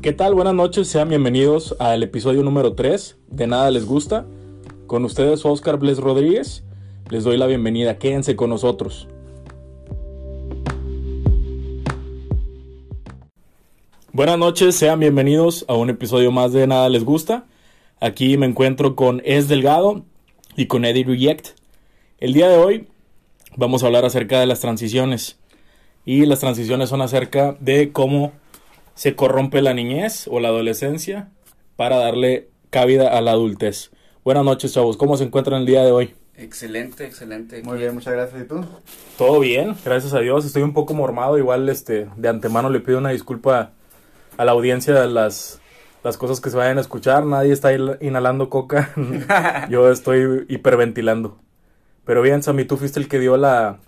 ¿Qué 0.00 0.12
tal? 0.12 0.32
Buenas 0.32 0.54
noches, 0.54 0.86
sean 0.86 1.08
bienvenidos 1.08 1.74
al 1.80 2.04
episodio 2.04 2.44
número 2.44 2.74
3 2.74 3.16
de 3.32 3.48
Nada 3.48 3.68
Les 3.72 3.84
Gusta. 3.84 4.26
Con 4.86 5.04
ustedes 5.04 5.44
Oscar 5.44 5.76
Bles 5.76 5.98
Rodríguez. 5.98 6.62
Les 7.10 7.24
doy 7.24 7.36
la 7.36 7.48
bienvenida, 7.48 7.98
quédense 7.98 8.36
con 8.36 8.50
nosotros. 8.50 9.08
Buenas 14.12 14.38
noches, 14.38 14.76
sean 14.76 15.00
bienvenidos 15.00 15.64
a 15.66 15.74
un 15.74 15.90
episodio 15.90 16.30
más 16.30 16.52
de 16.52 16.68
Nada 16.68 16.88
Les 16.88 17.02
Gusta. 17.02 17.46
Aquí 17.98 18.36
me 18.36 18.46
encuentro 18.46 18.94
con 18.94 19.20
Es 19.24 19.48
Delgado 19.48 20.04
y 20.54 20.66
con 20.66 20.84
Eddie 20.84 21.06
Reject. 21.06 21.58
El 22.20 22.34
día 22.34 22.48
de 22.48 22.56
hoy 22.56 22.86
vamos 23.56 23.82
a 23.82 23.86
hablar 23.86 24.04
acerca 24.04 24.38
de 24.38 24.46
las 24.46 24.60
transiciones. 24.60 25.40
Y 26.04 26.24
las 26.24 26.38
transiciones 26.38 26.88
son 26.88 27.02
acerca 27.02 27.56
de 27.58 27.90
cómo 27.90 28.30
se 28.98 29.14
corrompe 29.14 29.62
la 29.62 29.74
niñez 29.74 30.26
o 30.28 30.40
la 30.40 30.48
adolescencia 30.48 31.28
para 31.76 31.98
darle 31.98 32.48
cabida 32.70 33.16
a 33.16 33.20
la 33.20 33.30
adultez. 33.30 33.92
Buenas 34.24 34.44
noches, 34.44 34.72
chavos. 34.72 34.96
¿Cómo 34.96 35.16
se 35.16 35.22
encuentran 35.22 35.60
el 35.60 35.66
día 35.66 35.84
de 35.84 35.92
hoy? 35.92 36.14
Excelente, 36.34 37.06
excelente. 37.06 37.62
Muy 37.62 37.78
bien, 37.78 37.94
muchas 37.94 38.14
gracias. 38.14 38.42
¿Y 38.42 38.44
tú? 38.48 38.64
Todo 39.16 39.38
bien, 39.38 39.76
gracias 39.84 40.14
a 40.14 40.18
Dios. 40.18 40.44
Estoy 40.44 40.62
un 40.62 40.72
poco 40.72 40.94
mormado. 40.94 41.38
Igual, 41.38 41.68
este, 41.68 42.08
de 42.16 42.28
antemano 42.28 42.70
le 42.70 42.80
pido 42.80 42.98
una 42.98 43.10
disculpa 43.10 43.70
a 44.36 44.44
la 44.44 44.50
audiencia 44.50 44.94
de 44.94 45.06
las, 45.06 45.60
las 46.02 46.16
cosas 46.16 46.40
que 46.40 46.50
se 46.50 46.56
vayan 46.56 46.78
a 46.78 46.80
escuchar. 46.80 47.24
Nadie 47.24 47.52
está 47.52 47.70
inhalando 48.00 48.50
coca. 48.50 48.92
Yo 49.70 49.92
estoy 49.92 50.44
hiperventilando. 50.48 51.38
Pero 52.04 52.20
bien, 52.20 52.42
Sammy, 52.42 52.64
tú 52.64 52.76
fuiste 52.76 52.98
el 52.98 53.06
que 53.06 53.20
dio 53.20 53.36
la, 53.36 53.78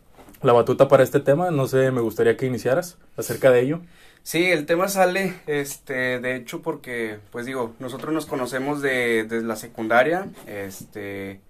la 0.40 0.52
batuta 0.52 0.87
para 0.87 1.02
este 1.02 1.18
tema. 1.18 1.51
No 1.51 1.66
sé, 1.66 1.90
me 1.90 2.01
gustaría 2.01 2.37
que 2.37 2.46
iniciaras 2.46 2.96
acerca 3.16 3.51
de 3.51 3.62
ello. 3.62 3.80
Sí, 4.23 4.51
el 4.51 4.66
tema 4.66 4.88
sale, 4.88 5.35
este, 5.46 6.21
de 6.21 6.37
hecho, 6.37 6.63
porque, 6.63 7.18
pues 7.32 7.46
digo, 7.46 7.74
nosotros 7.79 8.13
nos 8.13 8.27
conocemos 8.27 8.82
de, 8.82 9.24
desde 9.24 9.46
la 9.46 9.57
secundaria, 9.57 10.29
este, 10.46 11.40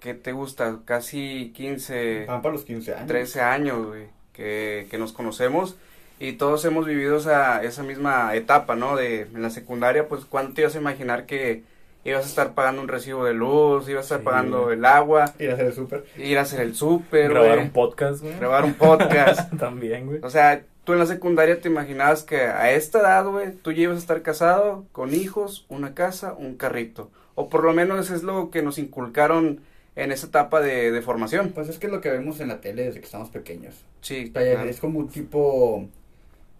¿qué 0.00 0.14
te 0.14 0.32
gusta? 0.32 0.80
Casi 0.84 1.52
15... 1.54 2.26
Van 2.26 2.42
para 2.42 2.54
los 2.54 2.64
15 2.64 2.94
años. 2.94 3.06
13 3.06 3.40
años, 3.40 3.86
güey, 3.86 4.06
que, 4.32 4.86
que 4.90 4.98
nos 4.98 5.12
conocemos 5.12 5.76
y 6.20 6.32
todos 6.32 6.62
hemos 6.66 6.84
vivido 6.86 7.16
esa, 7.16 7.62
esa 7.62 7.82
misma 7.82 8.34
etapa, 8.34 8.76
¿no? 8.76 8.94
De, 8.94 9.22
en 9.22 9.40
la 9.40 9.48
secundaria, 9.48 10.06
pues, 10.06 10.26
¿cuánto 10.26 10.52
te 10.52 10.60
ibas 10.60 10.76
a 10.76 10.78
imaginar 10.78 11.24
que 11.24 11.62
ibas 12.04 12.24
a 12.24 12.28
estar 12.28 12.52
pagando 12.52 12.82
un 12.82 12.88
recibo 12.88 13.24
de 13.24 13.32
luz, 13.32 13.88
ibas 13.88 14.02
a 14.02 14.16
estar 14.16 14.20
pagando 14.20 14.70
el 14.70 14.84
agua. 14.84 15.32
Ir 15.38 15.50
a 15.50 15.54
hacer 15.54 15.66
el 15.66 15.72
súper. 15.72 16.04
Ir 16.18 16.38
a 16.38 16.42
hacer 16.42 16.60
el 16.60 16.74
súper, 16.74 17.30
Grabar 17.30 17.58
un 17.58 17.70
podcast, 17.70 18.20
güey. 18.20 18.38
Grabar 18.38 18.64
un 18.64 18.74
podcast. 18.74 19.50
También, 19.58 20.06
güey. 20.06 20.20
O 20.22 20.28
sea, 20.28 20.62
tú 20.84 20.92
en 20.92 20.98
la 20.98 21.06
secundaria 21.06 21.60
te 21.60 21.68
imaginabas 21.68 22.22
que 22.22 22.40
a 22.40 22.72
esta 22.72 23.00
edad, 23.00 23.26
güey, 23.26 23.52
tú 23.52 23.72
ya 23.72 23.82
ibas 23.82 23.96
a 23.96 24.00
estar 24.00 24.22
casado, 24.22 24.86
con 24.92 25.14
hijos, 25.14 25.66
una 25.68 25.94
casa, 25.94 26.34
un 26.34 26.56
carrito. 26.56 27.10
O 27.34 27.48
por 27.48 27.64
lo 27.64 27.72
menos 27.72 28.10
es 28.10 28.22
lo 28.22 28.50
que 28.50 28.62
nos 28.62 28.78
inculcaron 28.78 29.60
en 29.96 30.12
esa 30.12 30.26
etapa 30.26 30.60
de, 30.60 30.90
de 30.90 31.02
formación. 31.02 31.52
Pues 31.54 31.68
es 31.68 31.78
que 31.78 31.86
es 31.86 31.92
lo 31.92 32.00
que 32.00 32.10
vemos 32.10 32.40
en 32.40 32.48
la 32.48 32.60
tele 32.60 32.84
desde 32.84 33.00
que 33.00 33.06
estamos 33.06 33.30
pequeños. 33.30 33.74
Sí. 34.00 34.32
Es 34.34 34.80
como 34.80 34.98
un 34.98 35.08
tipo 35.08 35.88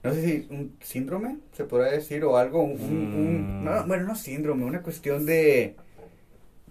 no 0.03 0.15
sé 0.15 0.23
si 0.23 0.47
un 0.51 0.77
síndrome, 0.81 1.37
se 1.53 1.65
podría 1.65 1.93
decir, 1.93 2.25
o 2.25 2.37
algo, 2.37 2.63
un, 2.63 3.63
mm. 3.63 3.87
bueno, 3.87 4.05
no 4.05 4.15
síndrome, 4.15 4.65
una 4.65 4.83
cuestión 4.83 5.27
de, 5.27 5.77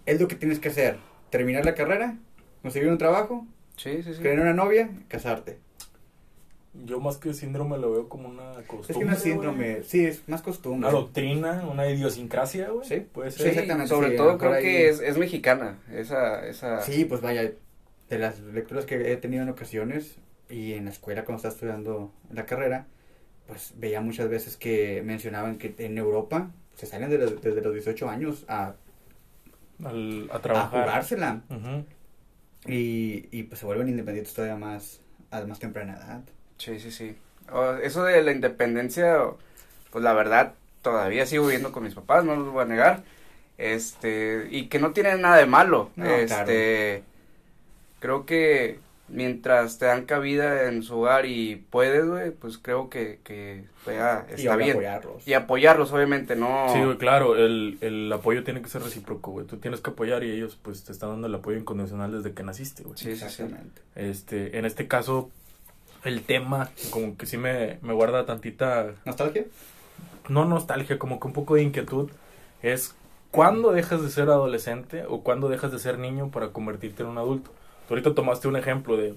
es 0.06 0.20
lo 0.20 0.26
que 0.26 0.34
tienes 0.34 0.58
que 0.58 0.68
hacer, 0.68 0.96
terminar 1.30 1.64
la 1.64 1.74
carrera, 1.74 2.18
conseguir 2.62 2.88
un 2.88 2.98
trabajo, 2.98 3.46
sí, 3.76 4.02
sí, 4.02 4.14
sí. 4.14 4.22
tener 4.22 4.40
una 4.40 4.52
novia, 4.52 4.90
casarte. 5.08 5.58
Yo 6.72 7.00
más 7.00 7.16
que 7.16 7.34
síndrome 7.34 7.78
lo 7.78 7.90
veo 7.90 8.08
como 8.08 8.28
una 8.28 8.54
costumbre. 8.66 8.86
Es 8.90 8.96
que 8.96 9.04
una 9.04 9.16
síndrome, 9.16 9.82
sí, 9.82 10.06
es 10.06 10.28
más 10.28 10.40
costumbre. 10.40 10.88
Una 10.88 10.96
doctrina, 10.96 11.66
una 11.68 11.88
idiosincrasia, 11.88 12.68
güey. 12.70 12.86
Sí, 12.86 13.00
puede 13.12 13.32
ser. 13.32 13.42
Sí, 13.42 13.48
exactamente. 13.48 13.88
Sobre 13.88 14.12
todo 14.12 14.38
creo 14.38 14.52
que 14.60 14.88
es, 14.88 15.00
es 15.00 15.18
mexicana, 15.18 15.78
esa, 15.92 16.46
esa. 16.46 16.80
Sí, 16.82 17.04
pues 17.04 17.20
vaya, 17.22 17.52
de 18.08 18.18
las 18.18 18.38
lecturas 18.40 18.84
que 18.84 19.12
he 19.12 19.16
tenido 19.16 19.42
en 19.42 19.48
ocasiones 19.48 20.16
y 20.48 20.74
en 20.74 20.84
la 20.84 20.90
escuela 20.90 21.24
cuando 21.24 21.38
estaba 21.38 21.54
estudiando 21.54 22.12
la 22.32 22.46
carrera, 22.46 22.86
pues 23.48 23.74
veía 23.76 24.00
muchas 24.00 24.28
veces 24.28 24.56
que 24.56 25.02
mencionaban 25.04 25.58
que 25.58 25.74
en 25.78 25.98
Europa 25.98 26.50
se 26.76 26.86
salen 26.86 27.10
desde 27.10 27.62
los 27.62 27.74
18 27.74 28.08
años 28.08 28.44
a, 28.46 28.74
a 29.82 30.38
trabajar. 30.40 30.80
A 30.80 30.84
jugársela. 30.84 31.42
y, 32.66 33.26
y 33.32 33.42
pues 33.44 33.58
se 33.58 33.66
vuelven 33.66 33.88
independientes 33.88 34.34
todavía 34.34 34.56
más 34.56 35.00
a 35.32 35.40
más 35.42 35.58
temprana 35.58 35.96
edad. 35.96 36.22
Sí, 36.60 36.78
sí, 36.78 36.90
sí. 36.90 37.16
eso 37.82 38.04
de 38.04 38.22
la 38.22 38.32
independencia, 38.32 39.18
pues 39.90 40.04
la 40.04 40.12
verdad, 40.12 40.52
todavía 40.82 41.24
sigo 41.24 41.44
viviendo 41.44 41.72
con 41.72 41.84
mis 41.84 41.94
papás, 41.94 42.24
no 42.24 42.36
los 42.36 42.52
voy 42.52 42.62
a 42.62 42.66
negar. 42.66 43.02
Este, 43.56 44.46
y 44.50 44.66
que 44.68 44.78
no 44.78 44.92
tiene 44.92 45.16
nada 45.16 45.36
de 45.36 45.46
malo. 45.46 45.90
este, 45.96 47.02
creo 47.98 48.26
que 48.26 48.78
mientras 49.08 49.78
te 49.78 49.86
dan 49.86 50.04
cabida 50.04 50.68
en 50.68 50.82
su 50.82 50.98
hogar 51.00 51.26
y 51.26 51.56
puedes, 51.70 52.06
güey, 52.06 52.30
pues 52.30 52.58
creo 52.58 52.90
que, 52.90 53.20
que 53.24 53.64
está 53.86 54.56
bien. 54.56 54.68
Y 54.68 54.70
apoyarlos. 54.70 55.28
Y 55.28 55.32
apoyarlos, 55.32 55.92
obviamente, 55.92 56.36
no. 56.36 56.66
Sí, 56.72 56.80
güey, 56.82 56.96
claro, 56.98 57.36
el, 57.36 57.78
el 57.80 58.12
apoyo 58.12 58.44
tiene 58.44 58.62
que 58.62 58.68
ser 58.68 58.82
recíproco, 58.82 59.32
güey. 59.32 59.46
Tú 59.46 59.56
tienes 59.56 59.80
que 59.80 59.90
apoyar 59.90 60.24
y 60.24 60.30
ellos, 60.30 60.58
pues, 60.62 60.84
te 60.84 60.92
están 60.92 61.10
dando 61.10 61.26
el 61.26 61.34
apoyo 61.34 61.58
incondicional 61.58 62.12
desde 62.12 62.34
que 62.34 62.42
naciste, 62.42 62.82
güey. 62.82 62.98
Sí, 62.98 63.10
exactamente. 63.10 63.82
Este, 63.94 64.58
en 64.58 64.64
este 64.64 64.86
caso, 64.86 65.30
el 66.04 66.22
tema, 66.22 66.70
como 66.90 67.16
que 67.16 67.26
sí 67.26 67.36
me, 67.36 67.78
me 67.82 67.92
guarda 67.92 68.26
tantita. 68.26 68.94
¿Nostalgia? 69.04 69.44
No 70.28 70.44
nostalgia, 70.44 70.98
como 70.98 71.20
que 71.20 71.26
un 71.26 71.32
poco 71.32 71.56
de 71.56 71.62
inquietud. 71.62 72.10
Es 72.62 72.94
cuándo 73.30 73.72
dejas 73.72 74.02
de 74.02 74.10
ser 74.10 74.28
adolescente 74.28 75.04
o 75.08 75.22
cuándo 75.22 75.48
dejas 75.48 75.72
de 75.72 75.78
ser 75.78 75.98
niño 75.98 76.30
para 76.30 76.48
convertirte 76.48 77.02
en 77.02 77.08
un 77.08 77.18
adulto 77.18 77.50
ahorita 77.90 78.14
tomaste 78.14 78.48
un 78.48 78.56
ejemplo 78.56 78.96
de 78.96 79.14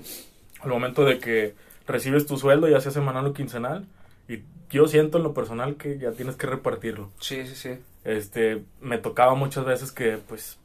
al 0.62 0.70
momento 0.70 1.06
de 1.06 1.20
que 1.20 1.56
recibes 1.88 2.26
tu 2.26 2.38
sueldo, 2.38 2.68
ya 2.68 2.80
sea 2.80 2.92
semanal 2.92 3.28
o 3.28 3.34
quincenal, 3.34 3.86
y 4.28 4.40
yo 4.70 4.88
siento 4.88 5.18
en 5.18 5.24
lo 5.24 5.34
personal 5.34 5.76
que 5.76 6.00
ya 6.00 6.12
tienes 6.12 6.36
que 6.36 6.48
repartirlo. 6.48 7.12
Sí, 7.20 7.46
sí, 7.46 7.56
sí. 7.56 7.80
Este, 8.06 8.64
me 8.80 8.98
tocaba 8.98 9.36
muchas 9.36 9.66
veces 9.66 9.92
que, 9.92 10.18
pues, 10.18 10.58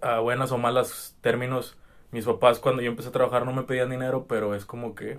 a 0.00 0.20
buenas 0.20 0.50
o 0.52 0.58
malas 0.58 1.14
términos, 1.20 1.76
mis 2.12 2.24
papás 2.26 2.60
cuando 2.60 2.82
yo 2.82 2.90
empecé 2.90 3.08
a 3.08 3.12
trabajar 3.12 3.44
no 3.44 3.52
me 3.52 3.64
pedían 3.64 3.90
dinero, 3.90 4.26
pero 4.28 4.54
es 4.54 4.64
como 4.64 4.94
que 4.94 5.18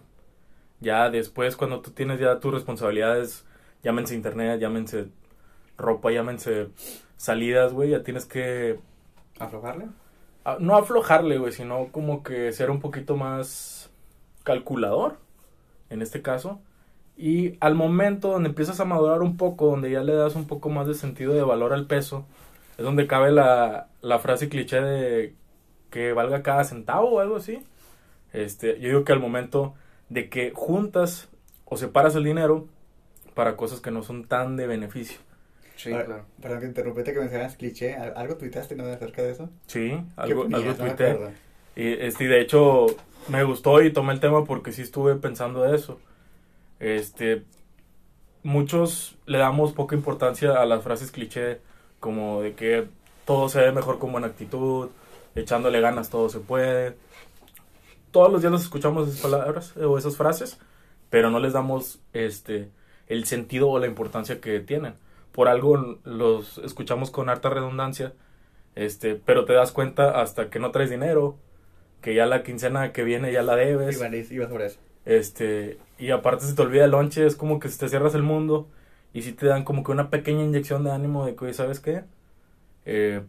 ya 0.79 1.09
después 1.09 1.57
cuando 1.57 1.81
tú 1.81 1.91
tienes 1.91 2.19
ya 2.19 2.39
tus 2.39 2.53
responsabilidades, 2.53 3.45
llámense 3.83 4.15
internet, 4.15 4.59
llámense 4.59 5.07
ropa, 5.77 6.11
llámense 6.11 6.69
salidas, 7.17 7.73
güey, 7.73 7.89
ya 7.89 8.03
tienes 8.03 8.25
que... 8.25 8.79
¿Aflojarle? 9.39 9.87
no 10.59 10.75
aflojarle, 10.75 11.37
güey, 11.37 11.53
sino 11.53 11.87
como 11.91 12.21
que 12.21 12.51
ser 12.51 12.69
un 12.69 12.79
poquito 12.79 13.15
más 13.15 13.89
calculador, 14.43 15.17
en 15.89 16.01
este 16.01 16.21
caso. 16.21 16.59
Y 17.15 17.57
al 17.61 17.75
momento 17.75 18.29
donde 18.29 18.49
empiezas 18.49 18.79
a 18.79 18.85
madurar 18.85 19.21
un 19.21 19.37
poco, 19.37 19.67
donde 19.67 19.91
ya 19.91 20.03
le 20.03 20.13
das 20.13 20.35
un 20.35 20.45
poco 20.45 20.69
más 20.69 20.87
de 20.87 20.95
sentido 20.95 21.33
de 21.33 21.43
valor 21.43 21.73
al 21.73 21.87
peso, 21.87 22.25
es 22.77 22.83
donde 22.83 23.07
cabe 23.07 23.31
la, 23.31 23.87
la 24.01 24.19
frase 24.19 24.49
cliché 24.49 24.81
de 24.81 25.35
que 25.93 26.11
valga 26.11 26.41
cada 26.41 26.63
centavo 26.63 27.07
o 27.07 27.19
algo 27.19 27.35
así. 27.35 27.61
Este, 28.33 28.79
yo 28.79 28.89
digo 28.89 29.03
que 29.03 29.13
al 29.13 29.19
momento 29.19 29.75
de 30.09 30.27
que 30.27 30.51
juntas 30.55 31.29
o 31.65 31.77
separas 31.77 32.15
el 32.15 32.23
dinero 32.23 32.65
para 33.35 33.55
cosas 33.55 33.79
que 33.79 33.91
no 33.91 34.01
son 34.01 34.25
tan 34.25 34.57
de 34.57 34.65
beneficio. 34.65 35.19
Sí, 35.75 35.91
claro. 35.91 36.25
Perdón 36.41 36.61
que 36.61 36.65
interrumpete 36.65 37.13
que 37.13 37.19
mencionas 37.19 37.55
cliché. 37.57 37.93
¿Algo 37.93 38.37
tuitaste 38.37 38.75
no 38.75 38.85
acerca 38.85 39.21
de 39.21 39.31
eso? 39.33 39.51
Sí, 39.67 39.95
algo, 40.15 40.47
algo 40.51 40.73
tuité. 40.73 41.15
y 41.75 41.93
este, 41.93 42.27
de 42.27 42.41
hecho, 42.41 42.87
me 43.27 43.43
gustó 43.43 43.79
y 43.83 43.93
tomé 43.93 44.13
el 44.13 44.19
tema 44.19 44.45
porque 44.45 44.71
sí 44.71 44.81
estuve 44.81 45.13
pensando 45.17 45.71
eso. 45.71 45.99
Este, 46.79 47.43
muchos 48.41 49.15
le 49.27 49.37
damos 49.37 49.73
poca 49.73 49.95
importancia 49.95 50.59
a 50.59 50.65
las 50.65 50.83
frases 50.83 51.11
cliché, 51.11 51.59
como 51.99 52.41
de 52.41 52.53
que 52.53 52.87
todo 53.25 53.47
se 53.47 53.61
ve 53.61 53.71
mejor 53.71 53.99
con 53.99 54.11
buena 54.11 54.27
actitud, 54.27 54.89
echándole 55.35 55.81
ganas 55.81 56.09
todo 56.09 56.29
se 56.29 56.39
puede. 56.39 56.95
Todos 58.11 58.31
los 58.31 58.41
días 58.41 58.51
nos 58.51 58.63
escuchamos 58.63 59.07
esas 59.07 59.21
palabras 59.21 59.75
o 59.77 59.97
esas 59.97 60.17
frases, 60.17 60.59
pero 61.09 61.31
no 61.31 61.39
les 61.39 61.53
damos 61.53 61.99
este 62.13 62.69
el 63.07 63.25
sentido 63.25 63.69
o 63.69 63.79
la 63.79 63.87
importancia 63.87 64.39
que 64.39 64.59
tienen 64.59 64.95
por 65.33 65.49
algo 65.49 65.99
los 66.05 66.59
escuchamos 66.59 67.11
con 67.11 67.27
harta 67.27 67.49
redundancia, 67.49 68.13
este, 68.75 69.15
pero 69.15 69.45
te 69.45 69.53
das 69.53 69.71
cuenta 69.71 70.21
hasta 70.21 70.49
que 70.49 70.59
no 70.59 70.71
traes 70.71 70.89
dinero, 70.89 71.35
que 72.01 72.13
ya 72.13 72.25
la 72.25 72.43
quincena 72.43 72.93
que 72.93 73.03
viene 73.03 73.33
ya 73.33 73.41
la 73.41 73.55
debes. 73.55 73.99
Iba, 74.31 74.47
sobre 74.47 74.67
eso. 74.67 74.79
Este, 75.05 75.79
y 75.97 76.11
aparte 76.11 76.45
se 76.45 76.53
te 76.53 76.61
olvida 76.61 76.85
el 76.85 76.91
lonche, 76.91 77.25
es 77.25 77.35
como 77.35 77.59
que 77.59 77.67
te 77.67 77.89
cierras 77.89 78.15
el 78.15 78.23
mundo 78.23 78.67
y 79.11 79.23
si 79.23 79.33
te 79.33 79.47
dan 79.47 79.63
como 79.63 79.83
que 79.83 79.91
una 79.91 80.09
pequeña 80.09 80.43
inyección 80.43 80.83
de 80.83 80.91
ánimo 80.91 81.25
de 81.25 81.35
que, 81.35 81.53
¿sabes 81.53 81.79
qué? 81.79 82.03
Eh, 82.85 83.23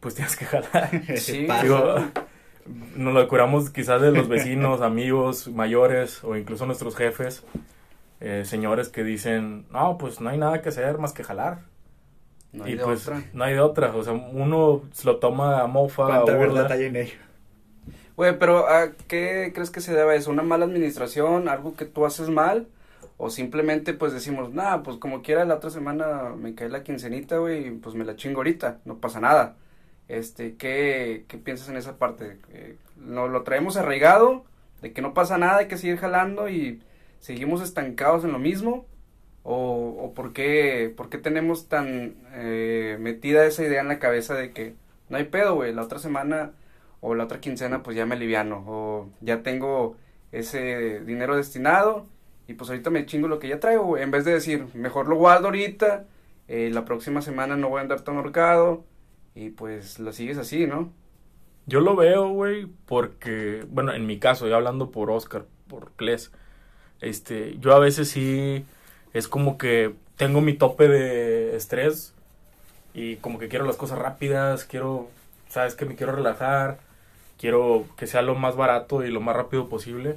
pues 0.00 0.14
tienes 0.14 0.36
que 0.36 0.44
jalar. 0.46 0.90
Sí, 1.16 1.46
nos 2.96 3.14
lo 3.14 3.28
curamos 3.28 3.70
quizás 3.70 4.00
de 4.02 4.12
los 4.12 4.28
vecinos, 4.28 4.80
amigos, 4.82 5.48
mayores 5.48 6.22
o 6.24 6.36
incluso 6.36 6.66
nuestros 6.66 6.96
jefes. 6.96 7.44
eh, 8.20 8.44
señores 8.46 8.88
que 8.90 9.04
dicen, 9.04 9.66
no, 9.70 9.98
pues 9.98 10.20
no 10.20 10.30
hay 10.30 10.38
nada 10.38 10.62
que 10.62 10.70
hacer 10.70 10.98
más 10.98 11.12
que 11.12 11.24
jalar. 11.24 11.60
No 12.52 12.64
hay 12.64 12.72
y 12.72 12.76
de 12.76 12.84
pues 12.84 13.02
otra. 13.08 13.24
no 13.32 13.44
hay 13.44 13.54
de 13.54 13.60
otra, 13.60 13.94
o 13.94 14.02
sea, 14.02 14.12
uno 14.14 14.82
se 14.92 15.06
lo 15.06 15.18
toma 15.18 15.62
a 15.62 15.66
mofa. 15.66 16.24
la 16.48 16.66
talla 16.66 16.86
en 16.86 16.96
ello. 16.96 17.18
Güey, 18.16 18.38
pero 18.38 18.68
¿a 18.68 18.92
qué 19.06 19.52
crees 19.54 19.70
que 19.70 19.80
se 19.80 19.94
debe 19.94 20.16
eso? 20.16 20.30
¿Una 20.30 20.42
mala 20.42 20.64
administración? 20.64 21.48
¿Algo 21.48 21.76
que 21.76 21.84
tú 21.84 22.04
haces 22.04 22.28
mal? 22.30 22.68
O 23.16 23.30
simplemente 23.30 23.94
pues 23.94 24.12
decimos, 24.12 24.52
nada, 24.52 24.82
pues 24.82 24.96
como 24.98 25.22
quiera 25.22 25.44
la 25.44 25.56
otra 25.56 25.70
semana 25.70 26.30
me 26.36 26.54
cae 26.54 26.68
la 26.68 26.82
quincenita, 26.84 27.38
güey, 27.38 27.70
pues 27.72 27.94
me 27.94 28.04
la 28.04 28.16
chingo 28.16 28.38
ahorita, 28.40 28.80
no 28.84 28.98
pasa 28.98 29.20
nada. 29.20 29.56
Este, 30.08 30.56
¿qué, 30.56 31.24
qué 31.28 31.38
piensas 31.38 31.68
en 31.68 31.76
esa 31.76 31.98
parte? 31.98 32.38
Eh, 32.52 32.76
¿Nos 32.96 33.30
lo 33.30 33.42
traemos 33.42 33.76
arraigado? 33.76 34.44
¿De 34.82 34.92
que 34.92 35.02
no 35.02 35.14
pasa 35.14 35.38
nada, 35.38 35.58
hay 35.58 35.68
que 35.68 35.76
seguir 35.76 35.98
jalando 35.98 36.48
y 36.48 36.82
seguimos 37.20 37.62
estancados 37.62 38.24
en 38.24 38.32
lo 38.32 38.38
mismo? 38.38 38.86
¿O, 39.42 39.96
o 40.00 40.14
por, 40.14 40.32
qué, 40.32 40.92
por 40.96 41.08
qué 41.08 41.18
tenemos 41.18 41.68
tan 41.68 42.16
eh, 42.32 42.96
metida 43.00 43.46
esa 43.46 43.64
idea 43.64 43.80
en 43.80 43.88
la 43.88 43.98
cabeza 43.98 44.34
de 44.34 44.52
que 44.52 44.74
no 45.08 45.16
hay 45.16 45.24
pedo, 45.24 45.54
güey, 45.54 45.72
la 45.74 45.82
otra 45.82 45.98
semana 45.98 46.52
o 47.00 47.14
la 47.14 47.24
otra 47.24 47.40
quincena 47.40 47.82
pues 47.82 47.96
ya 47.96 48.06
me 48.06 48.14
aliviano 48.16 48.64
o 48.66 49.08
ya 49.20 49.42
tengo 49.42 49.96
ese 50.32 51.00
dinero 51.00 51.36
destinado 51.36 52.06
y 52.46 52.54
pues 52.54 52.70
ahorita 52.70 52.90
me 52.90 53.06
chingo 53.06 53.28
lo 53.28 53.38
que 53.38 53.48
ya 53.48 53.60
traigo, 53.60 53.96
En 53.98 54.10
vez 54.10 54.24
de 54.24 54.32
decir, 54.32 54.66
mejor 54.74 55.08
lo 55.08 55.16
guardo 55.16 55.46
ahorita, 55.46 56.06
eh, 56.48 56.70
la 56.72 56.84
próxima 56.84 57.22
semana 57.22 57.56
no 57.56 57.68
voy 57.68 57.78
a 57.78 57.82
andar 57.82 58.00
tan 58.02 58.16
ahorcado 58.16 58.84
y 59.38 59.50
pues 59.50 60.00
lo 60.00 60.12
sigues 60.12 60.36
así, 60.36 60.66
¿no? 60.66 60.92
Yo 61.66 61.80
lo 61.80 61.94
veo, 61.94 62.30
güey, 62.30 62.66
porque, 62.86 63.64
bueno, 63.68 63.92
en 63.92 64.04
mi 64.04 64.18
caso, 64.18 64.48
ya 64.48 64.56
hablando 64.56 64.90
por 64.90 65.12
Oscar, 65.12 65.44
por 65.68 65.92
Kles, 65.92 66.32
este, 67.00 67.56
yo 67.60 67.72
a 67.72 67.78
veces 67.78 68.08
sí 68.08 68.64
es 69.12 69.28
como 69.28 69.56
que 69.56 69.94
tengo 70.16 70.40
mi 70.40 70.54
tope 70.54 70.88
de 70.88 71.54
estrés 71.54 72.14
y 72.94 73.16
como 73.16 73.38
que 73.38 73.48
quiero 73.48 73.64
las 73.64 73.76
cosas 73.76 73.98
rápidas, 73.98 74.64
quiero, 74.64 75.08
sabes 75.48 75.76
que 75.76 75.84
me 75.84 75.94
quiero 75.94 76.16
relajar, 76.16 76.78
quiero 77.38 77.86
que 77.96 78.08
sea 78.08 78.22
lo 78.22 78.34
más 78.34 78.56
barato 78.56 79.04
y 79.04 79.10
lo 79.12 79.20
más 79.20 79.36
rápido 79.36 79.68
posible. 79.68 80.16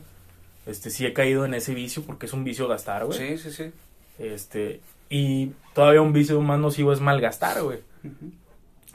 Este, 0.66 0.90
sí 0.90 1.06
he 1.06 1.14
caído 1.14 1.46
en 1.46 1.54
ese 1.54 1.76
vicio 1.76 2.02
porque 2.04 2.26
es 2.26 2.34
un 2.34 2.44
vicio 2.44 2.68
gastar, 2.68 3.06
güey. 3.06 3.20
Sí, 3.20 3.38
sí, 3.38 3.52
sí. 3.52 3.72
Este, 4.18 4.80
y 5.10 5.52
todavía 5.76 6.02
un 6.02 6.14
vicio 6.14 6.42
más 6.42 6.60
nocivo 6.60 6.92
es 6.92 7.02
malgastar, 7.02 7.62
güey. 7.62 7.80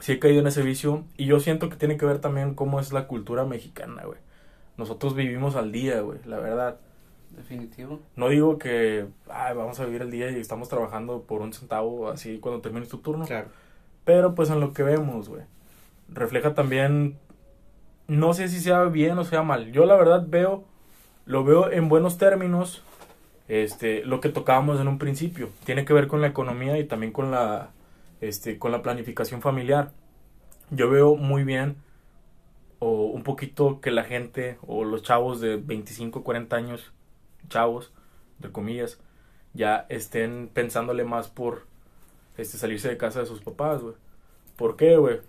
Sí 0.01 0.13
he 0.13 0.19
caído 0.19 0.41
en 0.41 0.47
ese 0.47 0.63
vicio 0.63 1.05
y 1.17 1.27
yo 1.27 1.41
siento 1.41 1.69
que 1.69 1.77
tiene 1.77 1.97
que 1.97 2.07
ver 2.07 2.19
también 2.19 2.55
cómo 2.55 2.81
es 2.81 2.93
la 2.93 3.07
cultura 3.07 3.45
mexicana, 3.45 4.05
güey. 4.05 4.19
Nosotros 4.77 5.15
vivimos 5.15 5.57
al 5.57 5.73
día, 5.73 6.01
güey, 6.01 6.19
la 6.27 6.39
verdad. 6.39 6.79
Definitivo. 7.31 8.01
No 8.15 8.29
digo 8.29 8.57
que 8.59 9.07
ay, 9.29 9.55
vamos 9.55 9.81
a 9.81 9.85
vivir 9.85 10.03
el 10.03 10.11
día 10.11 10.31
y 10.31 10.41
estamos 10.41 10.69
trabajando 10.69 11.23
por 11.23 11.43
un 11.43 11.53
centavo 11.53 12.09
así 12.09 12.39
cuando 12.39 12.61
termine 12.61 12.87
tu 12.87 12.99
turno. 12.99 13.27
Claro. 13.27 13.49
Pero 14.05 14.35
pues 14.35 14.51
en 14.51 14.61
lo 14.61 14.73
que 14.73 14.83
vemos, 14.83 15.29
güey. 15.29 15.43
Refleja 16.09 16.55
también 16.55 17.19
no 18.09 18.35
sé 18.35 18.49
si 18.49 18.61
sea 18.61 18.85
bien 18.85 19.19
o 19.19 19.25
sea 19.25 19.43
mal. 19.43 19.73
Yo 19.73 19.85
la 19.87 19.97
verdad 19.97 20.25
veo, 20.29 20.65
lo 21.25 21.45
veo 21.45 21.71
en 21.71 21.89
buenos 21.89 22.19
términos, 22.19 22.83
este, 23.49 24.05
lo 24.05 24.21
que 24.21 24.29
tocábamos 24.29 24.81
en 24.81 24.89
un 24.89 24.99
principio. 24.99 25.51
Tiene 25.65 25.85
que 25.85 25.93
ver 25.93 26.07
con 26.07 26.21
la 26.21 26.29
economía 26.29 26.79
y 26.79 26.85
también 26.85 27.13
con 27.13 27.31
la, 27.31 27.71
este, 28.21 28.59
con 28.59 28.73
la 28.73 28.83
planificación 28.83 29.43
familiar. 29.43 29.93
Yo 30.71 30.91
veo 30.91 31.17
muy 31.17 31.45
bien 31.45 31.77
o 32.79 33.07
un 33.07 33.23
poquito 33.23 33.81
que 33.81 33.91
la 33.91 34.05
gente 34.05 34.59
o 34.67 34.85
los 34.85 35.03
chavos 35.03 35.41
de 35.41 35.57
25, 35.57 36.23
40 36.23 36.57
años, 36.57 36.93
chavos, 37.49 37.93
de 38.39 38.53
comillas, 38.53 38.99
ya 39.55 39.87
estén 39.89 40.51
pensándole 40.53 41.05
más 41.05 41.29
por 41.29 41.67
este, 42.37 42.59
salirse 42.59 42.89
de 42.89 42.97
casa 42.97 43.21
de 43.21 43.27
sus 43.27 43.41
papás, 43.41 43.83
güey. 43.83 43.95
¿Por 44.57 44.77
qué, 44.77 44.97
güey? 44.97 45.21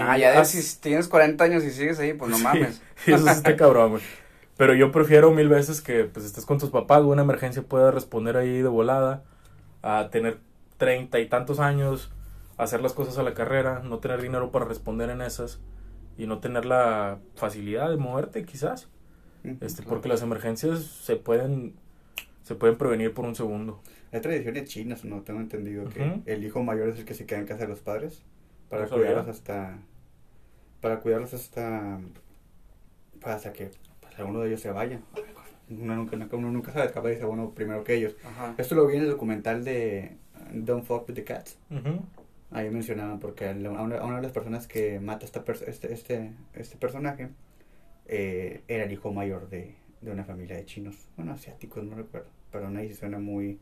ah, 0.00 0.16
ya 0.16 0.44
si 0.44 0.80
tienes 0.80 1.08
40 1.08 1.44
años 1.44 1.64
y 1.64 1.70
sigues 1.70 1.98
ahí, 1.98 2.14
pues 2.14 2.30
no 2.30 2.38
mames. 2.40 2.80
Sí, 3.04 3.12
eso 3.12 3.28
está 3.28 3.56
cabrón, 3.56 3.92
güey. 3.92 4.02
Pero 4.56 4.74
yo 4.74 4.92
prefiero 4.92 5.32
mil 5.32 5.48
veces 5.48 5.80
que 5.80 6.04
pues 6.04 6.24
estés 6.24 6.46
con 6.46 6.58
tus 6.58 6.70
papás, 6.70 7.02
una 7.02 7.22
emergencia 7.22 7.62
pueda 7.62 7.90
responder 7.90 8.36
ahí 8.36 8.62
de 8.62 8.68
volada, 8.68 9.24
a 9.82 10.10
tener 10.10 10.38
treinta 10.76 11.20
y 11.20 11.28
tantos 11.28 11.60
años, 11.60 12.12
hacer 12.56 12.80
las 12.80 12.92
cosas 12.92 13.18
a 13.18 13.22
la 13.22 13.34
carrera, 13.34 13.80
no 13.84 13.98
tener 13.98 14.20
dinero 14.20 14.50
para 14.50 14.64
responder 14.64 15.10
en 15.10 15.20
esas 15.20 15.60
y 16.16 16.26
no 16.26 16.38
tener 16.38 16.64
la 16.64 17.18
facilidad 17.34 17.90
de 17.90 17.96
moverte 17.96 18.44
quizás. 18.44 18.88
Este, 19.60 19.82
porque 19.82 20.08
las 20.08 20.22
emergencias 20.22 20.80
se 20.80 21.16
pueden 21.16 21.74
se 22.44 22.54
pueden 22.54 22.76
prevenir 22.76 23.12
por 23.12 23.24
un 23.24 23.34
segundo. 23.34 23.80
Hay 24.12 24.20
tradiciones 24.20 24.68
chinas, 24.68 25.04
no 25.04 25.22
tengo 25.22 25.40
entendido 25.40 25.88
que 25.88 26.20
el 26.26 26.44
hijo 26.44 26.62
mayor 26.62 26.90
es 26.90 26.98
el 26.98 27.04
que 27.04 27.14
se 27.14 27.26
queda 27.26 27.40
en 27.40 27.46
casa 27.46 27.62
de 27.62 27.68
los 27.68 27.80
padres 27.80 28.22
para 28.68 28.86
cuidarlos 28.86 29.28
hasta 29.28 29.78
para 30.80 31.00
cuidarlos 31.00 31.34
hasta 31.34 32.00
hasta 33.22 33.52
que 33.52 33.70
pues, 34.00 34.18
alguno 34.18 34.40
de 34.40 34.48
ellos 34.48 34.60
se 34.60 34.70
vaya. 34.70 35.00
Uno 35.70 35.96
nunca, 35.96 36.36
uno 36.36 36.50
nunca 36.50 36.72
sabe 36.72 36.90
capaz 36.92 37.08
dice 37.08 37.24
bueno 37.24 37.52
primero 37.54 37.82
que 37.84 37.94
ellos 37.94 38.14
esto 38.58 38.74
lo 38.74 38.86
vi 38.86 38.96
en 38.96 39.04
el 39.04 39.10
documental 39.10 39.64
de 39.64 40.16
Don't 40.52 40.84
Fuck 40.84 41.08
with 41.08 41.14
the 41.14 41.24
Cats. 41.24 41.58
Ahí 42.50 42.70
mencionaban 42.70 43.18
porque 43.18 43.48
a 43.48 43.52
una, 43.52 44.16
de 44.16 44.22
las 44.22 44.32
personas 44.32 44.66
que 44.66 45.00
mata 45.00 45.24
esta 45.24 45.44
este, 45.66 45.92
este 45.92 46.32
este 46.54 46.76
personaje 46.76 47.30
eh, 48.06 48.62
era 48.68 48.84
el 48.84 48.92
hijo 48.92 49.12
mayor 49.12 49.48
de, 49.48 49.74
de 50.00 50.10
una 50.10 50.24
familia 50.24 50.56
de 50.56 50.64
chinos. 50.64 51.08
Bueno 51.16 51.32
asiáticos 51.32 51.82
no 51.84 51.96
recuerdo. 51.96 52.28
Pero 52.52 52.68
ahí 52.68 52.94
suena 52.94 53.18
muy 53.18 53.58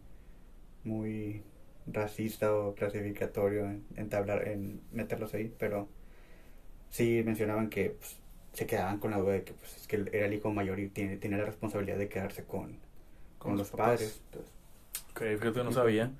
muy 0.84 1.42
racista 1.86 2.54
o 2.54 2.74
clasificatorio 2.74 3.66
en, 3.66 3.84
entablar, 3.96 4.48
en 4.48 4.80
meterlos 4.92 5.34
ahí, 5.34 5.52
pero 5.58 5.88
sí 6.90 7.22
mencionaban 7.24 7.68
que 7.68 7.90
pues, 7.90 8.16
se 8.52 8.66
quedaban 8.66 8.98
con 8.98 9.10
la 9.10 9.18
duda 9.18 9.32
de 9.32 9.44
que 9.44 9.52
pues, 9.52 9.76
es 9.76 9.86
que 9.86 10.04
era 10.12 10.26
el 10.26 10.34
hijo 10.34 10.50
mayor 10.50 10.78
y 10.78 10.88
tiene, 10.88 11.16
tiene 11.16 11.38
la 11.38 11.44
responsabilidad 11.44 11.98
de 11.98 12.08
quedarse 12.08 12.44
con, 12.44 12.76
con, 13.38 13.56
los 13.56 13.70
padres. 13.70 14.20
Entonces, 14.26 14.52
ok, 15.10 15.40
fíjate, 15.40 15.64
no 15.64 15.72
sabía. 15.72 16.12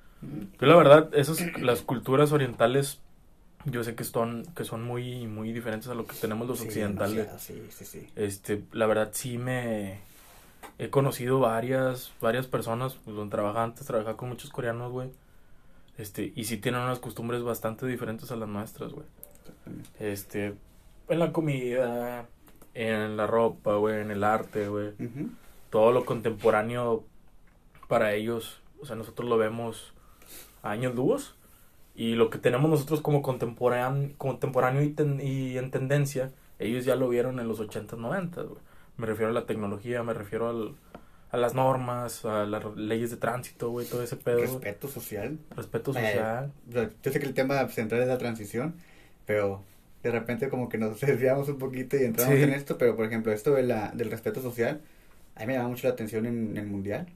Yo 0.59 0.67
la 0.67 0.75
verdad, 0.75 1.09
esas, 1.13 1.39
las 1.59 1.81
culturas 1.81 2.31
orientales, 2.31 2.99
yo 3.65 3.83
sé 3.83 3.95
que 3.95 4.03
son, 4.03 4.45
que 4.55 4.63
son 4.63 4.83
muy, 4.83 5.27
muy 5.27 5.51
diferentes 5.51 5.89
a 5.89 5.95
lo 5.95 6.05
que 6.05 6.15
tenemos 6.15 6.47
los 6.47 6.61
occidentales. 6.61 7.27
Sí, 7.37 7.61
sí, 7.69 7.85
sí. 7.85 8.07
Este, 8.15 8.63
la 8.71 8.85
verdad 8.85 9.09
sí 9.11 9.37
me 9.37 9.99
he 10.79 10.89
conocido 10.89 11.39
varias, 11.39 12.11
varias 12.21 12.47
personas, 12.47 12.95
pues, 13.03 13.15
donde 13.15 13.31
trabajaba 13.31 13.63
antes, 13.63 13.85
trabajaba 13.85 14.17
con 14.17 14.29
muchos 14.29 14.49
coreanos, 14.49 14.91
güey 14.91 15.09
este, 15.97 16.33
y 16.35 16.45
sí 16.45 16.57
tienen 16.57 16.81
unas 16.81 16.99
costumbres 16.99 17.43
bastante 17.43 17.85
diferentes 17.85 18.31
a 18.31 18.35
las 18.35 18.49
nuestras, 18.49 18.91
güey. 18.93 19.05
Este, 19.99 20.55
en 21.07 21.19
la 21.19 21.31
comida, 21.31 22.27
en 22.73 23.15
la 23.15 23.27
ropa, 23.27 23.75
güey, 23.75 24.01
en 24.01 24.11
el 24.11 24.23
arte, 24.23 24.67
güey. 24.67 24.91
Todo 25.69 25.91
lo 25.91 26.05
contemporáneo 26.05 27.03
para 27.87 28.13
ellos, 28.13 28.61
o 28.81 28.85
sea, 28.85 28.95
nosotros 28.95 29.29
lo 29.29 29.37
vemos 29.37 29.93
años 30.63 30.95
luz. 30.95 31.35
Y 31.95 32.15
lo 32.15 32.31
que 32.31 32.39
tenemos 32.39 32.69
nosotros 32.69 33.01
como 33.01 33.21
contemporáneo, 33.21 34.09
contemporáneo 34.17 34.81
y, 34.81 35.57
en 35.57 35.69
tendencia, 35.69 36.31
ellos 36.57 36.85
ya 36.85 36.95
lo 36.95 37.07
vieron 37.07 37.39
en 37.39 37.47
los 37.47 37.59
80s, 37.59 37.97
90 37.97 38.41
güey. 38.41 38.61
Me 38.97 39.05
refiero 39.05 39.29
a 39.29 39.33
la 39.33 39.45
tecnología, 39.45 40.01
me 40.01 40.13
refiero 40.13 40.49
al, 40.49 40.75
a 41.29 41.37
las 41.37 41.53
normas, 41.53 42.25
a 42.25 42.45
las 42.45 42.63
leyes 42.75 43.11
de 43.11 43.17
tránsito, 43.17 43.69
güey, 43.69 43.85
todo 43.87 44.01
ese 44.01 44.15
pedo. 44.15 44.39
Respeto 44.39 44.87
social. 44.87 45.37
Respeto 45.55 45.91
eh, 45.91 46.13
social. 46.13 46.51
yo 47.03 47.11
sé 47.11 47.19
que 47.19 47.25
el 47.25 47.33
tema 47.33 47.67
central 47.69 48.01
es 48.01 48.07
la 48.07 48.17
transición, 48.17 48.75
pero 49.25 49.63
de 50.03 50.11
repente 50.11 50.49
como 50.49 50.69
que 50.69 50.77
nos 50.77 50.99
desviamos 51.01 51.49
un 51.49 51.57
poquito 51.57 51.97
y 51.97 52.03
entramos 52.03 52.35
en 52.35 52.51
esto, 52.51 52.77
pero 52.77 52.95
por 52.95 53.05
ejemplo, 53.05 53.31
esto 53.31 53.53
de 53.53 53.63
la, 53.63 53.91
del 53.91 54.11
respeto 54.11 54.41
social, 54.41 54.81
a 55.35 55.39
mí 55.41 55.47
me 55.47 55.53
llama 55.53 55.69
mucho 55.69 55.87
la 55.87 55.93
atención 55.93 56.25
en, 56.25 56.55
el 56.57 56.67
mundial. 56.67 57.07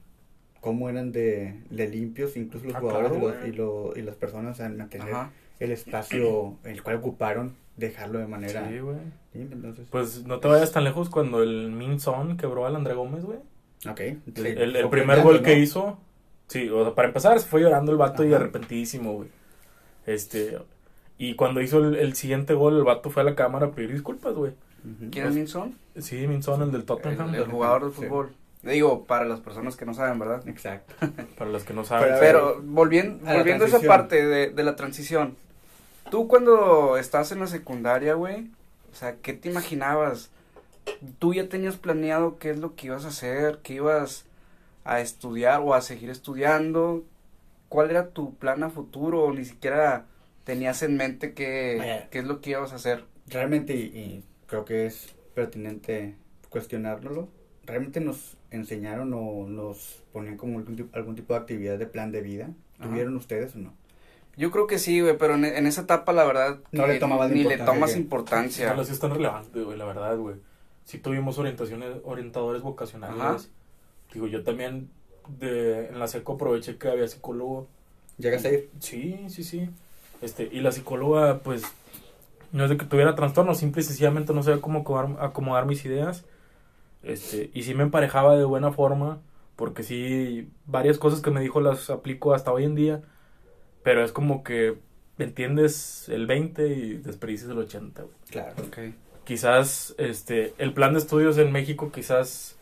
Cómo 0.60 0.88
eran 0.88 1.12
de, 1.12 1.54
limpios, 1.70 2.36
incluso 2.36 2.66
los 2.66 2.74
ah, 2.74 2.80
jugadores 2.80 3.46
y, 3.46 3.52
lo, 3.52 3.92
y 3.96 4.02
las 4.02 4.16
personas 4.16 4.58
en 4.60 4.76
mantener 4.76 5.14
el 5.60 5.72
espacio 5.72 6.56
el 6.64 6.82
cual 6.82 6.96
ocuparon 6.96 7.54
dejarlo 7.76 8.18
de 8.18 8.26
manera 8.26 8.68
sí, 8.68 8.78
güey. 8.78 8.96
Entonces, 9.34 9.86
pues 9.90 10.24
no 10.24 10.40
te 10.40 10.48
vayas 10.48 10.72
tan 10.72 10.84
lejos 10.84 11.08
cuando 11.08 11.42
el 11.42 11.70
Min 11.70 12.00
Son 12.00 12.36
quebró 12.36 12.66
al 12.66 12.74
André 12.74 12.94
Gómez, 12.94 13.24
güey. 13.24 13.38
Ok. 13.88 14.00
el, 14.00 14.88
primer 14.90 15.22
gol 15.22 15.42
que 15.42 15.58
hizo, 15.58 15.98
sí, 16.48 16.68
o 16.68 16.84
sea, 16.84 16.94
para 16.94 17.08
empezar, 17.08 17.38
se 17.38 17.46
fue 17.46 17.60
llorando 17.60 17.92
el 17.92 17.98
vato 17.98 18.24
y 18.24 18.34
arrepentísimo, 18.34 19.12
güey. 19.12 19.28
Este, 20.06 20.58
y 21.18 21.34
cuando 21.34 21.60
hizo 21.60 21.78
el, 21.78 22.14
siguiente 22.14 22.54
gol, 22.54 22.76
el 22.76 22.84
vato 22.84 23.10
fue 23.10 23.22
a 23.22 23.24
la 23.24 23.36
cámara 23.36 23.66
a 23.66 23.70
pedir 23.70 23.92
disculpas, 23.92 24.34
güey. 24.34 24.52
¿Quién 25.10 25.26
es 25.26 25.34
Minson? 25.34 25.74
Sí, 25.98 26.26
Minson, 26.26 26.62
el 26.62 26.72
del 26.72 26.84
Tottenham. 26.84 27.34
El, 27.34 27.44
jugador 27.44 27.84
de 27.86 27.90
fútbol. 27.90 28.30
Digo, 28.62 29.04
para 29.04 29.24
las 29.24 29.40
personas 29.40 29.76
que 29.76 29.86
no 29.86 29.94
saben, 29.94 30.18
¿verdad? 30.18 30.46
Exacto. 30.48 30.94
para 31.38 31.50
los 31.50 31.64
que 31.64 31.74
no 31.74 31.84
saben. 31.84 32.14
Pero, 32.18 32.60
volviendo, 32.62 33.28
a 33.28 33.34
volviendo 33.34 33.64
a 33.64 33.68
esa 33.68 33.80
parte 33.80 34.24
de, 34.26 34.50
de 34.50 34.62
la 34.64 34.76
transición. 34.76 35.36
Tú 36.10 36.26
cuando 36.26 36.96
estás 36.96 37.32
en 37.32 37.40
la 37.40 37.46
secundaria, 37.46 38.14
güey, 38.14 38.50
o 38.92 38.94
sea, 38.94 39.16
¿qué 39.16 39.32
te 39.32 39.50
imaginabas? 39.50 40.30
tú 41.18 41.34
ya 41.34 41.48
tenías 41.48 41.76
planeado 41.76 42.38
qué 42.38 42.50
es 42.50 42.58
lo 42.58 42.74
que 42.74 42.86
ibas 42.86 43.04
a 43.04 43.08
hacer, 43.08 43.60
qué 43.62 43.74
ibas 43.74 44.24
a 44.84 45.00
estudiar 45.00 45.60
o 45.60 45.74
a 45.74 45.80
seguir 45.80 46.10
estudiando? 46.10 47.04
¿Cuál 47.68 47.90
era 47.90 48.10
tu 48.10 48.34
plan 48.36 48.62
a 48.62 48.70
futuro? 48.70 49.24
¿O 49.24 49.32
ni 49.32 49.44
siquiera 49.44 50.06
tenías 50.44 50.82
en 50.82 50.96
mente 50.96 51.34
qué, 51.34 52.06
qué 52.10 52.20
es 52.20 52.24
lo 52.24 52.40
que 52.40 52.50
ibas 52.50 52.72
a 52.72 52.76
hacer? 52.76 53.04
Realmente, 53.26 53.74
y, 53.74 54.24
creo 54.46 54.64
que 54.64 54.86
es 54.86 55.14
pertinente 55.34 56.16
cuestionárnoslo, 56.48 57.28
realmente 57.64 58.00
nos 58.00 58.37
enseñaron 58.50 59.12
o 59.14 59.46
nos 59.46 60.02
ponían 60.12 60.36
como 60.36 60.58
algún, 60.92 61.14
tipo 61.14 61.34
de 61.34 61.40
actividad 61.40 61.78
de 61.78 61.86
plan 61.86 62.12
de 62.12 62.20
vida. 62.20 62.50
¿Tuvieron 62.80 63.16
ustedes 63.16 63.56
o 63.56 63.58
no? 63.58 63.72
Yo 64.36 64.52
creo 64.52 64.68
que 64.68 64.78
sí, 64.78 65.00
güey, 65.00 65.18
pero 65.18 65.34
en, 65.34 65.66
esa 65.66 65.80
etapa, 65.82 66.12
la 66.12 66.24
verdad, 66.24 66.60
no 66.70 66.86
le 66.86 67.00
ni 67.30 67.42
le 67.42 67.58
tomas 67.58 67.96
importancia. 67.96 68.72
No, 68.72 68.84
sí 68.84 68.92
es 68.92 69.00
tan 69.00 69.10
relevante, 69.10 69.60
güey, 69.60 69.76
la 69.76 69.84
verdad, 69.84 70.16
güey. 70.16 70.36
Sí 70.84 70.98
tuvimos 70.98 71.38
orientaciones, 71.38 71.96
orientadores 72.04 72.62
vocacionales. 72.62 73.50
Digo, 74.14 74.28
yo 74.28 74.44
también 74.44 74.90
de, 75.40 75.88
en 75.88 75.98
la 75.98 76.06
seco 76.06 76.34
aproveché 76.34 76.78
que 76.78 76.88
había 76.88 77.08
psicólogo. 77.08 77.66
¿Llegas 78.16 78.44
a 78.44 78.50
ir? 78.50 78.70
Sí, 78.78 79.26
sí, 79.28 79.42
sí. 79.42 79.68
Este, 80.22 80.48
y 80.50 80.60
la 80.60 80.72
psicóloga, 80.72 81.40
pues, 81.40 81.62
no 82.52 82.64
es 82.64 82.70
de 82.70 82.76
que 82.76 82.86
tuviera 82.86 83.14
trastorno, 83.14 83.54
simple 83.54 83.82
y 83.82 83.84
sencillamente 83.84 84.32
no 84.32 84.42
sabía 84.42 84.60
cómo 84.60 84.80
acomodar, 84.80 85.24
acomodar 85.24 85.66
mis 85.66 85.84
ideas. 85.84 86.24
Este, 87.02 87.50
y 87.54 87.62
sí 87.62 87.74
me 87.74 87.84
emparejaba 87.84 88.36
de 88.36 88.44
buena 88.44 88.72
forma, 88.72 89.20
porque 89.56 89.82
sí, 89.82 90.50
varias 90.66 90.98
cosas 90.98 91.20
que 91.20 91.30
me 91.30 91.40
dijo 91.40 91.60
las 91.60 91.90
aplico 91.90 92.34
hasta 92.34 92.52
hoy 92.52 92.64
en 92.64 92.74
día 92.74 93.02
pero 93.88 94.04
es 94.04 94.12
como 94.12 94.42
que 94.42 94.76
entiendes 95.18 96.10
el 96.10 96.26
20 96.26 96.68
y 96.68 96.92
desperdicias 96.98 97.50
el 97.50 97.56
80, 97.56 98.04
Claro. 98.30 98.54
Ok. 98.66 98.78
Quizás 99.24 99.94
este, 99.96 100.52
el 100.58 100.74
plan 100.74 100.92
de 100.92 100.98
estudios 100.98 101.38
en 101.38 101.52
México 101.52 101.90
quizás 101.90 102.56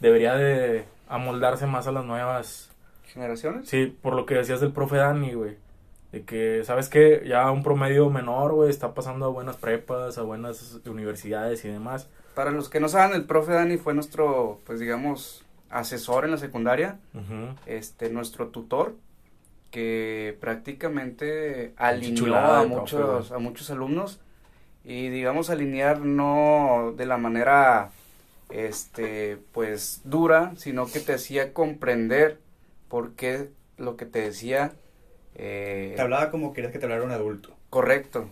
debería 0.00 0.34
de 0.34 0.84
amoldarse 1.08 1.66
más 1.66 1.86
a 1.86 1.92
las 1.92 2.04
nuevas 2.04 2.70
generaciones. 3.06 3.68
Sí, 3.68 3.96
por 4.02 4.14
lo 4.14 4.26
que 4.26 4.34
decías 4.34 4.60
del 4.60 4.72
profe 4.72 4.96
Dani, 4.96 5.34
güey. 5.34 5.56
De 6.10 6.22
que, 6.24 6.62
¿sabes 6.64 6.88
qué? 6.88 7.22
Ya 7.26 7.48
un 7.52 7.62
promedio 7.62 8.10
menor, 8.10 8.52
güey, 8.52 8.68
está 8.68 8.92
pasando 8.92 9.26
a 9.26 9.28
buenas 9.28 9.56
prepas, 9.56 10.18
a 10.18 10.22
buenas 10.22 10.80
universidades 10.84 11.64
y 11.64 11.68
demás. 11.68 12.08
Para 12.34 12.50
los 12.50 12.68
que 12.68 12.80
no 12.80 12.88
saben, 12.88 13.14
el 13.14 13.24
profe 13.24 13.52
Dani 13.52 13.76
fue 13.76 13.94
nuestro, 13.94 14.60
pues 14.64 14.80
digamos, 14.80 15.44
asesor 15.70 16.24
en 16.24 16.30
la 16.30 16.38
secundaria, 16.38 16.98
este, 17.66 18.10
nuestro 18.10 18.48
tutor 18.48 18.94
que 19.70 20.36
prácticamente 20.40 21.72
alineó 21.76 22.36
a 22.36 22.64
muchos, 22.64 23.32
a 23.32 23.38
muchos 23.38 23.70
alumnos. 23.70 24.20
Y 24.84 25.08
digamos 25.08 25.48
alinear 25.48 26.00
no 26.00 26.92
de 26.96 27.06
la 27.06 27.16
manera 27.16 27.90
este 28.50 29.38
pues 29.52 30.02
dura 30.04 30.52
sino 30.56 30.86
que 30.86 31.00
te 31.00 31.14
hacía 31.14 31.54
comprender 31.54 32.38
por 32.88 33.12
qué 33.12 33.48
lo 33.78 33.96
que 33.96 34.04
te 34.04 34.20
decía 34.20 34.72
eh, 35.36 35.94
te 35.96 36.02
hablaba 36.02 36.30
como 36.30 36.52
querías 36.52 36.72
que 36.72 36.78
te 36.78 36.84
hablara 36.84 37.04
un 37.04 37.12
adulto. 37.12 37.54
Correcto 37.70 38.28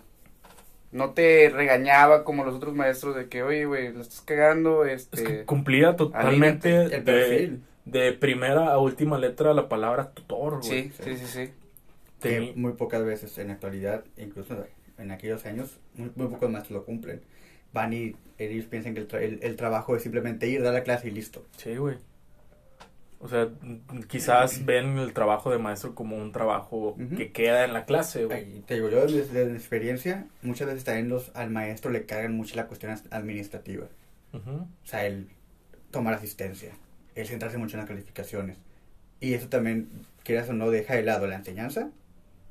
no 0.93 1.11
te 1.11 1.51
regañaba 1.51 2.25
como 2.25 2.45
los 2.45 2.55
otros 2.55 2.75
maestros 2.75 3.15
de 3.15 3.29
que 3.29 3.43
oye 3.43 3.65
güey 3.65 3.93
la 3.93 4.01
estás 4.01 4.21
cagando 4.23 4.85
este 4.85 5.45
cumplía 5.45 5.97
totalmente 5.97 6.83
el 6.83 7.03
perfil 7.05 7.63
de 7.85 8.13
primera 8.13 8.73
a 8.73 8.79
última 8.79 9.19
letra 9.19 9.55
la 9.55 9.69
palabra 9.69 10.11
tutor, 10.11 10.63
Sí, 10.63 10.93
sí, 11.03 11.17
sí, 11.17 11.27
sí. 11.27 11.51
Que 12.21 12.53
muy 12.55 12.73
pocas 12.75 13.05
veces 13.05 13.37
en 13.39 13.49
la 13.49 13.55
actualidad, 13.55 14.05
incluso 14.19 14.67
en 14.99 15.11
aquellos 15.11 15.47
años, 15.47 15.79
muy, 15.95 16.11
muy 16.15 16.27
pocos 16.29 16.51
más 16.51 16.71
lo 16.71 16.85
cumplen. 16.85 17.23
Van 17.73 17.93
y 17.93 18.15
ellos 18.39 18.67
piensan 18.67 18.95
que 18.95 19.01
el, 19.01 19.39
el, 19.43 19.57
trabajo 19.57 19.97
es 19.97 20.03
simplemente 20.03 20.49
ir, 20.49 20.63
dar 20.63 20.75
la 20.75 20.83
clase 20.83 21.09
y 21.09 21.13
listo. 21.13 21.45
Sí, 21.57 21.77
güey. 21.77 21.97
O 23.23 23.29
sea, 23.29 23.51
quizás 24.09 24.65
ven 24.65 24.99
el 24.99 25.13
trabajo 25.13 25.51
de 25.51 25.59
maestro 25.59 25.95
como 25.95 26.17
un 26.17 26.33
trabajo 26.33 26.97
que 27.17 27.33
queda 27.33 27.65
en 27.65 27.75
la 27.75 27.85
clase, 27.85 28.25
güey. 28.25 28.61
Te 28.61 28.75
digo, 28.75 28.89
yo 28.89 29.07
desde, 29.07 29.45
mi 29.45 29.57
experiencia, 29.57 30.27
muchas 30.43 30.69
veces 30.69 30.85
también 30.85 31.09
los, 31.09 31.31
al 31.35 31.51
maestro 31.51 31.91
le 31.91 32.07
cargan 32.07 32.35
mucho 32.35 32.57
la 32.57 32.67
cuestión 32.67 32.97
administrativa. 33.11 33.87
O 34.33 34.87
sea, 34.87 35.07
el 35.07 35.29
tomar 35.91 36.15
asistencia 36.15 36.73
el 37.15 37.27
centrarse 37.27 37.59
mucho 37.59 37.77
en 37.77 37.81
las 37.81 37.89
calificaciones. 37.89 38.57
Y 39.21 39.35
eso 39.35 39.49
también, 39.49 39.89
quieras 40.25 40.49
o 40.49 40.53
no, 40.53 40.71
deja 40.71 40.95
de 40.95 41.03
lado 41.03 41.27
la 41.27 41.37
enseñanza 41.37 41.91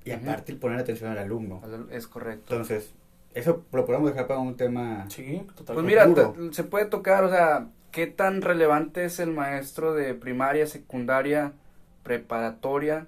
y 0.06 0.12
aparte 0.12 0.52
el 0.52 0.58
poner 0.58 0.80
atención 0.80 1.12
al 1.12 1.18
alumno. 1.18 1.62
Es 1.92 2.08
correcto. 2.08 2.54
Entonces, 2.54 2.94
eso 3.34 3.64
lo 3.72 3.86
podemos 3.86 4.10
dejar 4.10 4.28
para 4.28 4.40
un 4.40 4.56
tema. 4.56 5.06
Sí, 5.10 5.42
Pues 5.66 5.84
mira, 5.84 6.08
se 6.52 6.64
puede 6.64 6.86
tocar, 6.86 7.24
o 7.24 7.30
sea, 7.30 7.68
¿qué 7.92 8.08
tan 8.08 8.42
relevante 8.42 9.06
es 9.06 9.20
el 9.20 9.32
maestro 9.32 9.94
de 9.94 10.14
primaria, 10.14 10.68
secundaria, 10.68 11.54
preparatoria 12.04 13.08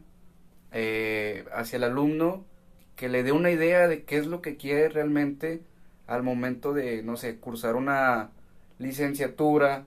eh, 0.71 1.45
hacia 1.53 1.77
el 1.77 1.83
alumno 1.83 2.45
que 2.95 3.09
le 3.09 3.23
dé 3.23 3.31
una 3.31 3.51
idea 3.51 3.87
de 3.87 4.03
qué 4.03 4.17
es 4.17 4.27
lo 4.27 4.41
que 4.41 4.57
quiere 4.57 4.89
realmente 4.89 5.61
al 6.07 6.23
momento 6.23 6.73
de, 6.73 7.03
no 7.03 7.17
sé, 7.17 7.37
cursar 7.37 7.75
una 7.75 8.29
licenciatura, 8.77 9.85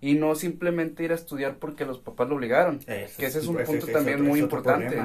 y 0.00 0.14
no 0.14 0.34
simplemente 0.34 1.04
ir 1.04 1.12
a 1.12 1.14
estudiar 1.14 1.56
porque 1.56 1.84
los 1.84 1.98
papás 1.98 2.28
lo 2.28 2.36
obligaron. 2.36 2.78
que 2.80 3.04
ese 3.04 3.38
es 3.38 3.46
un 3.46 3.56
punto 3.56 3.86
también 3.88 4.22
muy 4.22 4.40
importante. 4.40 4.96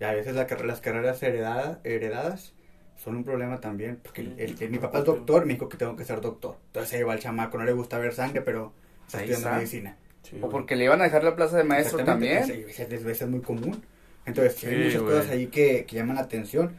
Y 0.00 0.04
a 0.04 0.12
veces 0.12 0.34
la, 0.34 0.46
las 0.64 0.80
carreras 0.80 1.22
heredada, 1.22 1.80
heredadas 1.82 2.52
son 2.98 3.16
un 3.16 3.24
problema 3.24 3.60
también, 3.60 4.00
porque 4.02 4.22
el, 4.22 4.70
mi 4.70 4.78
papá 4.78 4.98
es 4.98 5.04
doctor, 5.04 5.46
me 5.46 5.54
dijo 5.54 5.68
que 5.68 5.76
tengo 5.76 5.94
que 5.94 6.04
ser 6.04 6.20
doctor. 6.20 6.56
Entonces 6.66 6.90
se 6.90 6.98
lleva 6.98 7.12
al 7.12 7.20
chamaco, 7.20 7.56
no 7.56 7.64
le 7.64 7.72
gusta 7.72 7.96
ver 7.98 8.12
sangre, 8.12 8.42
pero 8.42 8.72
está 9.06 9.22
estudiando 9.22 9.56
medicina. 9.56 9.96
o 10.42 10.48
porque 10.48 10.74
le 10.74 10.84
iban 10.84 11.00
a 11.00 11.04
dejar 11.04 11.22
la 11.22 11.36
plaza 11.36 11.56
de 11.56 11.64
maestro 11.64 12.04
también. 12.04 12.38
Eso 12.68 13.08
es, 13.08 13.26
muy 13.28 13.40
común. 13.40 13.80
Entonces, 14.26 14.62
hay 14.64 14.84
muchas 14.84 15.02
cosas 15.02 15.30
ahí 15.30 15.46
que, 15.46 15.84
que, 15.86 15.96
llaman 15.96 16.16
la 16.16 16.22
atención. 16.22 16.72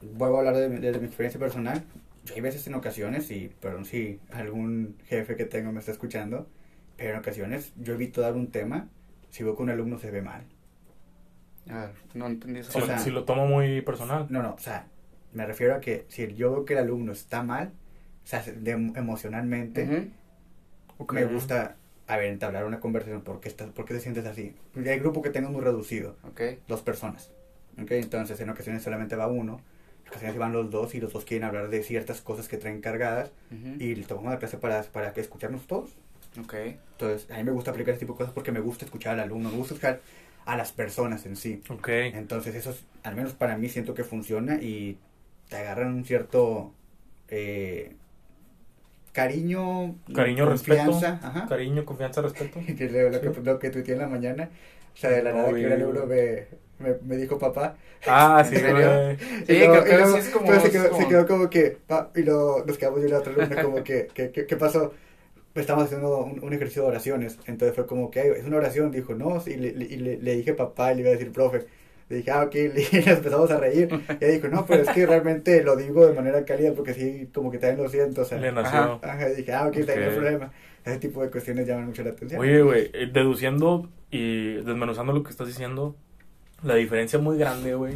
Vuelvo 0.00 0.36
a 0.36 0.38
hablar 0.40 0.56
de, 0.56 0.68
de, 0.70 0.98
mi 0.98 1.06
experiencia 1.06 1.38
personal. 1.38 1.84
hay 2.34 2.40
veces 2.40 2.66
en 2.66 2.74
ocasiones, 2.74 3.30
y 3.30 3.52
perdón 3.60 3.84
si 3.84 4.18
algún 4.32 4.96
jefe 5.08 5.36
que 5.36 5.44
tengo 5.44 5.72
me 5.72 5.80
está 5.80 5.92
escuchando, 5.92 6.48
pero 6.96 7.12
en 7.12 7.18
ocasiones 7.18 7.72
yo 7.76 7.94
evito 7.94 8.22
dar 8.22 8.32
un 8.32 8.50
tema 8.50 8.88
si 9.28 9.44
veo 9.44 9.54
que 9.54 9.62
un 9.62 9.70
alumno 9.70 9.98
se 9.98 10.10
ve 10.10 10.22
mal. 10.22 10.42
A 11.68 11.90
no 12.14 12.26
entendí 12.26 12.60
eso. 12.60 12.78
O 12.78 12.86
sea, 12.86 12.98
si 12.98 13.10
lo 13.10 13.24
tomo 13.24 13.46
muy 13.46 13.82
personal. 13.82 14.26
No, 14.30 14.42
no, 14.42 14.54
o 14.54 14.58
sea, 14.58 14.86
me 15.32 15.46
refiero 15.46 15.74
a 15.74 15.80
que 15.80 16.04
si 16.08 16.34
yo 16.34 16.50
veo 16.52 16.64
que 16.64 16.74
el 16.74 16.80
alumno 16.80 17.12
está 17.12 17.42
mal, 17.42 17.72
o 18.24 18.26
sea, 18.26 18.44
emocionalmente, 18.46 20.10
me 21.12 21.24
gusta, 21.24 21.76
a 22.06 22.16
ver, 22.16 22.26
entablar 22.26 22.64
una 22.64 22.80
conversación, 22.80 23.22
¿por 23.22 23.40
qué, 23.40 23.48
estás, 23.48 23.70
¿por 23.70 23.84
qué 23.84 23.94
te 23.94 24.00
sientes 24.00 24.26
así? 24.26 24.54
Hay 24.76 24.98
grupo 24.98 25.22
que 25.22 25.30
tengo 25.30 25.50
muy 25.50 25.62
reducido, 25.62 26.16
dos 26.68 26.82
personas, 26.82 27.30
¿ok? 27.80 27.92
Entonces, 27.92 28.38
en 28.40 28.50
ocasiones 28.50 28.82
solamente 28.82 29.16
va 29.16 29.26
uno, 29.28 29.60
en 30.02 30.08
ocasiones 30.08 30.36
van 30.38 30.52
los 30.52 30.70
dos 30.70 30.94
y 30.94 31.00
los 31.00 31.12
dos 31.12 31.24
quieren 31.24 31.46
hablar 31.46 31.70
de 31.70 31.82
ciertas 31.82 32.20
cosas 32.20 32.48
que 32.48 32.56
traen 32.56 32.80
cargadas 32.80 33.32
y 33.78 33.94
tomamos 34.02 34.32
la 34.32 34.38
clase 34.38 34.58
para, 34.58 34.82
para 34.82 35.12
que 35.12 35.20
escucharnos 35.20 35.66
todos. 35.66 35.96
Okay. 36.44 36.78
Entonces, 36.92 37.28
a 37.30 37.38
mí 37.38 37.44
me 37.44 37.50
gusta 37.52 37.72
aplicar 37.72 37.94
este 37.94 38.06
tipo 38.06 38.14
de 38.14 38.18
cosas 38.18 38.32
porque 38.32 38.52
me 38.52 38.60
gusta 38.60 38.84
escuchar 38.84 39.14
al 39.14 39.20
alumno, 39.20 39.50
me 39.50 39.56
gusta 39.56 39.74
escuchar 39.74 40.00
a 40.44 40.56
las 40.56 40.72
personas 40.72 41.26
en 41.26 41.36
sí. 41.36 41.62
Okay. 41.68 42.12
Entonces, 42.14 42.54
eso, 42.54 42.76
al 43.02 43.16
menos 43.16 43.32
para 43.32 43.56
mí, 43.56 43.68
siento 43.68 43.94
que 43.94 44.04
funciona 44.04 44.62
y 44.62 44.98
te 45.50 45.56
agarran 45.56 45.92
un 45.92 46.04
cierto 46.04 46.72
eh, 47.28 47.92
cariño, 49.12 49.96
cariño, 50.14 50.46
confianza. 50.46 51.20
Ajá. 51.22 51.46
Cariño, 51.48 51.84
confianza, 51.84 52.22
respeto. 52.22 52.60
lo, 52.60 53.10
lo, 53.10 53.20
que, 53.20 53.40
lo 53.42 53.58
que 53.58 53.70
tuiteé 53.70 53.94
en 53.94 54.00
la 54.00 54.06
mañana, 54.06 54.48
o 54.94 54.96
sea, 54.96 55.10
de 55.10 55.22
la 55.22 55.32
nada 55.32 55.52
que 55.52 55.62
era 55.62 55.74
el 55.74 55.82
euro 55.82 56.06
me, 56.06 56.46
me, 57.04 57.16
dijo 57.16 57.36
papá. 57.36 57.76
Ah, 58.06 58.44
sí, 58.48 58.54
güey. 58.60 59.16
Sí, 59.18 59.44
creo 59.46 59.84
que 59.84 60.18
es 60.18 60.28
como... 60.30 60.46
Pero 60.46 60.60
se 60.60 60.70
quedó, 60.70 60.88
como... 60.88 61.02
se 61.02 61.08
quedó 61.08 61.26
como 61.26 61.50
que, 61.50 61.76
pa, 61.86 62.10
y 62.14 62.22
lo, 62.22 62.64
nos 62.64 62.78
quedamos 62.78 63.00
yo 63.00 63.08
y 63.08 63.10
la 63.10 63.18
otra 63.18 63.32
alumna 63.34 63.62
como 63.62 63.82
que, 63.82 64.08
¿qué, 64.14 64.56
pasó? 64.56 64.94
estamos 65.56 65.84
haciendo 65.84 66.18
un, 66.24 66.52
ejercicio 66.52 66.82
de 66.82 66.88
oraciones. 66.88 67.38
Entonces 67.46 67.74
fue 67.74 67.86
como 67.86 68.08
que, 68.10 68.20
es 68.20 68.44
una 68.44 68.58
oración. 68.58 68.92
Dijo, 68.92 69.14
no, 69.14 69.40
sí, 69.40 69.56
le, 69.56 69.72
le, 69.72 70.16
le, 70.16 70.36
dije 70.36 70.54
papá 70.54 70.92
y 70.92 70.94
le 70.94 71.00
iba 71.00 71.10
a 71.10 71.14
decir 71.14 71.32
profe. 71.32 71.66
Le 72.10 72.16
dije, 72.16 72.30
ah, 72.32 72.42
ok, 72.42 72.54
y 72.92 72.96
nos 72.96 73.06
empezamos 73.06 73.50
a 73.52 73.58
reír. 73.58 73.88
Y 74.20 74.24
ella 74.24 74.32
dijo, 74.34 74.48
no, 74.48 74.66
pero 74.66 74.82
es 74.82 74.90
que 74.90 75.06
realmente 75.06 75.62
lo 75.62 75.76
digo 75.76 76.04
de 76.04 76.12
manera 76.12 76.44
cálida 76.44 76.72
porque 76.74 76.92
sí, 76.92 77.28
como 77.32 77.52
que 77.52 77.58
también 77.58 77.84
lo 77.84 77.88
siento. 77.88 78.22
O 78.22 78.24
sea, 78.24 78.38
le 78.38 78.50
nació. 78.50 78.98
Ajá, 79.00 79.30
y 79.30 79.36
dije, 79.36 79.54
ah, 79.54 79.62
ok, 79.62 79.68
okay. 79.68 79.84
también 79.84 80.00
no 80.00 80.10
hay 80.10 80.16
problema. 80.16 80.52
Ese 80.84 80.98
tipo 80.98 81.22
de 81.22 81.30
cuestiones 81.30 81.68
llaman 81.68 81.86
mucho 81.86 82.02
la 82.02 82.10
atención. 82.10 82.40
Oye, 82.40 82.62
güey, 82.62 82.90
eh, 82.92 83.08
deduciendo 83.12 83.88
y 84.10 84.54
desmenuzando 84.54 85.12
lo 85.12 85.22
que 85.22 85.30
estás 85.30 85.46
diciendo, 85.46 85.94
la 86.64 86.74
diferencia 86.74 87.20
muy 87.20 87.38
grande, 87.38 87.74
güey, 87.74 87.94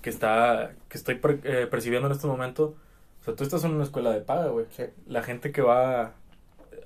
que 0.00 0.08
está, 0.08 0.72
que 0.88 0.96
estoy 0.96 1.20
eh, 1.44 1.68
percibiendo 1.70 2.06
en 2.06 2.12
este 2.12 2.26
momento. 2.26 2.74
O 3.20 3.24
sea, 3.24 3.34
tú 3.34 3.44
estás 3.44 3.62
en 3.64 3.72
una 3.72 3.84
escuela 3.84 4.12
de 4.12 4.22
paga, 4.22 4.48
güey. 4.48 4.64
Sí. 4.70 4.84
La 5.06 5.22
gente 5.22 5.52
que 5.52 5.60
va 5.60 6.14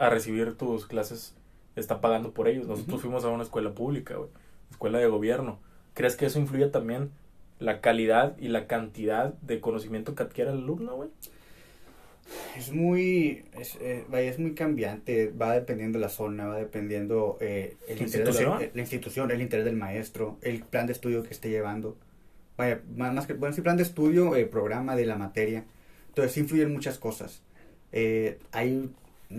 a 0.00 0.10
recibir 0.10 0.56
tus 0.56 0.86
clases 0.86 1.36
está 1.76 2.00
pagando 2.00 2.32
por 2.32 2.48
ellos. 2.48 2.66
Nosotros 2.66 3.02
fuimos 3.02 3.24
a 3.24 3.28
una 3.28 3.44
escuela 3.44 3.70
pública, 3.70 4.16
güey, 4.16 4.30
escuela 4.72 4.98
de 4.98 5.06
gobierno. 5.06 5.60
¿Crees 5.94 6.16
que 6.16 6.26
eso 6.26 6.38
influye 6.38 6.66
también 6.68 7.10
la 7.58 7.80
calidad 7.80 8.36
y 8.38 8.48
la 8.48 8.66
cantidad 8.66 9.34
de 9.34 9.60
conocimiento 9.60 10.14
que 10.14 10.24
adquiere 10.24 10.50
el 10.50 10.58
alumno, 10.58 10.96
güey? 10.96 11.10
Es 12.56 12.72
muy, 12.72 13.44
es, 13.58 13.76
eh, 13.80 14.04
vaya, 14.08 14.30
es 14.30 14.38
muy 14.38 14.54
cambiante, 14.54 15.30
va 15.30 15.54
dependiendo 15.54 15.98
la 15.98 16.08
zona, 16.08 16.46
va 16.46 16.56
dependiendo 16.56 17.36
eh, 17.40 17.76
el 17.86 17.98
¿La 17.98 18.02
institución? 18.02 18.58
la, 18.72 18.80
institución, 18.80 19.30
el 19.30 19.42
interés 19.42 19.64
del 19.64 19.76
maestro, 19.76 20.38
el 20.40 20.62
plan 20.62 20.86
de 20.86 20.94
estudio 20.94 21.22
que 21.22 21.30
esté 21.30 21.50
llevando. 21.50 21.96
Vaya, 22.56 22.80
más, 22.96 23.26
que, 23.26 23.34
bueno, 23.34 23.54
sí, 23.54 23.60
plan 23.60 23.76
de 23.76 23.82
estudio, 23.82 24.36
el 24.36 24.48
programa 24.48 24.96
de 24.96 25.06
la 25.06 25.16
materia. 25.16 25.64
Entonces, 26.08 26.36
influyen 26.38 26.72
muchas 26.72 26.98
cosas. 26.98 27.42
Eh, 27.92 28.38
hay, 28.52 28.90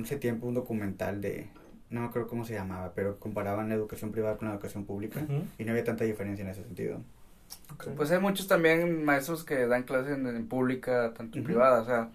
hace 0.01 0.17
tiempo, 0.17 0.47
un 0.47 0.53
documental 0.53 1.21
de, 1.21 1.47
no 1.89 2.01
me 2.01 2.07
acuerdo 2.07 2.27
cómo 2.27 2.45
se 2.45 2.53
llamaba, 2.53 2.93
pero 2.95 3.19
comparaban 3.19 3.69
la 3.69 3.75
educación 3.75 4.11
privada 4.11 4.37
con 4.37 4.47
la 4.47 4.55
educación 4.55 4.85
pública 4.85 5.21
y 5.57 5.63
no 5.63 5.71
había 5.71 5.83
tanta 5.83 6.03
diferencia 6.03 6.43
en 6.43 6.49
ese 6.49 6.63
sentido. 6.63 6.99
Pues 7.95 8.11
hay 8.11 8.19
muchos 8.19 8.47
también 8.47 9.03
maestros 9.03 9.43
que 9.43 9.67
dan 9.67 9.83
clases 9.83 10.17
en, 10.17 10.47
pública, 10.47 11.13
tanto 11.15 11.37
en 11.37 11.43
privada, 11.43 11.81
o 11.81 11.85
sea, 11.85 12.09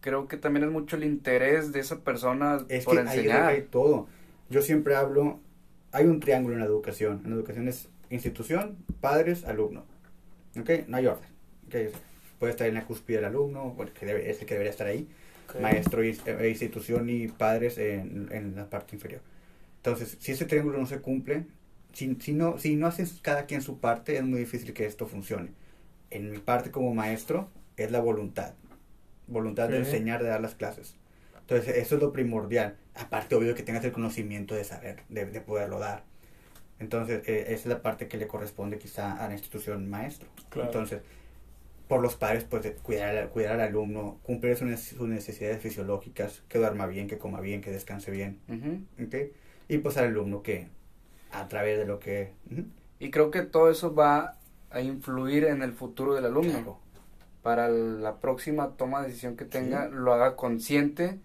creo 0.00 0.28
que 0.28 0.36
también 0.36 0.64
es 0.64 0.72
mucho 0.72 0.96
el 0.96 1.04
interés 1.04 1.72
de 1.72 1.80
esa 1.80 2.00
persona 2.00 2.64
es 2.68 2.84
por 2.84 2.94
que 2.94 3.00
enseñar. 3.00 3.46
Hay, 3.46 3.62
todo. 3.62 4.06
Yo 4.48 4.62
siempre 4.62 4.94
hablo, 4.94 5.40
hay 5.92 6.06
un 6.06 6.20
triángulo 6.20 6.54
en 6.54 6.60
la 6.60 6.66
educación. 6.66 7.22
En 7.24 7.30
la 7.30 7.36
educación 7.36 7.68
es 7.68 7.88
institución, 8.10 8.76
padres, 9.00 9.44
alumno. 9.44 9.84
¿Ok? 10.58 10.70
No 10.88 10.96
hay 10.96 11.06
orden. 11.06 11.28
¿Okay? 11.66 11.90
Puede 12.38 12.52
estar 12.52 12.66
en 12.66 12.74
la 12.74 12.84
cúspide 12.84 13.18
el 13.18 13.24
alumno, 13.24 13.74
porque 13.76 14.06
debe, 14.06 14.30
es 14.30 14.40
el 14.40 14.46
que 14.46 14.54
debería 14.54 14.70
estar 14.70 14.86
ahí. 14.86 15.08
Maestro, 15.60 16.02
eh, 16.02 16.48
institución 16.48 17.08
y 17.08 17.28
padres 17.28 17.78
en, 17.78 18.28
en 18.30 18.54
la 18.56 18.68
parte 18.68 18.96
inferior. 18.96 19.22
Entonces, 19.76 20.16
si 20.20 20.32
ese 20.32 20.44
triángulo 20.44 20.78
no 20.78 20.86
se 20.86 21.00
cumple, 21.00 21.46
si, 21.92 22.16
si, 22.20 22.32
no, 22.32 22.58
si 22.58 22.76
no 22.76 22.86
haces 22.86 23.18
cada 23.22 23.46
quien 23.46 23.62
su 23.62 23.78
parte, 23.80 24.16
es 24.16 24.22
muy 24.22 24.40
difícil 24.40 24.72
que 24.72 24.86
esto 24.86 25.06
funcione. 25.06 25.50
En 26.10 26.30
mi 26.30 26.38
parte 26.38 26.70
como 26.70 26.94
maestro 26.94 27.50
es 27.76 27.90
la 27.90 28.00
voluntad. 28.00 28.54
Voluntad 29.26 29.68
de 29.68 29.78
enseñar, 29.78 30.22
de 30.22 30.28
dar 30.28 30.40
las 30.40 30.54
clases. 30.54 30.96
Entonces, 31.40 31.76
eso 31.76 31.96
es 31.96 32.02
lo 32.02 32.12
primordial. 32.12 32.76
Aparte, 32.94 33.34
obvio, 33.34 33.54
que 33.54 33.62
tengas 33.62 33.84
el 33.84 33.92
conocimiento 33.92 34.54
de 34.54 34.64
saber, 34.64 35.02
de, 35.08 35.26
de 35.26 35.40
poderlo 35.40 35.78
dar. 35.78 36.04
Entonces, 36.78 37.22
eh, 37.28 37.44
esa 37.48 37.54
es 37.54 37.66
la 37.66 37.82
parte 37.82 38.08
que 38.08 38.16
le 38.16 38.26
corresponde 38.26 38.78
quizá 38.78 39.12
a 39.12 39.28
la 39.28 39.34
institución 39.34 39.88
maestro. 39.88 40.28
Entonces, 40.56 41.02
por 41.90 42.00
los 42.00 42.14
padres, 42.14 42.44
pues 42.44 42.72
cuidar, 42.84 43.30
cuidar 43.30 43.54
al 43.54 43.62
alumno, 43.62 44.20
cumplir 44.22 44.56
sus, 44.56 45.00
necesidades 45.08 45.60
fisiológicas, 45.60 46.44
que 46.48 46.58
duerma 46.58 46.86
bien, 46.86 47.08
que 47.08 47.18
coma 47.18 47.40
bien, 47.40 47.60
que 47.60 47.72
descanse 47.72 48.12
bien. 48.12 48.38
Y 49.66 49.78
pues 49.78 49.96
al 49.96 50.04
alumno 50.04 50.40
que 50.40 50.68
a 51.32 51.48
través 51.48 51.78
de 51.78 51.86
lo 51.86 51.98
que... 51.98 52.32
Y 53.00 53.10
creo 53.10 53.32
que 53.32 53.42
todo 53.42 53.72
eso 53.72 53.92
va 53.92 54.36
a 54.70 54.80
influir 54.80 55.46
en 55.46 55.62
el 55.62 55.72
futuro 55.72 56.14
del 56.14 56.26
alumno. 56.26 56.78
Para 57.42 57.68
la 57.68 58.20
próxima 58.20 58.76
toma 58.76 59.00
de 59.00 59.08
decisión 59.08 59.36
que 59.36 59.44
tenga, 59.44 59.88
lo 59.88 60.14
haga 60.14 60.36
consciente 60.36 61.18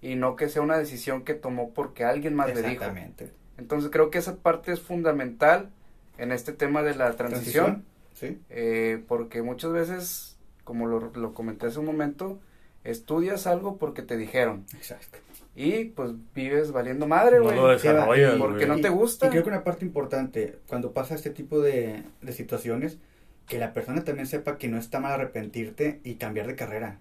y 0.00 0.14
no 0.14 0.34
que 0.34 0.48
sea 0.48 0.62
una 0.62 0.78
decisión 0.78 1.24
que 1.24 1.34
tomó 1.34 1.74
porque 1.74 2.04
alguien 2.04 2.34
más 2.34 2.46
le 2.54 2.62
dijo. 2.62 2.70
Exactamente. 2.70 3.32
Entonces 3.58 3.90
creo 3.90 4.08
que 4.08 4.16
esa 4.16 4.36
parte 4.36 4.72
es 4.72 4.80
fundamental 4.80 5.68
en 6.16 6.32
este 6.32 6.54
tema 6.54 6.82
de 6.82 6.94
la 6.94 7.12
transición. 7.16 7.84
Sí. 8.16 8.38
Eh, 8.50 9.04
porque 9.06 9.42
muchas 9.42 9.72
veces, 9.72 10.36
como 10.64 10.86
lo, 10.86 11.12
lo 11.14 11.34
comenté 11.34 11.66
hace 11.66 11.78
un 11.78 11.86
momento, 11.86 12.40
estudias 12.82 13.46
algo 13.46 13.76
porque 13.76 14.02
te 14.02 14.16
dijeron. 14.16 14.64
Exacto. 14.74 15.18
Y 15.54 15.84
pues 15.84 16.12
vives 16.34 16.72
valiendo 16.72 17.06
madre, 17.06 17.40
güey. 17.40 17.56
No 17.56 17.72
lo 17.72 18.38
Porque 18.38 18.66
no 18.66 18.80
te 18.80 18.88
gusta. 18.88 19.26
Y 19.26 19.30
creo 19.30 19.42
que 19.42 19.48
una 19.48 19.64
parte 19.64 19.84
importante, 19.84 20.58
cuando 20.66 20.92
pasa 20.92 21.14
este 21.14 21.30
tipo 21.30 21.60
de, 21.60 22.02
de 22.20 22.32
situaciones, 22.32 22.98
que 23.46 23.58
la 23.58 23.72
persona 23.72 24.04
también 24.04 24.26
sepa 24.26 24.58
que 24.58 24.68
no 24.68 24.78
está 24.78 25.00
mal 25.00 25.12
arrepentirte 25.12 26.00
y 26.04 26.16
cambiar 26.16 26.46
de 26.46 26.56
carrera. 26.56 26.98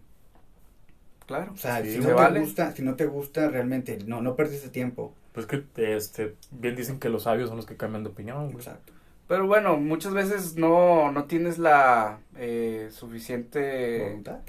Claro. 1.25 1.53
O 1.53 1.57
sea, 1.57 1.84
si, 1.84 1.98
no 1.98 2.15
te 2.15 2.39
gusta, 2.39 2.72
si 2.72 2.81
no 2.81 2.95
te 2.95 3.05
gusta, 3.05 3.50
realmente, 3.50 3.98
no, 4.05 4.22
no 4.22 4.36
pierdes 4.36 4.57
ese 4.57 4.69
tiempo. 4.69 5.13
Pues 5.34 5.48
que, 5.48 5.65
este, 5.75 6.36
bien 6.51 6.75
dicen 6.75 7.00
que 7.00 7.10
los 7.10 7.24
sabios 7.24 7.50
son 7.50 7.57
los 7.57 7.65
que 7.65 7.75
cambian 7.75 8.03
de 8.03 8.10
opinión. 8.10 8.51
Exacto. 8.51 8.94
Pero 9.27 9.48
bueno, 9.48 9.77
muchas 9.77 10.14
veces 10.14 10.55
no, 10.55 11.11
no 11.11 11.25
tienes 11.25 11.57
la 11.57 12.20
eh, 12.38 12.90
suficiente... 12.92 14.00
Voluntad 14.00 14.40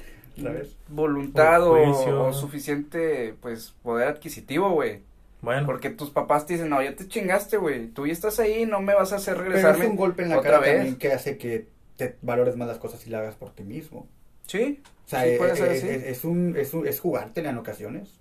voluntad 0.88 1.66
o, 1.66 2.32
suficiente, 2.32 3.34
pues, 3.40 3.74
poder 3.82 4.08
adquisitivo, 4.08 4.70
güey. 4.70 5.00
Bueno. 5.40 5.66
Porque 5.66 5.90
tus 5.90 6.10
papás 6.10 6.46
te 6.46 6.54
dicen, 6.54 6.68
no, 6.68 6.82
ya 6.82 6.94
te 6.94 7.08
chingaste, 7.08 7.56
güey. 7.56 7.88
Tú 7.88 8.06
ya 8.06 8.12
estás 8.12 8.38
ahí, 8.40 8.66
no 8.66 8.80
me 8.80 8.94
vas 8.94 9.12
a 9.12 9.16
hacer 9.16 9.38
regresarme. 9.38 9.78
Pero 9.78 9.84
es 9.84 9.90
un 9.90 9.96
golpe 9.96 10.22
en 10.22 10.30
la 10.30 10.40
cara 10.40 10.60
también 10.60 10.96
que 10.96 11.12
hace 11.12 11.38
que 11.38 11.68
te 11.96 12.16
valores 12.22 12.56
más 12.56 12.68
las 12.68 12.78
cosas 12.78 13.06
y 13.06 13.10
las 13.10 13.22
hagas 13.22 13.36
por 13.36 13.52
ti 13.52 13.64
mismo. 13.64 14.06
Sí. 14.46 14.82
O 15.06 15.08
sea, 15.08 15.26
eh, 15.26 15.38
eh, 15.40 16.04
es, 16.06 16.24
un, 16.24 16.56
es, 16.56 16.74
un, 16.74 16.86
es 16.86 17.00
jugártela 17.00 17.50
en 17.50 17.58
ocasiones. 17.58 18.20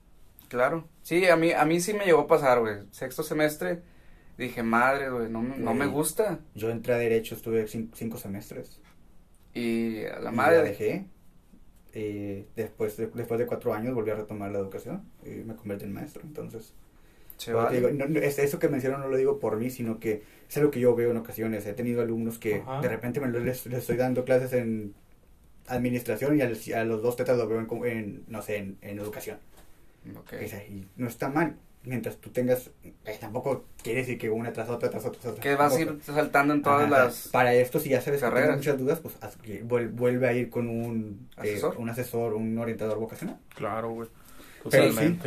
Claro. 0.50 0.88
Sí, 1.02 1.28
a 1.28 1.36
mí, 1.36 1.52
a 1.52 1.66
mí 1.66 1.80
sí 1.80 1.94
me 1.94 2.06
llegó 2.06 2.22
a 2.22 2.28
pasar, 2.28 2.60
güey. 2.60 2.76
Sexto 2.92 3.24
semestre, 3.24 3.82
dije, 4.38 4.64
madre, 4.64 5.10
güey, 5.10 5.30
no, 5.30 5.42
no 5.42 5.74
me 5.74 5.86
gusta. 5.88 6.40
Yo 6.56 6.70
entré 6.70 6.94
a 6.94 6.98
Derecho, 6.98 7.36
estuve 7.36 7.68
cinco, 7.68 8.18
semestres. 8.18 8.82
Y 9.54 10.04
a 10.06 10.20
la 10.20 10.32
madre. 10.32 10.64
dejé. 10.64 11.06
Eh, 11.94 12.46
después, 12.58 12.98
de, 12.98 13.08
después 13.08 13.40
de 13.40 13.46
cuatro 13.46 13.74
años 13.74 13.96
volví 13.96 14.12
a 14.12 14.16
retomar 14.16 14.52
la 14.52 14.60
educación 14.60 15.04
y 15.26 15.30
me 15.30 15.56
convertí 15.56 15.86
en 15.86 15.94
maestro. 15.94 16.24
Entonces, 16.26 16.74
es, 17.40 18.40
eso 18.40 18.60
que 18.60 18.68
menciono 18.68 18.98
no 18.98 19.08
lo 19.08 19.16
digo 19.16 19.40
por 19.40 19.58
mí, 19.58 19.70
sino 19.70 20.00
que 20.00 20.24
es 20.50 20.58
algo 20.58 20.72
que 20.72 20.82
yo 20.82 20.94
veo 20.94 21.12
en 21.12 21.18
ocasiones. 21.18 21.66
He 21.66 21.74
tenido 21.74 22.02
alumnos 22.02 22.38
que 22.38 22.62
de 22.82 22.90
repente 22.90 23.22
me 23.22 23.30
les, 23.40 23.66
estoy 23.66 23.96
dando 23.96 24.26
clases 24.26 24.52
en 24.52 24.94
administración 25.68 26.38
y 26.38 26.42
a, 26.74 26.84
los 26.84 27.02
dos 27.02 27.16
tetas 27.16 27.38
lo 27.38 27.48
veo 27.48 27.60
en, 27.86 28.24
no 28.28 28.42
sé, 28.42 28.58
en, 28.58 29.00
educación. 29.00 29.40
y 30.04 30.86
no 30.98 31.08
está 31.08 31.30
mal 31.30 31.56
mientras 31.86 32.18
tú 32.18 32.30
tengas, 32.30 32.72
eh, 32.84 33.18
tampoco 33.20 33.66
quiere 33.82 34.00
decir 34.00 34.18
que 34.18 34.30
una 34.30 34.52
tras 34.52 34.70
otra, 34.70 34.90
tras 34.90 35.06
otra, 35.06 35.22
tras 35.22 35.34
otra. 35.34 35.44
Que 35.44 35.56
vas 35.56 35.76
a 35.76 35.82
ir 35.82 36.00
saltando 36.02 36.54
en 36.54 36.62
todas 36.62 36.90
las 36.90 37.28
Para 37.30 37.54
esto, 37.54 37.80
si 37.80 37.90
ya 37.90 38.02
sabes 38.02 38.22
carreras. 38.22 38.58
que 38.58 38.62
tienes 38.62 38.80
muchas 38.82 39.02
dudas, 39.02 39.20
pues 39.68 39.94
vuelve 39.94 40.28
a 40.28 40.34
ir 40.34 40.50
con 40.50 40.70
un 40.70 41.30
eh, 41.38 41.42
asesor, 41.42 41.76
un, 41.78 41.90
asesor 41.90 42.34
un 42.34 42.58
orientador 42.58 42.98
vocacional. 43.00 43.38
Claro, 43.56 43.92
güey. 43.92 44.10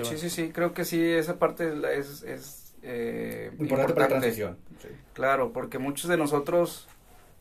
Sí, 0.02 0.16
sí, 0.16 0.30
sí, 0.30 0.50
creo 0.52 0.74
que 0.74 0.84
sí, 0.84 1.00
esa 1.00 1.38
parte 1.38 1.72
es, 1.96 2.22
es 2.24 2.74
eh, 2.82 3.50
importante, 3.58 3.94
para 3.94 4.08
la 4.08 4.18
transición. 4.20 4.58
Claro, 5.12 5.52
porque 5.52 5.78
muchos 5.78 6.10
de 6.10 6.16
nosotros 6.16 6.88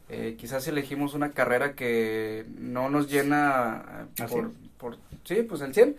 eh, 0.10 0.36
quizás 0.38 0.68
elegimos 0.68 1.16
una 1.16 1.32
carrera 1.32 1.74
que 1.74 2.46
no 2.58 2.90
nos 2.90 3.10
llena 3.10 4.08
por, 4.30 4.52
por, 4.78 4.98
sí, 5.24 5.42
pues 5.44 5.62
el 5.62 5.74
100 5.74 5.98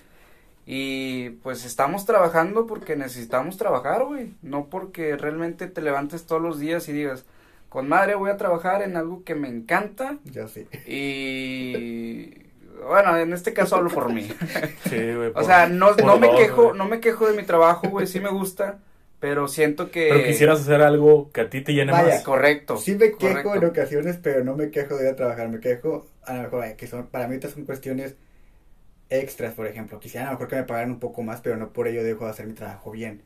y 0.70 1.30
pues 1.42 1.64
estamos 1.64 2.04
trabajando 2.04 2.66
porque 2.66 2.94
necesitamos 2.94 3.56
trabajar, 3.56 4.04
güey. 4.04 4.34
No 4.42 4.66
porque 4.66 5.16
realmente 5.16 5.66
te 5.66 5.80
levantes 5.80 6.26
todos 6.26 6.42
los 6.42 6.58
días 6.58 6.86
y 6.90 6.92
digas, 6.92 7.24
con 7.70 7.88
madre 7.88 8.16
voy 8.16 8.28
a 8.28 8.36
trabajar 8.36 8.82
en 8.82 8.98
algo 8.98 9.24
que 9.24 9.34
me 9.34 9.48
encanta. 9.48 10.18
Ya 10.24 10.46
sí. 10.46 10.66
Y 10.86 12.34
bueno, 12.86 13.16
en 13.16 13.32
este 13.32 13.54
caso 13.54 13.76
hablo 13.76 13.88
por 13.88 14.12
mí. 14.12 14.28
Sí, 14.90 14.96
güey. 15.16 15.32
o 15.34 15.42
sea, 15.42 15.68
no, 15.68 15.96
no 15.96 16.18
me 16.18 16.34
quejo, 16.36 16.74
no 16.74 16.84
me 16.84 17.00
quejo 17.00 17.26
de 17.26 17.34
mi 17.34 17.44
trabajo, 17.44 17.88
güey, 17.88 18.06
sí 18.06 18.20
me 18.20 18.28
gusta. 18.28 18.80
Pero 19.20 19.48
siento 19.48 19.90
que... 19.90 20.10
Pero 20.10 20.26
quisieras 20.26 20.60
hacer 20.60 20.82
algo 20.82 21.30
que 21.32 21.40
a 21.40 21.48
ti 21.48 21.62
te 21.62 21.72
llene 21.72 21.92
más. 21.92 22.22
Correcto. 22.22 22.76
Sí 22.76 22.94
me 22.94 23.12
quejo 23.12 23.54
en 23.54 23.64
ocasiones, 23.64 24.18
pero 24.22 24.44
no 24.44 24.54
me 24.54 24.70
quejo 24.70 24.96
de 24.96 25.04
ir 25.04 25.12
a 25.12 25.16
trabajar. 25.16 25.48
Me 25.48 25.60
quejo, 25.60 26.06
a 26.26 26.34
lo 26.34 26.42
mejor, 26.42 26.76
que 26.76 26.86
son, 26.86 27.06
para 27.06 27.26
mí 27.26 27.36
estas 27.36 27.52
son 27.52 27.64
cuestiones 27.64 28.16
extras, 29.10 29.54
por 29.54 29.66
ejemplo. 29.66 30.00
Quisiera 30.00 30.26
a 30.26 30.30
lo 30.30 30.36
mejor 30.36 30.48
que 30.48 30.56
me 30.56 30.64
pagaran 30.64 30.90
un 30.90 30.98
poco 30.98 31.22
más, 31.22 31.40
pero 31.40 31.56
no 31.56 31.72
por 31.72 31.88
ello 31.88 32.02
dejo 32.02 32.24
de 32.24 32.30
hacer 32.30 32.46
mi 32.46 32.54
trabajo 32.54 32.90
bien. 32.90 33.22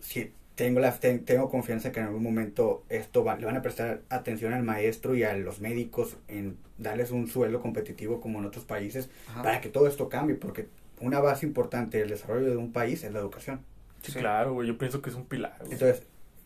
Si 0.00 0.32
tengo, 0.54 0.80
la, 0.80 0.92
tengo 0.98 1.50
confianza 1.50 1.92
que 1.92 2.00
en 2.00 2.06
algún 2.06 2.22
momento 2.22 2.84
esto 2.88 3.24
le 3.38 3.46
van 3.46 3.56
a 3.56 3.62
prestar 3.62 4.02
atención 4.08 4.52
al 4.52 4.62
maestro 4.62 5.14
y 5.14 5.22
a 5.22 5.32
los 5.36 5.60
médicos 5.60 6.16
en 6.26 6.56
darles 6.78 7.10
un 7.10 7.28
suelo 7.28 7.60
competitivo 7.60 8.20
como 8.20 8.40
en 8.40 8.46
otros 8.46 8.64
países 8.64 9.08
para 9.42 9.60
que 9.60 9.68
todo 9.68 9.86
esto 9.86 10.08
cambie, 10.08 10.36
porque 10.36 10.66
una 11.00 11.20
base 11.20 11.46
importante 11.46 11.98
del 11.98 12.08
desarrollo 12.08 12.50
de 12.50 12.56
un 12.56 12.72
país 12.72 13.04
es 13.04 13.12
la 13.12 13.20
educación. 13.20 13.60
Sí, 14.02 14.12
claro, 14.12 14.54
güey, 14.54 14.68
yo 14.68 14.78
pienso 14.78 15.02
que 15.02 15.10
es 15.10 15.16
un 15.16 15.26
pilar. 15.26 15.56
Entonces, 15.70 16.02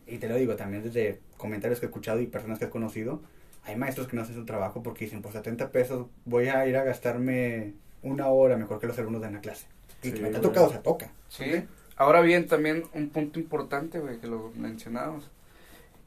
y 0.06 0.18
te 0.18 0.28
lo 0.28 0.36
digo 0.36 0.56
también 0.56 0.82
desde 0.82 1.20
comentarios 1.36 1.80
que 1.80 1.86
he 1.86 1.88
escuchado 1.88 2.20
y 2.20 2.26
personas 2.26 2.58
que 2.58 2.66
he 2.66 2.70
conocido, 2.70 3.22
hay 3.64 3.76
maestros 3.76 4.08
que 4.08 4.16
no 4.16 4.22
hacen 4.22 4.34
su 4.34 4.44
trabajo 4.44 4.82
porque 4.82 5.04
dicen, 5.04 5.22
por 5.22 5.32
70 5.32 5.70
pesos 5.70 6.06
voy 6.24 6.48
a 6.48 6.66
ir 6.66 6.76
a 6.76 6.84
gastarme 6.84 7.74
una 8.02 8.28
hora 8.28 8.56
mejor 8.56 8.80
que 8.80 8.86
los 8.86 8.98
alumnos 8.98 9.22
de 9.22 9.30
la 9.30 9.40
clase. 9.40 9.66
Y 10.02 10.12
que 10.12 10.20
me 10.20 10.28
ha 10.28 10.40
tocado, 10.40 10.70
se 10.70 10.78
toca. 10.78 11.10
Sí. 11.28 11.64
Ahora 11.96 12.20
bien, 12.20 12.48
también 12.48 12.84
un 12.94 13.10
punto 13.10 13.38
importante, 13.38 14.00
güey, 14.00 14.18
que 14.18 14.26
lo 14.26 14.50
mencionamos. 14.56 15.30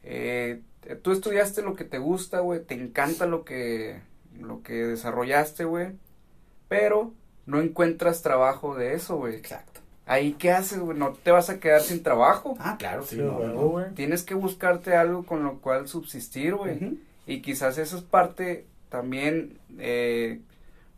Eh, 0.02 0.60
tú 1.02 1.12
estudiaste 1.12 1.62
lo 1.62 1.74
que 1.74 1.84
te 1.84 1.98
gusta, 1.98 2.40
güey, 2.40 2.60
te 2.62 2.74
encanta 2.74 3.26
lo 3.26 3.44
que, 3.44 4.00
lo 4.38 4.62
que 4.62 4.74
desarrollaste, 4.74 5.64
güey, 5.64 5.92
pero 6.68 7.12
no 7.46 7.60
encuentras 7.60 8.22
trabajo 8.22 8.74
de 8.74 8.94
eso, 8.94 9.16
güey. 9.16 9.36
Exacto. 9.36 9.80
Ahí, 10.04 10.34
¿qué 10.34 10.52
haces, 10.52 10.78
güey? 10.78 10.96
No 10.96 11.12
te 11.14 11.32
vas 11.32 11.50
a 11.50 11.58
quedar 11.58 11.80
sin 11.80 12.02
trabajo. 12.02 12.56
Ah, 12.60 12.76
claro, 12.78 13.04
sí. 13.04 13.20
Tienes 13.94 14.22
que 14.22 14.34
buscarte 14.34 14.94
algo 14.94 15.24
con 15.24 15.42
lo 15.42 15.58
cual 15.60 15.88
subsistir, 15.88 16.54
güey. 16.54 16.98
Y 17.26 17.42
quizás 17.42 17.78
eso 17.78 17.96
es 17.96 18.04
parte 18.04 18.66
también 18.88 19.58
eh, 19.78 20.40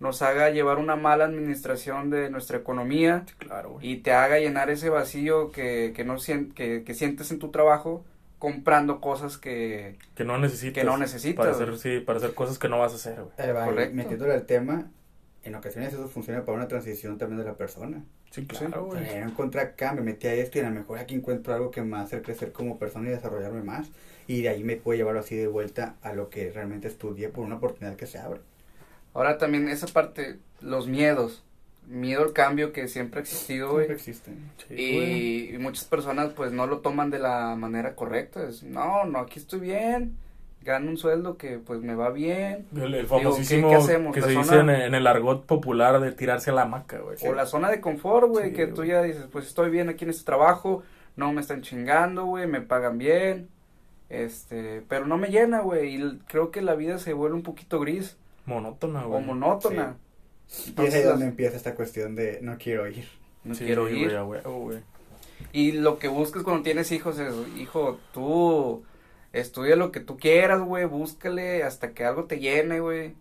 nos 0.01 0.23
haga 0.23 0.51
llevar 0.51 0.79
una 0.79 0.97
mala 0.97 1.25
administración 1.25 2.11
de 2.11 2.31
nuestra 2.31 2.59
economía 2.59 3.25
claro, 3.39 3.79
y 3.81 3.97
te 3.97 4.13
haga 4.13 4.39
llenar 4.39 4.71
ese 4.71 4.91
vacío 4.91 5.51
que, 5.51 5.93
que 5.95 6.05
no 6.05 6.17
que, 6.55 6.85
que 6.85 6.95
sientes 6.95 7.31
en 7.31 7.39
tu 7.39 7.51
trabajo 7.51 8.05
comprando 8.39 9.01
cosas 9.01 9.39
que, 9.39 9.97
que 10.15 10.25
no 10.25 10.39
necesitas. 10.39 10.83
Que 10.83 10.85
no 10.85 10.97
necesitas. 10.97 11.37
Para 11.45 11.51
hacer, 11.51 11.77
sí, 11.79 12.01
para 12.01 12.19
hacer 12.19 12.35
cosas 12.35 12.59
que 12.59 12.69
no 12.69 12.79
vas 12.79 12.93
a 12.93 12.97
hacer, 12.97 13.21
güey. 13.21 13.33
Eh, 13.39 13.53
Correcto. 13.53 13.97
Metiéndole 13.97 14.35
al 14.35 14.47
tema, 14.47 14.91
en 15.43 15.55
ocasiones 15.55 15.93
eso 15.93 16.09
funciona 16.09 16.45
para 16.45 16.57
una 16.57 16.69
transición 16.69 17.19
también 17.19 17.41
de 17.41 17.45
la 17.45 17.57
persona. 17.57 18.05
Sí, 18.31 18.47
claro, 18.47 18.87
güey. 18.87 19.05
Sí. 19.05 19.17
encontré 19.17 19.61
acá, 19.61 19.93
me 19.93 20.03
metí 20.03 20.27
a 20.29 20.35
esto 20.35 20.59
y 20.59 20.61
a 20.61 20.69
lo 20.69 20.75
mejor 20.75 20.99
aquí 20.99 21.15
encuentro 21.15 21.55
algo 21.55 21.71
que 21.71 21.83
me 21.83 21.93
va 21.93 22.01
a 22.01 22.03
hacer 22.03 22.23
crecer 22.23 22.53
como 22.53 22.79
persona 22.79 23.09
y 23.09 23.13
desarrollarme 23.13 23.63
más. 23.63 23.89
Y 24.27 24.43
de 24.43 24.51
ahí 24.51 24.63
me 24.63 24.77
puede 24.77 24.99
llevar 24.99 25.17
así 25.17 25.37
de 25.37 25.49
vuelta 25.49 25.97
a 26.03 26.13
lo 26.13 26.29
que 26.29 26.53
realmente 26.53 26.87
estudié 26.87 27.31
por 27.31 27.45
una 27.45 27.57
oportunidad 27.57 27.97
que 27.97 28.07
se 28.07 28.19
abre. 28.19 28.41
Ahora 29.19 29.37
también 29.37 29.69
esa 29.69 29.89
parte, 29.89 30.39
los 30.61 30.87
miedos. 30.87 31.43
Miedo 31.89 32.23
al 32.23 32.33
cambio 32.33 32.73
que 32.73 32.87
siempre 32.87 33.19
ha 33.19 33.23
existido, 33.23 33.73
güey. 33.73 33.87
Siempre 33.87 33.97
existe. 33.97 34.31
y, 34.71 35.59
muchas 35.59 35.87
personas 35.87 36.33
pues 36.35 36.53
no 36.53 36.69
lo 36.69 36.79
toman 36.79 37.11
de 37.11 37.19
la 37.19 37.57
manera 37.57 37.97
correcta. 37.97 38.49
Es, 38.49 38.63
no, 38.63 39.07
no, 39.07 39.19
aquí 39.19 39.41
estoy 39.41 39.59
bien. 39.59 40.17
Gano 40.63 40.91
un 40.91 40.99
sueldo 40.99 41.37
que 41.37 41.59
pues 41.59 41.81
me 41.81 41.97
va 41.97 42.11
bien. 42.11 42.67
El, 42.77 43.07
famosísimo 43.09 44.13
que 44.13 44.23
se 44.23 44.29
dice 44.31 44.61
en, 44.61 44.95
el 44.95 45.07
argot 45.09 45.47
popular 45.47 45.99
de 45.99 46.13
tirarse 46.13 46.51
a 46.51 46.55
la 46.55 46.63
hamaca, 46.63 47.01
güey. 47.01 47.17
O 47.27 47.35
la 47.35 47.47
zona 47.47 47.71
de 47.71 47.81
confort, 47.81 48.29
güey, 48.29 48.53
que 48.53 48.69
tú 48.69 48.85
ya 48.85 49.03
dices, 49.03 49.27
pues 49.33 49.49
estoy 49.49 49.71
bien 49.71 49.89
aquí 49.89 50.05
en 50.05 50.11
este 50.11 50.25
trabajo, 50.25 50.85
no 51.17 51.33
me 51.33 51.41
están 51.41 51.63
chingando, 51.63 52.25
güey, 52.25 52.47
me 52.47 52.61
pagan 52.61 52.99
bien. 52.99 53.49
Este, 54.11 54.85
pero 54.89 55.07
no 55.07 55.19
me 55.19 55.31
llena, 55.31 55.59
güey, 55.59 55.97
y 55.97 56.19
creo 56.29 56.53
que 56.53 56.63
la 56.63 56.77
vida 56.77 56.99
se 56.99 57.15
vuelve 57.15 57.35
un 57.35 57.43
poquito 57.43 57.81
gris. 57.81 58.17
Monótona, 58.49 59.05
güey. 59.05 59.23
O 59.23 59.25
monótona. 59.25 59.97
y 60.77 60.85
es 60.85 60.95
ahí 60.95 61.03
donde 61.03 61.27
empieza 61.27 61.57
esta 61.57 61.75
cuestión 61.75 62.15
de 62.17 62.41
no 62.43 62.57
quiero 62.59 62.89
ir. 62.89 63.09
No 63.45 63.55
quiero 63.55 63.89
ir. 63.89 64.19
güey. 64.19 64.81
Y 65.53 65.73
lo 65.73 65.99
que 65.99 66.09
buscas 66.09 66.43
cuando 66.43 66.63
tienes 66.63 66.91
hijos 66.93 67.19
es, 67.19 67.33
hijo, 67.57 67.99
tú 68.13 68.83
estudia 69.33 69.77
lo 69.77 69.93
que 69.93 70.01
tú 70.01 70.17
quieras, 70.17 70.61
güey, 70.61 70.85
búscale 70.85 71.63
hasta 71.63 71.93
que 71.93 72.05
algo 72.05 72.25
te 72.25 72.39
llene, 72.41 72.81
güey. 72.81 73.15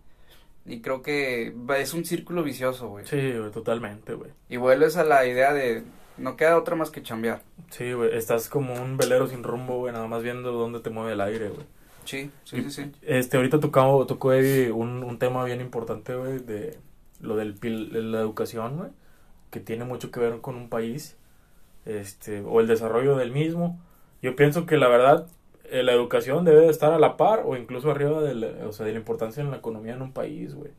Y 0.66 0.80
creo 0.80 1.02
que 1.02 1.54
es 1.78 1.94
un 1.94 2.04
círculo 2.04 2.42
vicioso, 2.42 2.88
güey. 2.88 3.06
Sí, 3.06 3.32
güey, 3.32 3.50
totalmente, 3.50 4.14
güey. 4.14 4.30
Y 4.48 4.58
vuelves 4.58 4.96
a 4.96 5.04
la 5.04 5.26
idea 5.26 5.54
de, 5.54 5.82
no 6.18 6.36
queda 6.36 6.58
otra 6.58 6.76
más 6.76 6.90
que 6.90 7.02
chambear. 7.02 7.42
Sí, 7.70 7.92
güey, 7.92 8.16
estás 8.16 8.48
como 8.48 8.74
un 8.74 8.96
velero 8.96 9.26
sin 9.28 9.42
rumbo, 9.42 9.78
güey, 9.78 9.92
nada 9.92 10.06
más 10.08 10.22
viendo 10.22 10.52
dónde 10.52 10.80
te 10.80 10.90
mueve 10.90 11.12
el 11.12 11.20
aire, 11.22 11.48
güey. 11.48 11.66
Sí, 12.08 12.30
sí, 12.44 12.62
sí, 12.62 12.70
sí. 12.70 12.92
Este, 13.02 13.36
ahorita 13.36 13.60
tocó, 13.60 14.06
tocó 14.06 14.32
Eddie 14.32 14.72
un, 14.72 15.04
un 15.04 15.18
tema 15.18 15.44
bien 15.44 15.60
importante, 15.60 16.14
güey, 16.14 16.38
de 16.38 16.78
lo 17.20 17.36
del 17.36 17.60
de 17.60 18.00
la 18.00 18.20
educación, 18.20 18.78
güey, 18.78 18.90
que 19.50 19.60
tiene 19.60 19.84
mucho 19.84 20.10
que 20.10 20.18
ver 20.18 20.40
con 20.40 20.56
un 20.56 20.70
país, 20.70 21.18
este, 21.84 22.40
o 22.40 22.60
el 22.60 22.66
desarrollo 22.66 23.14
del 23.16 23.30
mismo. 23.30 23.78
Yo 24.22 24.36
pienso 24.36 24.64
que 24.64 24.78
la 24.78 24.88
verdad, 24.88 25.26
eh, 25.64 25.82
la 25.82 25.92
educación 25.92 26.46
debe 26.46 26.62
de 26.62 26.70
estar 26.70 26.94
a 26.94 26.98
la 26.98 27.18
par 27.18 27.42
o 27.44 27.56
incluso 27.56 27.90
arriba 27.90 28.22
de 28.22 28.34
la, 28.34 28.66
o 28.66 28.72
sea, 28.72 28.86
de 28.86 28.92
la 28.92 28.98
importancia 28.98 29.42
en 29.42 29.50
la 29.50 29.58
economía 29.58 29.92
en 29.92 30.00
un 30.00 30.12
país, 30.12 30.54
güey. 30.54 30.70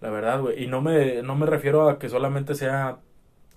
La 0.00 0.10
verdad, 0.10 0.40
güey. 0.40 0.62
Y 0.62 0.68
no 0.68 0.80
me, 0.80 1.22
no 1.22 1.34
me 1.34 1.46
refiero 1.46 1.88
a 1.88 1.98
que 1.98 2.08
solamente 2.08 2.54
sea 2.54 3.00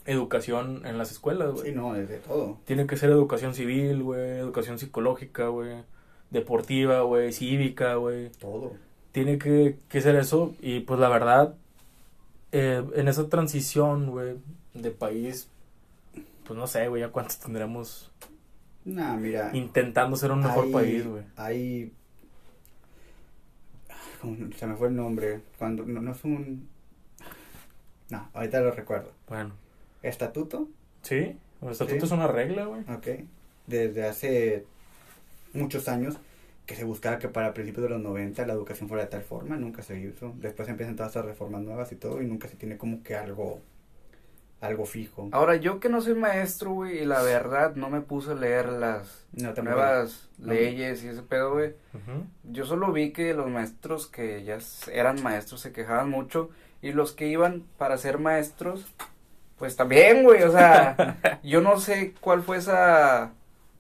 educación 0.05 0.83
en 0.88 0.97
las 0.97 1.12
escuelas, 1.12 1.51
güey. 1.51 1.65
Sí, 1.65 1.71
no, 1.73 1.95
es 1.95 2.10
de 2.10 2.17
todo. 2.17 2.57
Tiene 2.65 2.88
que 2.88 2.97
ser 2.97 3.12
educación 3.12 3.53
civil, 3.53 4.01
güey, 4.01 4.39
educación 4.39 4.79
psicológica, 4.79 5.49
güey, 5.49 5.83
deportiva, 6.29 7.01
güey, 7.01 7.31
cívica, 7.33 7.95
güey. 7.95 8.29
Todo. 8.31 8.73
Tiene 9.11 9.37
que, 9.37 9.77
que 9.89 10.01
ser 10.01 10.15
eso 10.15 10.55
y 10.61 10.81
pues 10.81 10.99
la 10.99 11.09
verdad, 11.09 11.55
eh, 12.51 12.83
en 12.95 13.07
esa 13.07 13.29
transición, 13.29 14.09
güey, 14.09 14.35
de 14.73 14.91
país, 14.91 15.49
pues 16.45 16.57
no 16.57 16.67
sé, 16.67 16.87
güey, 16.87 17.01
ya 17.01 17.09
cuántos 17.09 17.39
tendremos 17.39 18.11
Nah, 18.87 19.17
mira. 19.17 19.51
Intentando 19.53 20.15
ser 20.15 20.31
un 20.31 20.39
mejor 20.39 20.71
país, 20.71 21.05
güey. 21.05 21.23
Hay. 21.35 21.91
Se 24.55 24.65
me 24.65 24.75
fue 24.77 24.87
el 24.87 24.95
nombre. 24.95 25.41
Cuando. 25.57 25.85
No, 25.85 25.99
no 26.01 26.13
es 26.13 26.23
un. 26.23 26.69
No, 28.09 28.29
ahorita 28.33 28.61
lo 28.61 28.71
recuerdo. 28.71 29.11
Bueno. 29.27 29.51
¿Estatuto? 30.01 30.69
Sí. 31.01 31.35
El 31.61 31.69
estatuto 31.69 32.05
es 32.05 32.11
una 32.11 32.27
regla, 32.27 32.63
güey. 32.65 32.81
Ok. 32.83 33.25
Desde 33.67 34.07
hace 34.07 34.65
muchos 35.53 35.88
años 35.88 36.17
que 36.65 36.75
se 36.75 36.83
buscaba 36.83 37.17
que 37.17 37.29
para 37.29 37.53
principios 37.53 37.83
de 37.83 37.89
los 37.89 38.01
90 38.01 38.45
la 38.45 38.53
educación 38.53 38.89
fuera 38.89 39.05
de 39.05 39.10
tal 39.10 39.21
forma, 39.21 39.55
nunca 39.55 39.81
se 39.81 39.99
hizo. 39.99 40.33
Después 40.38 40.67
empiezan 40.67 40.95
todas 40.95 41.12
estas 41.12 41.25
reformas 41.25 41.62
nuevas 41.62 41.91
y 41.93 41.95
todo, 41.95 42.21
y 42.21 42.25
nunca 42.25 42.47
se 42.49 42.57
tiene 42.57 42.77
como 42.77 43.03
que 43.03 43.15
algo 43.15 43.62
algo 44.60 44.86
fijo. 44.86 45.29
Ahora, 45.31 45.55
yo 45.55 45.79
que 45.79 45.88
no 45.88 46.01
soy 46.01 46.15
maestro, 46.15 46.71
güey, 46.71 46.99
y 46.99 47.05
la 47.05 47.21
verdad 47.21 47.75
no 47.75 47.89
me 47.89 48.01
puse 48.01 48.31
a 48.31 48.36
leer 48.36 48.69
las 48.69 49.25
nuevas 49.31 50.29
leyes 50.39 51.03
y 51.03 51.10
ese 51.10 51.21
pedo, 51.21 51.53
güey. 51.53 51.73
Yo 52.43 52.65
solo 52.65 52.91
vi 52.91 53.12
que 53.12 53.33
los 53.33 53.49
maestros 53.49 54.07
que 54.07 54.43
ya 54.43 54.57
eran 54.91 55.21
maestros 55.21 55.62
se 55.62 55.71
quejaban 55.71 56.10
mucho 56.10 56.49
y 56.81 56.91
los 56.91 57.12
que 57.12 57.27
iban 57.27 57.63
para 57.77 57.97
ser 57.97 58.17
maestros, 58.17 58.86
pues 59.57 59.75
también, 59.75 60.23
güey, 60.23 60.43
o 60.43 60.51
sea, 60.51 61.17
yo 61.43 61.62
no 61.62 61.79
sé 61.79 62.13
cuál 62.19 62.41
fue 62.41 62.57
esa 62.57 63.33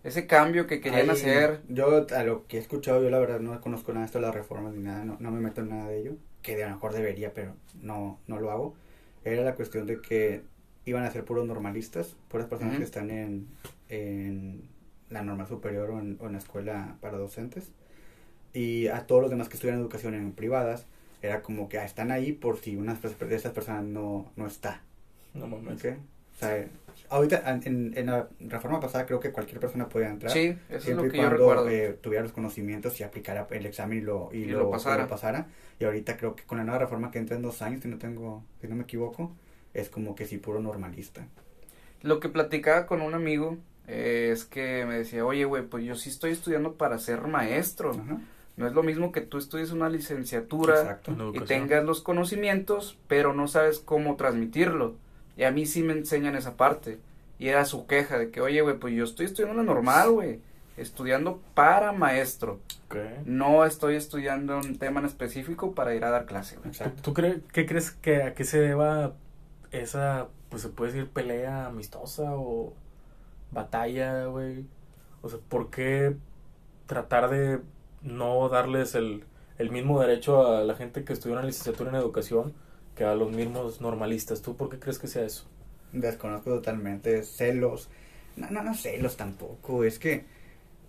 ese 0.07 0.25
cambio 0.25 0.67
que 0.67 0.79
querían 0.79 1.09
hacer. 1.09 1.61
Yo 1.67 2.07
a 2.15 2.23
lo 2.23 2.47
que 2.47 2.57
he 2.57 2.59
escuchado, 2.59 3.03
yo 3.03 3.09
la 3.09 3.19
verdad 3.19 3.41
no 3.41 3.59
conozco 3.59 3.91
nada 3.91 4.01
de 4.01 4.05
esto 4.05 4.19
de 4.19 4.25
las 4.25 4.33
reformas 4.33 4.73
ni 4.73 4.81
nada, 4.81 5.03
no, 5.03 5.17
no 5.19 5.31
me 5.31 5.41
meto 5.41 5.61
en 5.61 5.69
nada 5.69 5.89
de 5.89 5.99
ello, 5.99 6.13
que 6.41 6.63
a 6.63 6.69
lo 6.69 6.75
mejor 6.75 6.93
debería, 6.93 7.33
pero 7.33 7.55
no, 7.81 8.17
no 8.25 8.39
lo 8.39 8.51
hago. 8.51 8.75
Era 9.25 9.43
la 9.43 9.55
cuestión 9.55 9.85
de 9.85 9.99
que 10.01 10.43
iban 10.85 11.03
a 11.03 11.11
ser 11.11 11.25
puros 11.25 11.45
normalistas, 11.45 12.15
puras 12.29 12.47
personas 12.47 12.77
que 12.77 12.85
están 12.85 13.11
en, 13.11 13.47
en 13.89 14.69
la 15.09 15.23
normal 15.23 15.47
superior 15.47 15.91
o 15.91 15.99
en, 15.99 16.17
la 16.31 16.37
escuela 16.37 16.95
para 17.01 17.17
docentes. 17.17 17.71
Y 18.53 18.87
a 18.87 19.05
todos 19.05 19.21
los 19.21 19.29
demás 19.29 19.49
que 19.49 19.55
estudian 19.55 19.77
educación 19.77 20.13
en 20.13 20.31
privadas, 20.31 20.85
era 21.21 21.41
como 21.41 21.67
que 21.67 21.79
ah, 21.79 21.85
están 21.85 22.11
ahí 22.11 22.31
por 22.31 22.59
si 22.59 22.77
una 22.77 22.93
de 22.93 23.35
esas 23.35 23.51
personas 23.51 23.83
no, 23.83 24.31
no 24.37 24.47
está. 24.47 24.81
No 25.33 25.47
mames. 25.47 25.83
O 25.83 26.39
sea, 26.39 26.65
ahorita 27.09 27.43
en, 27.65 27.93
en, 27.95 28.05
la 28.07 28.27
reforma 28.39 28.79
pasada 28.79 29.05
creo 29.05 29.19
que 29.19 29.31
cualquier 29.31 29.59
persona 29.59 29.87
podía 29.87 30.09
entrar. 30.09 30.31
Sí, 30.31 30.57
eso 30.69 30.91
es 30.91 30.95
lo 30.95 31.03
que 31.09 31.17
yo 31.17 31.29
recuerdo. 31.29 31.69
Eh, 31.69 31.97
tuviera 32.01 32.23
los 32.23 32.31
conocimientos 32.31 32.99
y 32.99 33.03
aplicara 33.03 33.47
el 33.51 33.65
examen 33.65 33.99
y 33.99 34.01
lo, 34.01 34.29
y, 34.31 34.45
lo, 34.45 34.69
pasara. 34.69 35.03
lo, 35.03 35.09
pasara. 35.09 35.47
Y 35.79 35.85
ahorita 35.85 36.17
creo 36.17 36.35
que 36.35 36.43
con 36.43 36.57
la 36.57 36.63
nueva 36.63 36.79
reforma 36.79 37.11
que 37.11 37.19
entra 37.19 37.35
en 37.35 37.41
dos 37.41 37.61
años, 37.61 37.81
si 37.81 37.87
no 37.87 37.97
tengo, 37.97 38.43
si 38.61 38.67
no 38.67 38.75
me 38.75 38.83
equivoco, 38.83 39.31
es 39.73 39.89
como 39.89 40.15
que 40.15 40.25
sí 40.25 40.37
puro 40.37 40.59
normalista. 40.59 41.27
Lo 42.01 42.19
que 42.19 42.29
platicaba 42.29 42.85
con 42.85 43.01
un 43.01 43.13
amigo 43.13 43.57
eh, 43.87 44.29
es 44.31 44.45
que 44.45 44.85
me 44.85 44.97
decía, 44.97 45.25
oye, 45.25 45.45
güey, 45.45 45.63
pues 45.63 45.83
yo 45.85 45.95
sí 45.95 46.09
estoy 46.09 46.31
estudiando 46.31 46.73
para 46.73 46.97
ser 46.99 47.21
maestro. 47.21 47.93
No 48.57 48.65
es 48.65 48.73
lo 48.73 48.81
mismo 48.81 49.11
que 49.11 49.21
tú 49.21 49.37
estudies 49.37 49.71
una 49.71 49.87
licenciatura 49.87 50.99
y 51.33 51.39
tengas 51.41 51.83
los 51.85 52.01
conocimientos, 52.01 52.97
pero 53.07 53.33
no 53.33 53.47
sabes 53.47 53.79
cómo 53.79 54.15
transmitirlo. 54.15 54.95
Y 55.37 55.43
a 55.43 55.51
mí 55.51 55.65
sí 55.65 55.83
me 55.83 55.93
enseñan 55.93 56.35
esa 56.35 56.57
parte. 56.57 56.99
Y 57.39 57.49
era 57.49 57.65
su 57.65 57.85
queja 57.85 58.17
de 58.17 58.31
que, 58.31 58.41
oye, 58.41 58.61
güey, 58.61 58.77
pues 58.77 58.93
yo 58.95 59.03
estoy 59.03 59.27
estudiando 59.27 59.61
normal, 59.61 60.11
güey. 60.11 60.41
Estudiando 60.75 61.41
para 61.53 61.91
maestro. 61.91 62.59
No 63.25 63.65
estoy 63.65 63.95
estudiando 63.95 64.57
un 64.57 64.77
tema 64.77 64.99
en 64.99 65.05
específico 65.05 65.73
para 65.73 65.93
ir 65.93 66.03
a 66.05 66.09
dar 66.09 66.25
clase, 66.25 66.57
¿Tú, 67.01 67.13
crees, 67.13 67.39
qué 67.51 67.65
crees 67.65 67.91
que 67.91 68.23
a 68.23 68.33
qué 68.33 68.45
se 68.45 68.59
deba 68.59 69.13
esa, 69.71 70.27
pues 70.49 70.61
se 70.61 70.69
puede 70.69 70.93
decir 70.93 71.09
pelea 71.09 71.65
amistosa 71.65 72.35
o 72.35 72.73
batalla, 73.51 74.25
güey. 74.25 74.65
O 75.21 75.29
sea, 75.29 75.39
¿por 75.49 75.69
qué 75.69 76.15
tratar 76.85 77.29
de 77.29 77.59
no 78.01 78.47
darles 78.49 78.95
el, 78.95 79.25
el 79.57 79.71
mismo 79.71 79.99
derecho 79.99 80.47
a 80.47 80.63
la 80.63 80.75
gente 80.75 81.03
que 81.03 81.13
estudió 81.13 81.35
una 81.35 81.45
licenciatura 81.45 81.89
en 81.89 81.97
educación 81.97 82.53
que 82.97 83.05
a 83.05 83.15
los 83.15 83.31
mismos 83.31 83.79
normalistas? 83.79 84.41
¿Tú 84.41 84.55
por 84.55 84.69
qué 84.69 84.79
crees 84.79 84.99
que 84.99 85.07
sea 85.07 85.23
eso? 85.23 85.45
Desconozco 85.93 86.49
totalmente. 86.49 87.23
Celos. 87.23 87.89
No, 88.35 88.49
no, 88.49 88.63
no 88.63 88.73
celos 88.73 89.15
tampoco. 89.15 89.83
Es 89.83 89.99
que 89.99 90.25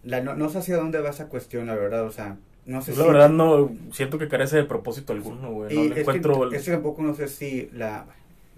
la, 0.02 0.20
no, 0.20 0.34
no 0.34 0.48
sé 0.48 0.58
hacia 0.58 0.76
dónde 0.76 1.00
va 1.00 1.10
esa 1.10 1.28
cuestión, 1.28 1.66
la 1.66 1.74
verdad. 1.74 2.04
O 2.04 2.10
sea, 2.10 2.36
no 2.66 2.82
sé 2.82 2.92
pues 2.92 3.06
La 3.06 3.12
verdad 3.12 3.30
no, 3.30 3.70
siento 3.92 4.18
que 4.18 4.28
carece 4.28 4.56
de 4.56 4.64
propósito 4.64 5.12
alguno, 5.12 5.52
güey. 5.52 5.74
No 5.74 5.94
le 5.94 6.00
encuentro... 6.00 6.50
Es 6.52 6.64
que 6.64 6.72
tampoco 6.72 7.02
no 7.02 7.14
sé 7.14 7.28
si 7.28 7.70
la 7.72 8.06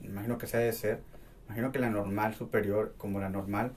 imagino 0.03 0.39
que 0.39 0.47
se 0.47 0.57
ha 0.57 0.61
de 0.61 0.73
ser, 0.73 1.01
imagino 1.47 1.73
que 1.73 1.79
la 1.79 1.91
normal 1.91 2.35
superior 2.35 2.95
como 2.97 3.21
la 3.21 3.29
normal 3.29 3.73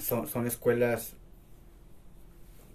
son, 0.00 0.26
son 0.26 0.46
escuelas 0.46 1.14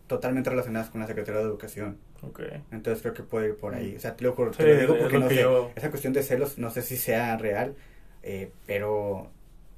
totalmente 0.08 0.50
relacionadas 0.50 0.90
con 0.90 1.02
la 1.02 1.08
Secretaría 1.08 1.42
de 1.42 1.48
Educación. 1.48 1.98
Okay. 2.30 2.64
Entonces 2.72 3.02
creo 3.02 3.14
que 3.14 3.24
puede 3.24 3.50
ir 3.50 3.56
por 3.56 3.76
ahí. 3.76 3.96
O 3.96 4.00
sea, 4.00 4.16
te 4.16 4.24
lo, 4.24 4.32
digo 4.32 4.98
porque 4.98 5.20
no 5.20 5.30
sé, 5.30 5.46
esa 5.76 5.90
cuestión 5.90 6.14
de 6.14 6.24
celos 6.24 6.58
no 6.58 6.70
sé 6.70 6.82
si 6.82 6.98
sea 6.98 7.36
real, 7.38 7.76
eh, 8.24 8.52
pero 8.66 9.30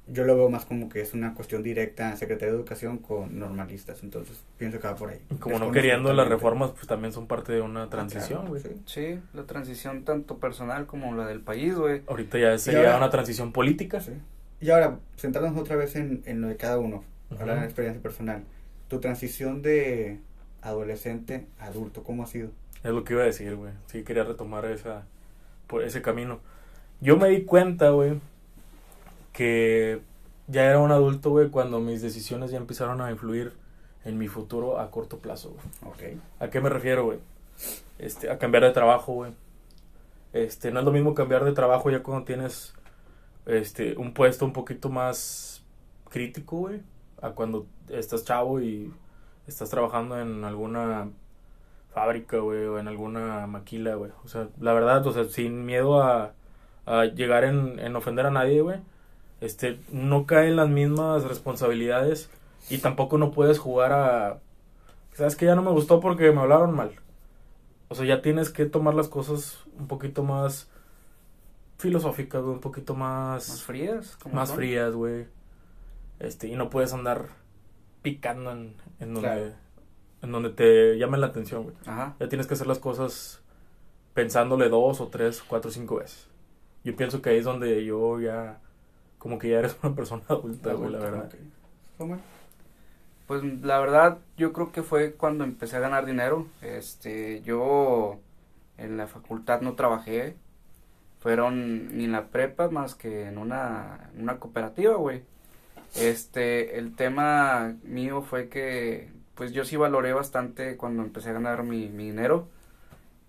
yo 0.07 0.23
lo 0.23 0.35
veo 0.35 0.49
más 0.49 0.65
como 0.65 0.87
que 0.87 1.01
es 1.01 1.13
una 1.13 1.33
cuestión 1.33 1.63
directa 1.63 2.15
Secretaría 2.15 2.51
de 2.51 2.59
Educación 2.59 2.99
con 2.99 3.39
normalistas, 3.39 4.03
entonces 4.03 4.43
pienso 4.57 4.79
que 4.79 4.87
va 4.87 4.95
por 4.95 5.09
ahí. 5.09 5.19
Como 5.39 5.57
no 5.57 5.71
queriendo 5.71 6.13
las 6.13 6.27
reformas, 6.27 6.71
pues 6.71 6.85
también 6.87 7.11
son 7.11 7.27
parte 7.27 7.53
de 7.53 7.61
una 7.61 7.83
ah, 7.83 7.89
transición, 7.89 8.47
güey. 8.47 8.61
sí. 8.85 9.19
la 9.33 9.43
transición 9.43 10.03
tanto 10.03 10.37
personal 10.37 10.85
como 10.85 11.15
la 11.15 11.25
del 11.25 11.41
país, 11.41 11.75
güey. 11.75 12.03
Ahorita 12.07 12.37
ya 12.37 12.57
sería 12.57 12.97
una 12.97 13.09
transición 13.09 13.51
política. 13.51 13.99
Sí. 13.99 14.11
Y 14.61 14.69
ahora, 14.69 14.99
centrarnos 15.17 15.59
otra 15.59 15.75
vez 15.75 15.95
en, 15.95 16.21
en 16.25 16.41
lo 16.41 16.47
de 16.47 16.57
cada 16.57 16.77
uno, 16.77 17.03
hablar 17.31 17.55
de 17.55 17.61
la 17.61 17.65
experiencia 17.65 18.01
personal. 18.01 18.43
Tu 18.87 18.99
transición 18.99 19.63
de 19.63 20.19
adolescente 20.65 21.47
adulto, 21.59 22.03
¿cómo 22.03 22.23
ha 22.23 22.27
sido? 22.27 22.49
Es 22.83 22.91
lo 22.91 23.03
que 23.03 23.13
iba 23.13 23.21
a 23.21 23.25
decir, 23.25 23.55
güey. 23.55 23.71
Sí, 23.87 24.03
quería 24.03 24.23
retomar 24.23 24.65
esa, 24.65 25.05
por 25.67 25.83
ese 25.83 26.01
camino. 26.01 26.39
Yo 27.01 27.17
me 27.17 27.29
di 27.29 27.43
cuenta, 27.43 27.91
güey, 27.91 28.19
que 29.31 30.01
ya 30.47 30.63
era 30.63 30.79
un 30.79 30.91
adulto, 30.91 31.29
güey, 31.29 31.49
cuando 31.49 31.79
mis 31.79 32.01
decisiones 32.01 32.51
ya 32.51 32.57
empezaron 32.57 33.01
a 33.01 33.11
influir 33.11 33.53
en 34.03 34.17
mi 34.17 34.27
futuro 34.27 34.79
a 34.79 34.91
corto 34.91 35.19
plazo, 35.19 35.51
güey. 35.51 35.93
Okay. 35.93 36.21
¿A 36.39 36.49
qué 36.49 36.61
me 36.61 36.69
refiero, 36.69 37.05
güey? 37.05 37.19
Este, 37.97 38.29
a 38.29 38.37
cambiar 38.37 38.63
de 38.63 38.71
trabajo, 38.71 39.13
güey. 39.13 39.31
Este, 40.33 40.71
no 40.71 40.79
es 40.79 40.85
lo 40.85 40.91
mismo 40.91 41.13
cambiar 41.13 41.45
de 41.45 41.53
trabajo 41.53 41.89
ya 41.89 42.03
cuando 42.03 42.25
tienes 42.25 42.73
este 43.45 43.95
un 43.95 44.13
puesto 44.13 44.43
un 44.43 44.53
poquito 44.53 44.89
más 44.89 45.63
crítico, 46.09 46.57
güey, 46.57 46.81
a 47.21 47.31
cuando 47.31 47.67
estás 47.89 48.25
chavo 48.25 48.59
y 48.59 48.91
estás 49.47 49.69
trabajando 49.69 50.19
en 50.19 50.43
alguna 50.43 51.09
fábrica, 51.93 52.37
güey, 52.37 52.65
o 52.65 52.79
en 52.79 52.87
alguna 52.87 53.47
maquila, 53.47 53.95
güey. 53.95 54.11
O 54.23 54.27
sea, 54.27 54.49
la 54.59 54.73
verdad, 54.73 55.05
o 55.07 55.13
sea, 55.13 55.25
sin 55.25 55.65
miedo 55.65 56.01
a, 56.01 56.33
a 56.85 57.05
llegar 57.05 57.43
en, 57.43 57.79
en 57.79 57.95
ofender 57.95 58.25
a 58.25 58.31
nadie, 58.31 58.61
güey 58.61 58.79
este, 59.41 59.79
no 59.91 60.25
caen 60.25 60.55
las 60.55 60.69
mismas 60.69 61.23
responsabilidades 61.23 62.29
y 62.69 62.79
tampoco 62.79 63.17
no 63.17 63.31
puedes 63.31 63.59
jugar 63.59 63.91
a, 63.91 64.39
sabes 65.13 65.35
que 65.35 65.45
ya 65.45 65.55
no 65.55 65.61
me 65.61 65.71
gustó 65.71 65.99
porque 65.99 66.31
me 66.31 66.41
hablaron 66.41 66.73
mal. 66.75 66.91
O 67.87 67.95
sea, 67.95 68.05
ya 68.05 68.21
tienes 68.21 68.49
que 68.49 68.65
tomar 68.65 68.95
las 68.95 69.07
cosas 69.07 69.59
un 69.77 69.87
poquito 69.87 70.23
más 70.23 70.69
filosóficas, 71.77 72.41
güey, 72.41 72.55
un 72.55 72.61
poquito 72.61 72.95
más... 72.95 73.49
Más 73.49 73.63
frías. 73.63 74.17
Más 74.31 74.51
frías, 74.51 74.93
güey. 74.93 75.27
Este, 76.19 76.47
y 76.47 76.55
no 76.55 76.69
puedes 76.69 76.93
andar 76.93 77.27
picando 78.05 78.51
en, 78.51 78.75
en 78.99 79.15
donde, 79.15 79.53
en 80.21 80.31
donde 80.31 80.51
te 80.51 80.95
llame 80.99 81.17
la 81.17 81.25
atención, 81.25 81.63
güey. 81.63 81.75
Ajá. 81.87 82.15
Ya 82.19 82.29
tienes 82.29 82.45
que 82.45 82.53
hacer 82.53 82.67
las 82.67 82.77
cosas 82.77 83.41
pensándole 84.13 84.69
dos 84.69 85.01
o 85.01 85.07
tres, 85.07 85.43
cuatro 85.45 85.69
o 85.69 85.73
cinco 85.73 85.95
veces. 85.95 86.29
Yo 86.83 86.95
pienso 86.95 87.19
que 87.23 87.31
ahí 87.31 87.37
es 87.39 87.45
donde 87.45 87.83
yo 87.83 88.19
ya 88.19 88.59
como 89.17 89.39
que 89.39 89.49
ya 89.49 89.57
eres 89.57 89.75
una 89.83 89.95
persona 89.95 90.21
adulta, 90.27 90.73
güey, 90.73 90.91
la 90.91 90.99
verdad. 90.99 91.33
¿Cómo? 91.97 92.19
Pues 93.25 93.43
la 93.63 93.79
verdad, 93.79 94.19
yo 94.37 94.53
creo 94.53 94.71
que 94.71 94.83
fue 94.83 95.13
cuando 95.13 95.43
empecé 95.43 95.77
a 95.77 95.79
ganar 95.79 96.05
dinero. 96.05 96.45
Este, 96.61 97.41
yo 97.41 98.19
en 98.77 98.97
la 98.97 99.07
facultad 99.07 99.61
no 99.61 99.73
trabajé. 99.73 100.35
Fueron 101.21 101.97
ni 101.97 102.03
en 102.03 102.11
la 102.11 102.27
prepa 102.27 102.69
más 102.69 102.93
que 102.93 103.25
en 103.27 103.39
una, 103.39 104.11
una 104.15 104.37
cooperativa, 104.37 104.93
güey. 104.93 105.23
Este, 105.95 106.77
el 106.77 106.95
tema 106.95 107.75
mío 107.83 108.21
fue 108.21 108.49
que, 108.49 109.09
pues 109.35 109.53
yo 109.53 109.63
sí 109.63 109.77
valoré 109.77 110.13
bastante 110.13 110.77
cuando 110.77 111.03
empecé 111.03 111.29
a 111.29 111.33
ganar 111.33 111.63
mi, 111.63 111.89
mi 111.89 112.05
dinero. 112.05 112.47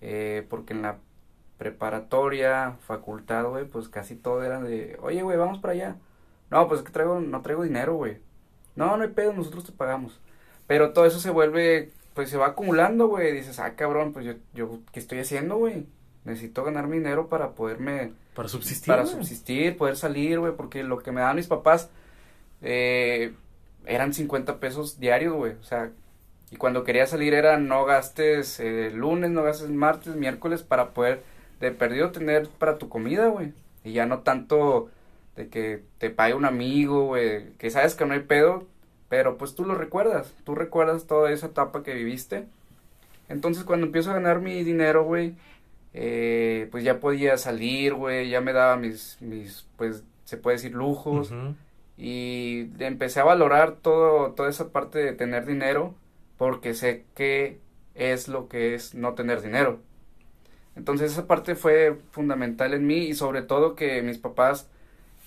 Eh, 0.00 0.46
porque 0.48 0.74
en 0.74 0.82
la 0.82 0.98
preparatoria, 1.58 2.76
facultad, 2.86 3.46
güey, 3.46 3.64
pues 3.64 3.88
casi 3.88 4.14
todo 4.14 4.42
era 4.42 4.60
de, 4.60 4.98
oye, 5.00 5.22
güey, 5.22 5.38
vamos 5.38 5.58
para 5.58 5.72
allá. 5.72 5.96
No, 6.50 6.68
pues 6.68 6.80
es 6.80 6.86
que 6.86 6.92
traigo, 6.92 7.20
no 7.20 7.42
traigo 7.42 7.62
dinero, 7.62 7.94
güey. 7.94 8.18
No, 8.74 8.96
no 8.96 9.02
hay 9.02 9.10
pedo, 9.10 9.32
nosotros 9.32 9.64
te 9.64 9.72
pagamos. 9.72 10.20
Pero 10.66 10.92
todo 10.92 11.06
eso 11.06 11.18
se 11.18 11.30
vuelve, 11.30 11.92
pues 12.14 12.30
se 12.30 12.36
va 12.36 12.48
acumulando, 12.48 13.08
güey. 13.08 13.32
Dices, 13.32 13.58
ah, 13.58 13.74
cabrón, 13.74 14.12
pues 14.12 14.26
yo, 14.26 14.34
yo, 14.54 14.80
¿qué 14.92 15.00
estoy 15.00 15.20
haciendo, 15.20 15.56
güey? 15.56 15.86
Necesito 16.24 16.64
ganar 16.64 16.86
mi 16.88 16.98
dinero 16.98 17.28
para 17.28 17.52
poderme... 17.52 18.12
Para 18.34 18.48
subsistir. 18.48 18.88
Para 18.88 19.06
subsistir, 19.06 19.76
poder 19.76 19.96
salir, 19.96 20.40
güey, 20.40 20.52
porque 20.54 20.82
lo 20.82 20.98
que 20.98 21.12
me 21.12 21.20
daban 21.20 21.36
mis 21.36 21.46
papás 21.46 21.88
eh, 22.66 23.32
eran 23.86 24.12
50 24.12 24.58
pesos 24.58 24.98
diarios, 24.98 25.34
güey. 25.34 25.52
O 25.52 25.62
sea, 25.62 25.92
y 26.50 26.56
cuando 26.56 26.82
quería 26.84 27.06
salir 27.06 27.32
era 27.32 27.58
no 27.58 27.84
gastes 27.84 28.58
eh, 28.60 28.90
lunes, 28.92 29.30
no 29.30 29.44
gastes 29.44 29.70
martes, 29.70 30.16
miércoles 30.16 30.62
para 30.62 30.90
poder 30.90 31.22
de 31.60 31.70
perdido 31.70 32.10
tener 32.10 32.48
para 32.48 32.76
tu 32.76 32.88
comida, 32.88 33.28
güey. 33.28 33.52
Y 33.84 33.92
ya 33.92 34.06
no 34.06 34.20
tanto 34.20 34.90
de 35.36 35.48
que 35.48 35.82
te 35.98 36.10
pague 36.10 36.34
un 36.34 36.44
amigo, 36.44 37.06
güey, 37.06 37.52
que 37.58 37.70
sabes 37.70 37.94
que 37.94 38.04
no 38.04 38.14
hay 38.14 38.20
pedo, 38.20 38.66
pero 39.08 39.38
pues 39.38 39.54
tú 39.54 39.64
lo 39.64 39.74
recuerdas, 39.74 40.34
tú 40.44 40.54
recuerdas 40.56 41.06
toda 41.06 41.30
esa 41.30 41.46
etapa 41.46 41.84
que 41.84 41.94
viviste. 41.94 42.46
Entonces 43.28 43.64
cuando 43.64 43.86
empiezo 43.86 44.10
a 44.10 44.14
ganar 44.14 44.40
mi 44.40 44.64
dinero, 44.64 45.04
güey, 45.04 45.34
eh, 45.94 46.68
pues 46.72 46.82
ya 46.82 46.98
podía 46.98 47.38
salir, 47.38 47.94
güey, 47.94 48.28
ya 48.28 48.40
me 48.40 48.52
daba 48.52 48.76
mis, 48.76 49.18
mis, 49.20 49.66
pues 49.76 50.02
se 50.24 50.36
puede 50.36 50.56
decir 50.56 50.72
lujos. 50.72 51.32
Y 51.98 52.70
empecé 52.78 53.20
a 53.20 53.24
valorar 53.24 53.76
todo, 53.76 54.32
toda 54.32 54.50
esa 54.50 54.70
parte 54.70 54.98
de 54.98 55.12
tener 55.12 55.46
dinero, 55.46 55.94
porque 56.38 56.74
sé 56.74 57.04
que 57.14 57.58
es 57.94 58.28
lo 58.28 58.48
que 58.48 58.74
es 58.74 58.94
no 58.94 59.14
tener 59.14 59.42
dinero. 59.42 59.80
Entonces 60.76 61.12
esa 61.12 61.26
parte 61.26 61.54
fue 61.54 61.98
fundamental 62.12 62.74
en 62.74 62.86
mí 62.86 62.98
y 63.06 63.14
sobre 63.14 63.42
todo 63.42 63.76
que 63.76 64.02
mis 64.02 64.18
papás 64.18 64.68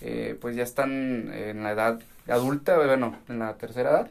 eh, 0.00 0.38
pues 0.40 0.56
ya 0.56 0.62
están 0.62 1.32
en 1.32 1.62
la 1.62 1.72
edad 1.72 2.00
adulta, 2.28 2.76
bueno, 2.76 3.16
en 3.28 3.38
la 3.40 3.56
tercera 3.58 3.90
edad. 3.90 4.10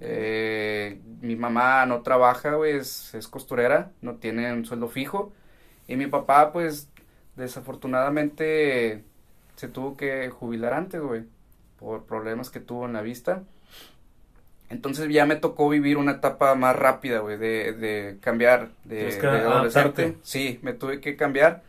Eh, 0.00 1.00
mi 1.20 1.36
mamá 1.36 1.86
no 1.86 2.02
trabaja, 2.02 2.54
güey, 2.54 2.76
es, 2.76 3.12
costurera, 3.30 3.90
no 4.00 4.16
tiene 4.16 4.52
un 4.52 4.64
sueldo 4.64 4.88
fijo. 4.88 5.32
Y 5.88 5.96
mi 5.96 6.06
papá, 6.06 6.52
pues, 6.52 6.88
desafortunadamente 7.36 9.04
se 9.56 9.68
tuvo 9.68 9.96
que 9.96 10.30
jubilar 10.30 10.74
antes, 10.74 11.00
güey, 11.00 11.24
por 11.82 12.04
problemas 12.04 12.50
que 12.50 12.60
tuvo 12.60 12.86
en 12.86 12.92
la 12.92 13.02
vista. 13.02 13.42
Entonces 14.70 15.08
ya 15.10 15.26
me 15.26 15.36
tocó 15.36 15.68
vivir 15.68 15.98
una 15.98 16.12
etapa 16.12 16.54
más 16.54 16.74
rápida, 16.74 17.18
güey, 17.18 17.36
de, 17.36 17.72
de 17.72 18.16
cambiar 18.20 18.70
de, 18.84 19.14
de 19.20 19.28
adolescente. 19.28 20.16
Sí, 20.22 20.60
me 20.62 20.72
tuve 20.72 21.00
que 21.00 21.16
cambiar. 21.16 21.62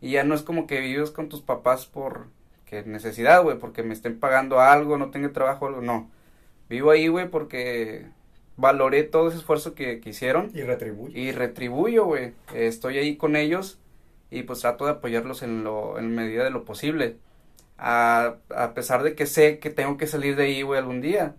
Y 0.00 0.12
ya 0.12 0.22
no 0.22 0.34
es 0.34 0.42
como 0.42 0.66
que 0.66 0.80
vives 0.80 1.10
con 1.10 1.28
tus 1.28 1.42
papás 1.42 1.86
por 1.86 2.26
que 2.66 2.82
necesidad, 2.84 3.42
güey, 3.42 3.58
porque 3.58 3.82
me 3.82 3.94
estén 3.94 4.20
pagando 4.20 4.60
algo, 4.60 4.98
no 4.98 5.10
tengo 5.10 5.30
trabajo, 5.30 5.66
algo, 5.66 5.80
no. 5.80 6.10
Vivo 6.68 6.90
ahí, 6.90 7.08
güey, 7.08 7.28
porque 7.28 8.06
valoré 8.56 9.04
todo 9.04 9.28
ese 9.28 9.38
esfuerzo 9.38 9.74
que, 9.74 10.00
que 10.00 10.10
hicieron. 10.10 10.50
Y 10.54 10.62
retribuyo. 10.62 11.18
Y 11.18 11.32
retribuyo, 11.32 12.04
güey. 12.04 12.32
Estoy 12.54 12.98
ahí 12.98 13.16
con 13.16 13.34
ellos 13.36 13.78
y 14.30 14.42
pues 14.42 14.60
trato 14.60 14.84
de 14.84 14.92
apoyarlos 14.92 15.42
en 15.42 15.64
lo, 15.64 15.98
en 15.98 16.14
medida 16.14 16.44
de 16.44 16.50
lo 16.50 16.64
posible. 16.64 17.16
A, 17.78 18.36
a 18.54 18.74
pesar 18.74 19.02
de 19.02 19.14
que 19.14 19.26
sé 19.26 19.58
que 19.58 19.70
tengo 19.70 19.96
que 19.98 20.06
salir 20.06 20.36
de 20.36 20.44
ahí, 20.44 20.62
güey, 20.62 20.78
algún 20.78 21.00
día 21.00 21.34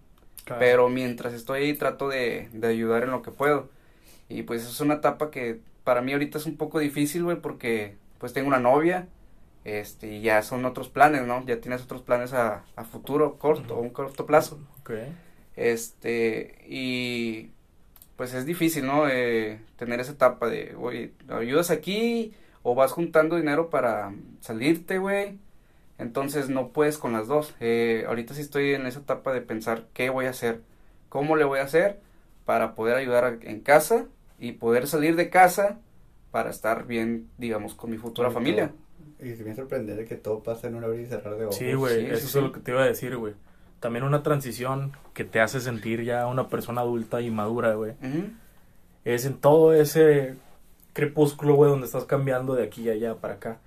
pero 0.59 0.89
mientras 0.89 1.33
estoy 1.33 1.63
ahí 1.63 1.73
trato 1.73 2.07
de, 2.07 2.49
de 2.53 2.67
ayudar 2.67 3.03
en 3.03 3.11
lo 3.11 3.21
que 3.21 3.31
puedo. 3.31 3.69
Y 4.29 4.43
pues 4.43 4.63
es 4.63 4.79
una 4.81 4.95
etapa 4.95 5.31
que 5.31 5.59
para 5.83 6.01
mí 6.01 6.13
ahorita 6.13 6.37
es 6.37 6.45
un 6.45 6.57
poco 6.57 6.79
difícil, 6.79 7.23
güey, 7.23 7.37
porque 7.37 7.95
pues 8.17 8.33
tengo 8.33 8.47
una 8.47 8.59
novia, 8.59 9.07
este, 9.63 10.15
y 10.15 10.21
ya 10.21 10.41
son 10.41 10.65
otros 10.65 10.89
planes, 10.89 11.25
¿no? 11.25 11.45
Ya 11.45 11.59
tienes 11.59 11.81
otros 11.83 12.01
planes 12.01 12.33
a, 12.33 12.63
a 12.75 12.83
futuro, 12.83 13.37
corto, 13.37 13.77
o 13.77 13.81
un 13.81 13.89
corto 13.89 14.25
plazo. 14.25 14.59
Okay. 14.81 15.13
Este, 15.55 16.65
y 16.67 17.51
pues 18.15 18.33
es 18.33 18.45
difícil, 18.45 18.85
¿no? 18.85 19.07
Eh, 19.07 19.59
tener 19.77 19.99
esa 19.99 20.13
etapa 20.13 20.47
de, 20.47 20.75
oye, 20.77 21.11
ayudas 21.29 21.69
aquí 21.71 22.33
o 22.63 22.75
vas 22.75 22.91
juntando 22.91 23.35
dinero 23.35 23.69
para 23.69 24.13
salirte, 24.41 24.97
güey, 24.97 25.37
entonces 25.99 26.49
no 26.49 26.69
puedes 26.69 26.97
con 26.97 27.13
las 27.13 27.27
dos. 27.27 27.55
Eh, 27.59 28.05
ahorita 28.07 28.33
sí 28.33 28.41
estoy 28.41 28.73
en 28.73 28.85
esa 28.85 28.99
etapa 28.99 29.33
de 29.33 29.41
pensar 29.41 29.85
qué 29.93 30.09
voy 30.09 30.25
a 30.25 30.29
hacer, 30.29 30.61
cómo 31.09 31.35
le 31.35 31.43
voy 31.43 31.59
a 31.59 31.63
hacer 31.63 31.99
para 32.45 32.75
poder 32.75 32.97
ayudar 32.97 33.39
en 33.41 33.61
casa 33.61 34.05
y 34.39 34.53
poder 34.53 34.87
salir 34.87 35.15
de 35.15 35.29
casa 35.29 35.79
para 36.31 36.49
estar 36.51 36.85
bien, 36.85 37.29
digamos, 37.37 37.73
con 37.73 37.89
mi 37.89 37.97
futura 37.97 38.29
familia. 38.29 38.71
Y 39.19 39.33
se 39.33 39.43
me 39.43 39.55
sorprende 39.55 39.95
de 39.95 40.05
que 40.05 40.15
todo 40.15 40.43
pasa 40.43 40.67
en 40.67 40.75
un 40.75 40.83
abrir 40.83 41.01
y 41.01 41.05
cerrar 41.07 41.35
de 41.35 41.45
ojos. 41.45 41.55
Sí, 41.55 41.73
güey, 41.73 42.05
eso 42.05 42.25
es 42.27 42.35
lo 42.35 42.51
que 42.51 42.59
te 42.59 42.71
iba 42.71 42.83
a 42.83 42.85
decir, 42.85 43.17
güey. 43.17 43.33
También 43.79 44.05
una 44.05 44.21
transición 44.21 44.91
que 45.13 45.23
te 45.23 45.39
hace 45.39 45.59
sentir 45.59 46.03
ya 46.03 46.27
una 46.27 46.47
persona 46.47 46.81
adulta 46.81 47.21
y 47.21 47.31
madura, 47.31 47.73
güey. 47.73 47.93
Es 49.03 49.25
en 49.25 49.35
todo 49.35 49.73
ese 49.73 50.35
crepúsculo, 50.93 51.55
güey, 51.55 51.71
donde 51.71 51.87
estás 51.87 52.05
cambiando 52.05 52.53
de 52.53 52.63
aquí 52.63 52.89
a 52.89 52.93
allá 52.93 53.15
para 53.15 53.35
acá 53.35 53.59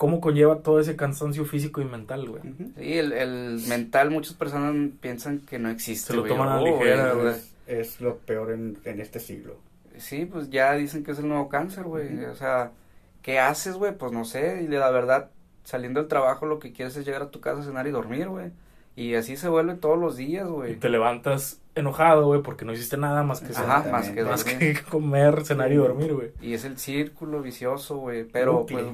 cómo 0.00 0.22
conlleva 0.22 0.60
todo 0.60 0.80
ese 0.80 0.96
cansancio 0.96 1.44
físico 1.44 1.82
y 1.82 1.84
mental, 1.84 2.26
güey. 2.26 2.40
Sí, 2.78 2.96
el, 2.96 3.60
mental, 3.68 4.10
muchas 4.10 4.32
personas 4.32 4.74
piensan 4.98 5.40
que 5.40 5.58
no 5.58 5.68
existe. 5.68 6.14
Se 6.14 6.16
lo 6.16 6.24
toman 6.24 6.48
a 6.48 6.56
la 6.56 6.62
ligera, 6.62 7.12
güey. 7.12 7.34
Es, 7.66 8.00
lo 8.00 8.16
peor 8.16 8.52
en, 8.52 8.78
este 8.82 9.20
siglo. 9.20 9.56
Sí, 9.98 10.24
pues 10.24 10.48
ya 10.48 10.72
dicen 10.72 11.04
que 11.04 11.10
es 11.10 11.18
el 11.18 11.28
nuevo 11.28 11.50
cáncer, 11.50 11.84
güey. 11.84 12.24
O 12.24 12.34
sea, 12.34 12.72
¿qué 13.20 13.40
haces, 13.40 13.74
güey? 13.74 13.92
Pues 13.92 14.10
no 14.10 14.24
sé. 14.24 14.62
Y 14.62 14.68
la 14.68 14.90
verdad, 14.90 15.28
saliendo 15.64 16.00
del 16.00 16.08
trabajo 16.08 16.46
lo 16.46 16.60
que 16.60 16.72
quieres 16.72 16.96
es 16.96 17.04
llegar 17.04 17.20
a 17.20 17.30
tu 17.30 17.42
casa, 17.42 17.62
cenar 17.62 17.86
y 17.86 17.90
dormir, 17.90 18.28
güey. 18.28 18.52
Y 18.96 19.16
así 19.16 19.36
se 19.36 19.50
vuelve 19.50 19.74
todos 19.74 19.98
los 19.98 20.16
días, 20.16 20.48
güey. 20.48 20.72
Y 20.72 20.76
te 20.76 20.88
levantas 20.88 21.60
enojado, 21.74 22.24
güey, 22.24 22.40
porque 22.40 22.64
no 22.64 22.72
hiciste 22.72 22.96
nada 22.96 23.22
más 23.22 23.42
que, 23.42 23.52
Ajá, 23.52 23.86
más 23.92 24.08
que, 24.08 24.24
más 24.24 24.44
que 24.44 24.80
comer, 24.90 25.44
cenar 25.44 25.70
y 25.70 25.76
dormir, 25.76 26.14
güey. 26.14 26.30
Y 26.40 26.54
es 26.54 26.64
el 26.64 26.78
círculo 26.78 27.42
vicioso, 27.42 27.98
güey. 27.98 28.24
Pero, 28.24 28.64
pues, 28.64 28.86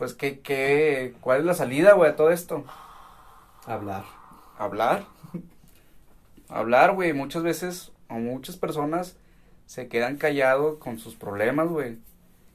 pues, 0.00 0.14
¿qué, 0.14 0.40
qué, 0.40 1.12
¿cuál 1.20 1.40
es 1.40 1.44
la 1.44 1.52
salida, 1.52 1.92
güey, 1.92 2.10
a 2.10 2.16
todo 2.16 2.30
esto? 2.30 2.64
Hablar. 3.66 4.04
Hablar. 4.56 5.04
Hablar, 6.48 6.94
güey. 6.94 7.12
Muchas 7.12 7.42
veces, 7.42 7.92
o 8.08 8.14
muchas 8.14 8.56
personas 8.56 9.18
se 9.66 9.88
quedan 9.88 10.16
callados 10.16 10.78
con 10.78 10.98
sus 10.98 11.16
problemas, 11.16 11.68
güey. 11.68 11.98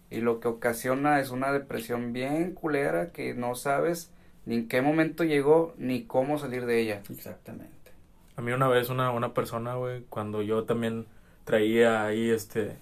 Y 0.09 0.21
lo 0.21 0.39
que 0.39 0.47
ocasiona 0.47 1.19
es 1.19 1.29
una 1.29 1.51
depresión 1.51 2.13
bien 2.13 2.51
culera 2.55 3.11
que 3.11 3.35
no 3.35 3.53
sabes 3.53 4.09
ni 4.47 4.55
en 4.55 4.67
qué 4.67 4.81
momento 4.81 5.23
llegó 5.23 5.75
ni 5.77 6.01
cómo 6.01 6.39
salir 6.39 6.65
de 6.65 6.81
ella. 6.81 7.03
Exactamente. 7.11 7.91
A 8.37 8.41
mí 8.41 8.53
una 8.53 8.67
vez 8.69 8.89
una, 8.89 9.11
una 9.11 9.35
persona, 9.35 9.75
güey, 9.75 10.01
cuando 10.09 10.41
yo 10.41 10.63
también 10.63 11.05
traía 11.43 12.05
ahí, 12.05 12.31
este, 12.31 12.75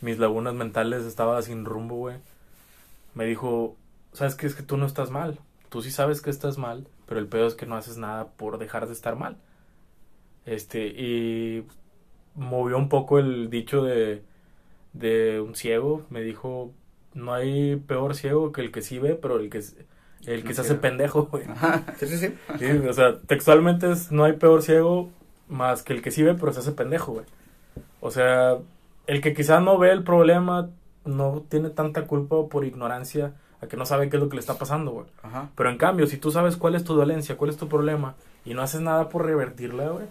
mis 0.00 0.20
lagunas 0.20 0.54
mentales, 0.54 1.04
estaba 1.04 1.42
sin 1.42 1.64
rumbo, 1.64 1.96
güey, 1.96 2.18
me 3.14 3.24
dijo, 3.24 3.74
¿sabes 4.14 4.34
qué? 4.34 4.46
Es 4.46 4.54
que 4.54 4.62
tú 4.62 4.76
no 4.76 4.86
estás 4.86 5.10
mal. 5.10 5.38
Tú 5.68 5.82
sí 5.82 5.90
sabes 5.90 6.22
que 6.22 6.30
estás 6.30 6.56
mal, 6.56 6.86
pero 7.06 7.20
el 7.20 7.26
pedo 7.26 7.46
es 7.46 7.54
que 7.54 7.66
no 7.66 7.76
haces 7.76 7.98
nada 7.98 8.28
por 8.28 8.58
dejar 8.58 8.86
de 8.86 8.92
estar 8.92 9.16
mal. 9.16 9.36
Este, 10.46 10.86
y 10.86 11.66
movió 12.34 12.78
un 12.78 12.88
poco 12.88 13.18
el 13.18 13.50
dicho 13.50 13.82
de, 13.82 14.22
de 14.92 15.40
un 15.40 15.54
ciego. 15.54 16.06
Me 16.10 16.22
dijo, 16.22 16.72
no 17.12 17.34
hay 17.34 17.76
peor 17.76 18.14
ciego 18.14 18.52
que 18.52 18.60
el 18.60 18.72
que 18.72 18.82
sí 18.82 18.98
ve, 18.98 19.14
pero 19.14 19.38
el 19.38 19.50
que 19.50 19.62
el 20.26 20.42
que 20.42 20.54
se 20.54 20.62
hace 20.62 20.76
pendejo, 20.76 21.26
güey. 21.26 21.44
Sí, 21.98 22.06
sí, 22.06 22.16
sí, 22.16 22.34
sí. 22.58 22.66
O 22.88 22.92
sea, 22.92 23.20
textualmente 23.20 23.90
es, 23.90 24.10
no 24.10 24.24
hay 24.24 24.34
peor 24.34 24.62
ciego 24.62 25.10
más 25.48 25.82
que 25.82 25.92
el 25.92 26.02
que 26.02 26.10
sí 26.10 26.22
ve, 26.22 26.34
pero 26.34 26.52
se 26.52 26.60
hace 26.60 26.72
pendejo, 26.72 27.12
güey. 27.12 27.26
O 28.00 28.10
sea, 28.10 28.58
el 29.06 29.20
que 29.20 29.34
quizás 29.34 29.62
no 29.62 29.78
ve 29.78 29.90
el 29.90 30.04
problema 30.04 30.70
no 31.04 31.44
tiene 31.48 31.70
tanta 31.70 32.06
culpa 32.06 32.48
por 32.48 32.64
ignorancia 32.64 33.34
a 33.64 33.68
que 33.68 33.76
no 33.76 33.86
sabe 33.86 34.08
qué 34.08 34.16
es 34.16 34.22
lo 34.22 34.28
que 34.28 34.36
le 34.36 34.40
está 34.40 34.54
pasando, 34.54 34.90
güey. 34.92 35.06
Pero 35.54 35.70
en 35.70 35.78
cambio, 35.78 36.06
si 36.06 36.16
tú 36.16 36.30
sabes 36.30 36.56
cuál 36.56 36.74
es 36.74 36.84
tu 36.84 36.94
dolencia, 36.94 37.36
cuál 37.36 37.50
es 37.50 37.56
tu 37.56 37.68
problema, 37.68 38.14
y 38.44 38.54
no 38.54 38.62
haces 38.62 38.80
nada 38.80 39.08
por 39.08 39.24
revertirla, 39.24 39.88
güey. 39.88 40.06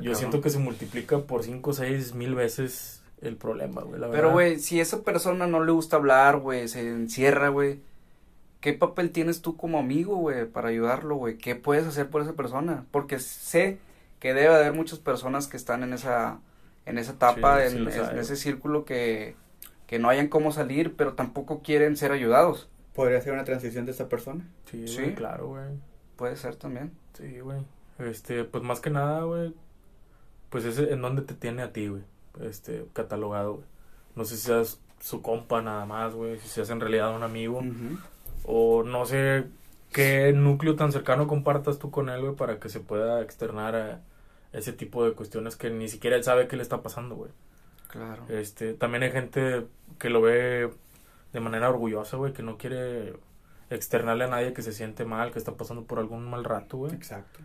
yo 0.00 0.14
siento 0.14 0.40
que 0.40 0.50
se 0.50 0.58
multiplica 0.58 1.18
por 1.18 1.42
cinco 1.42 1.70
o 1.70 1.74
seis 1.74 2.14
mil 2.14 2.34
veces 2.34 3.02
el 3.20 3.36
problema, 3.36 3.82
güey. 3.82 4.00
Pero, 4.10 4.32
güey, 4.32 4.58
si 4.58 4.78
a 4.78 4.82
esa 4.82 5.02
persona 5.02 5.46
no 5.46 5.64
le 5.64 5.72
gusta 5.72 5.96
hablar, 5.96 6.38
güey, 6.38 6.68
se 6.68 6.88
encierra, 6.88 7.48
güey 7.48 7.80
¿qué 8.66 8.72
papel 8.72 9.12
tienes 9.12 9.42
tú 9.42 9.56
como 9.56 9.78
amigo, 9.78 10.16
güey, 10.16 10.44
para 10.44 10.70
ayudarlo, 10.70 11.14
güey? 11.14 11.38
¿Qué 11.38 11.54
puedes 11.54 11.86
hacer 11.86 12.10
por 12.10 12.22
esa 12.22 12.32
persona? 12.32 12.84
Porque 12.90 13.20
sé 13.20 13.78
que 14.18 14.34
debe 14.34 14.54
haber 14.54 14.72
muchas 14.72 14.98
personas 14.98 15.46
que 15.46 15.56
están 15.56 15.84
en 15.84 15.92
esa, 15.92 16.40
en 16.84 16.98
esa 16.98 17.12
etapa, 17.12 17.64
en, 17.64 17.86
ese 17.86 18.34
círculo 18.34 18.84
que, 18.84 19.36
que 19.86 19.98
no 19.98 20.08
hayan 20.08 20.28
cómo 20.28 20.52
salir, 20.52 20.96
pero 20.96 21.14
tampoco 21.14 21.62
quieren 21.62 21.96
ser 21.96 22.12
ayudados. 22.12 22.68
¿Podría 22.94 23.20
ser 23.20 23.34
una 23.34 23.44
transición 23.44 23.84
de 23.84 23.92
esa 23.92 24.08
persona? 24.08 24.48
Sí, 24.70 24.88
sí. 24.88 25.12
claro, 25.14 25.48
güey. 25.48 25.64
Puede 26.16 26.36
ser 26.36 26.56
también. 26.56 26.92
Sí, 27.12 27.40
güey. 27.40 27.60
Este, 27.98 28.44
pues 28.44 28.62
más 28.62 28.80
que 28.80 28.90
nada, 28.90 29.22
güey, 29.22 29.54
pues 30.50 30.64
es 30.64 30.78
en 30.78 31.00
donde 31.00 31.22
te 31.22 31.34
tiene 31.34 31.62
a 31.62 31.72
ti, 31.72 31.88
güey, 31.88 32.02
este, 32.42 32.86
catalogado, 32.92 33.54
güey. 33.54 33.66
No 34.14 34.24
sé 34.24 34.36
si 34.36 34.42
seas 34.42 34.80
su 35.00 35.22
compa 35.22 35.62
nada 35.62 35.86
más, 35.86 36.14
güey, 36.14 36.38
si 36.38 36.48
seas 36.48 36.68
en 36.70 36.80
realidad 36.80 37.14
un 37.14 37.22
amigo, 37.22 37.62
o 38.44 38.82
no 38.82 39.06
sé 39.06 39.46
qué 39.92 40.32
núcleo 40.34 40.76
tan 40.76 40.92
cercano 40.92 41.26
compartas 41.26 41.78
tú 41.78 41.90
con 41.90 42.08
él, 42.10 42.20
güey, 42.20 42.34
para 42.34 42.58
que 42.58 42.68
se 42.68 42.80
pueda 42.80 43.22
externar 43.22 43.76
a 43.76 44.00
ese 44.52 44.72
tipo 44.72 45.04
de 45.04 45.12
cuestiones 45.12 45.56
que 45.56 45.70
ni 45.70 45.88
siquiera 45.88 46.16
él 46.16 46.24
sabe 46.24 46.48
qué 46.48 46.56
le 46.56 46.62
está 46.62 46.82
pasando, 46.82 47.14
güey. 47.16 47.30
Claro. 47.96 48.24
Este, 48.28 48.74
también 48.74 49.02
hay 49.02 49.10
gente 49.10 49.66
que 49.98 50.10
lo 50.10 50.20
ve 50.20 50.70
de 51.32 51.40
manera 51.40 51.68
orgullosa, 51.68 52.16
güey, 52.16 52.32
que 52.32 52.42
no 52.42 52.58
quiere 52.58 53.14
externarle 53.70 54.24
a 54.24 54.28
nadie 54.28 54.52
que 54.52 54.62
se 54.62 54.72
siente 54.72 55.04
mal, 55.04 55.32
que 55.32 55.38
está 55.38 55.52
pasando 55.52 55.84
por 55.84 55.98
algún 55.98 56.28
mal 56.28 56.44
rato, 56.44 56.76
güey. 56.76 56.94
Exacto. 56.94 57.40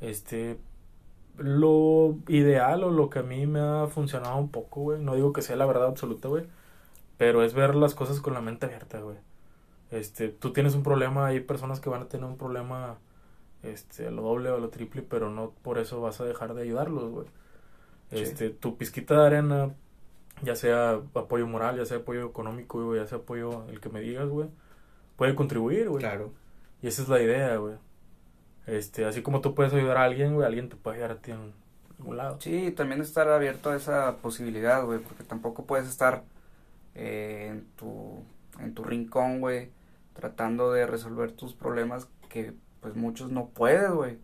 Este, 0.00 0.58
lo 1.38 2.16
ideal 2.28 2.84
o 2.84 2.90
lo 2.90 3.10
que 3.10 3.20
a 3.20 3.22
mí 3.22 3.46
me 3.46 3.60
ha 3.60 3.86
funcionado 3.86 4.36
un 4.36 4.50
poco, 4.50 4.80
güey, 4.82 5.00
no 5.00 5.14
digo 5.14 5.32
que 5.32 5.42
sea 5.42 5.56
la 5.56 5.66
verdad 5.66 5.86
absoluta, 5.86 6.28
güey, 6.28 6.46
pero 7.16 7.42
es 7.42 7.54
ver 7.54 7.74
las 7.74 7.94
cosas 7.94 8.20
con 8.20 8.34
la 8.34 8.40
mente 8.40 8.66
abierta, 8.66 9.00
güey 9.00 9.16
este, 9.94 10.28
tú 10.28 10.52
tienes 10.52 10.74
un 10.74 10.82
problema, 10.82 11.26
hay 11.26 11.40
personas 11.40 11.80
que 11.80 11.88
van 11.88 12.02
a 12.02 12.08
tener 12.08 12.26
un 12.26 12.36
problema, 12.36 12.98
este, 13.62 14.08
a 14.08 14.10
lo 14.10 14.22
doble 14.22 14.50
o 14.50 14.56
a 14.56 14.58
lo 14.58 14.68
triple, 14.68 15.02
pero 15.02 15.30
no 15.30 15.52
por 15.62 15.78
eso 15.78 16.00
vas 16.00 16.20
a 16.20 16.24
dejar 16.24 16.54
de 16.54 16.62
ayudarlos, 16.62 17.10
güey. 17.10 17.26
Este, 18.10 18.50
tu 18.50 18.76
pizquita 18.76 19.20
de 19.20 19.26
arena, 19.26 19.74
ya 20.44 20.56
sea 20.56 21.00
apoyo 21.14 21.46
moral, 21.46 21.76
ya 21.76 21.84
sea 21.84 21.98
apoyo 21.98 22.26
económico, 22.26 22.84
güey, 22.84 23.00
ya 23.00 23.06
sea 23.06 23.18
apoyo 23.18 23.66
el 23.68 23.80
que 23.80 23.88
me 23.88 24.00
digas, 24.00 24.28
güey, 24.28 24.48
puede 25.16 25.34
contribuir, 25.34 25.88
güey. 25.88 26.00
Claro. 26.00 26.32
Y 26.82 26.88
esa 26.88 27.02
es 27.02 27.08
la 27.08 27.22
idea, 27.22 27.56
güey. 27.56 27.76
Este, 28.66 29.04
así 29.04 29.22
como 29.22 29.40
tú 29.40 29.54
puedes 29.54 29.72
ayudar 29.72 29.98
a 29.98 30.04
alguien, 30.04 30.34
güey, 30.34 30.46
alguien 30.46 30.68
te 30.68 30.76
puede 30.76 30.96
ayudar 30.96 31.12
a 31.12 31.20
ti 31.20 31.32
en 31.32 31.52
algún 31.98 32.16
lado. 32.16 32.40
Sí, 32.40 32.70
también 32.72 33.00
estar 33.00 33.28
abierto 33.28 33.70
a 33.70 33.76
esa 33.76 34.16
posibilidad, 34.18 34.84
güey, 34.84 35.00
porque 35.00 35.24
tampoco 35.24 35.64
puedes 35.64 35.88
estar 35.88 36.24
eh, 36.94 37.48
en 37.50 37.66
tu 37.76 38.22
en 38.60 38.74
tu 38.74 38.84
rincón, 38.84 39.40
güey, 39.40 39.70
tratando 40.12 40.72
de 40.72 40.86
resolver 40.86 41.32
tus 41.32 41.54
problemas 41.54 42.08
que 42.28 42.54
pues 42.80 42.94
muchos 42.94 43.30
no 43.30 43.48
puedes, 43.48 43.90
güey. 43.90 44.18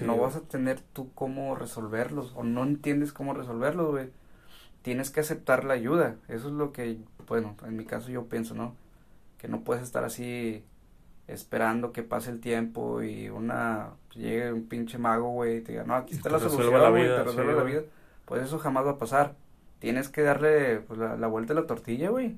no 0.00 0.16
vas 0.16 0.36
a 0.36 0.40
tener 0.40 0.80
tú 0.80 1.12
cómo 1.14 1.54
resolverlos 1.54 2.32
o 2.34 2.42
no 2.42 2.64
entiendes 2.64 3.12
cómo 3.12 3.34
resolverlos, 3.34 3.90
güey. 3.90 4.10
Tienes 4.82 5.10
que 5.10 5.20
aceptar 5.20 5.64
la 5.64 5.74
ayuda. 5.74 6.16
Eso 6.28 6.48
es 6.48 6.54
lo 6.54 6.72
que, 6.72 6.98
bueno, 7.26 7.56
en 7.64 7.76
mi 7.76 7.84
caso 7.84 8.10
yo 8.10 8.26
pienso, 8.28 8.54
¿no? 8.54 8.76
Que 9.38 9.48
no 9.48 9.62
puedes 9.62 9.82
estar 9.82 10.04
así 10.04 10.64
esperando 11.28 11.92
que 11.92 12.02
pase 12.02 12.30
el 12.30 12.40
tiempo 12.40 13.02
y 13.02 13.28
una 13.28 13.90
llegue 14.14 14.52
un 14.52 14.66
pinche 14.66 14.98
mago, 14.98 15.30
güey, 15.30 15.58
y 15.58 15.60
te 15.62 15.72
diga, 15.72 15.84
no, 15.84 15.94
aquí 15.94 16.14
está 16.14 16.28
la 16.28 16.38
solución, 16.38 16.90
güey, 16.90 17.04
te 17.04 17.22
resuelve 17.22 17.54
la 17.54 17.62
vida. 17.62 17.82
Pues 18.24 18.42
eso 18.42 18.58
jamás 18.58 18.86
va 18.86 18.92
a 18.92 18.98
pasar. 18.98 19.36
Tienes 19.78 20.08
que 20.08 20.22
darle 20.22 20.80
pues, 20.80 20.98
la, 20.98 21.16
la 21.16 21.26
vuelta 21.26 21.52
a 21.52 21.56
la 21.56 21.66
tortilla, 21.66 22.10
güey. 22.10 22.36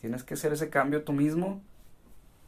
Tienes 0.00 0.22
que 0.22 0.34
hacer 0.34 0.52
ese 0.52 0.70
cambio 0.70 1.02
tú 1.02 1.12
mismo 1.12 1.60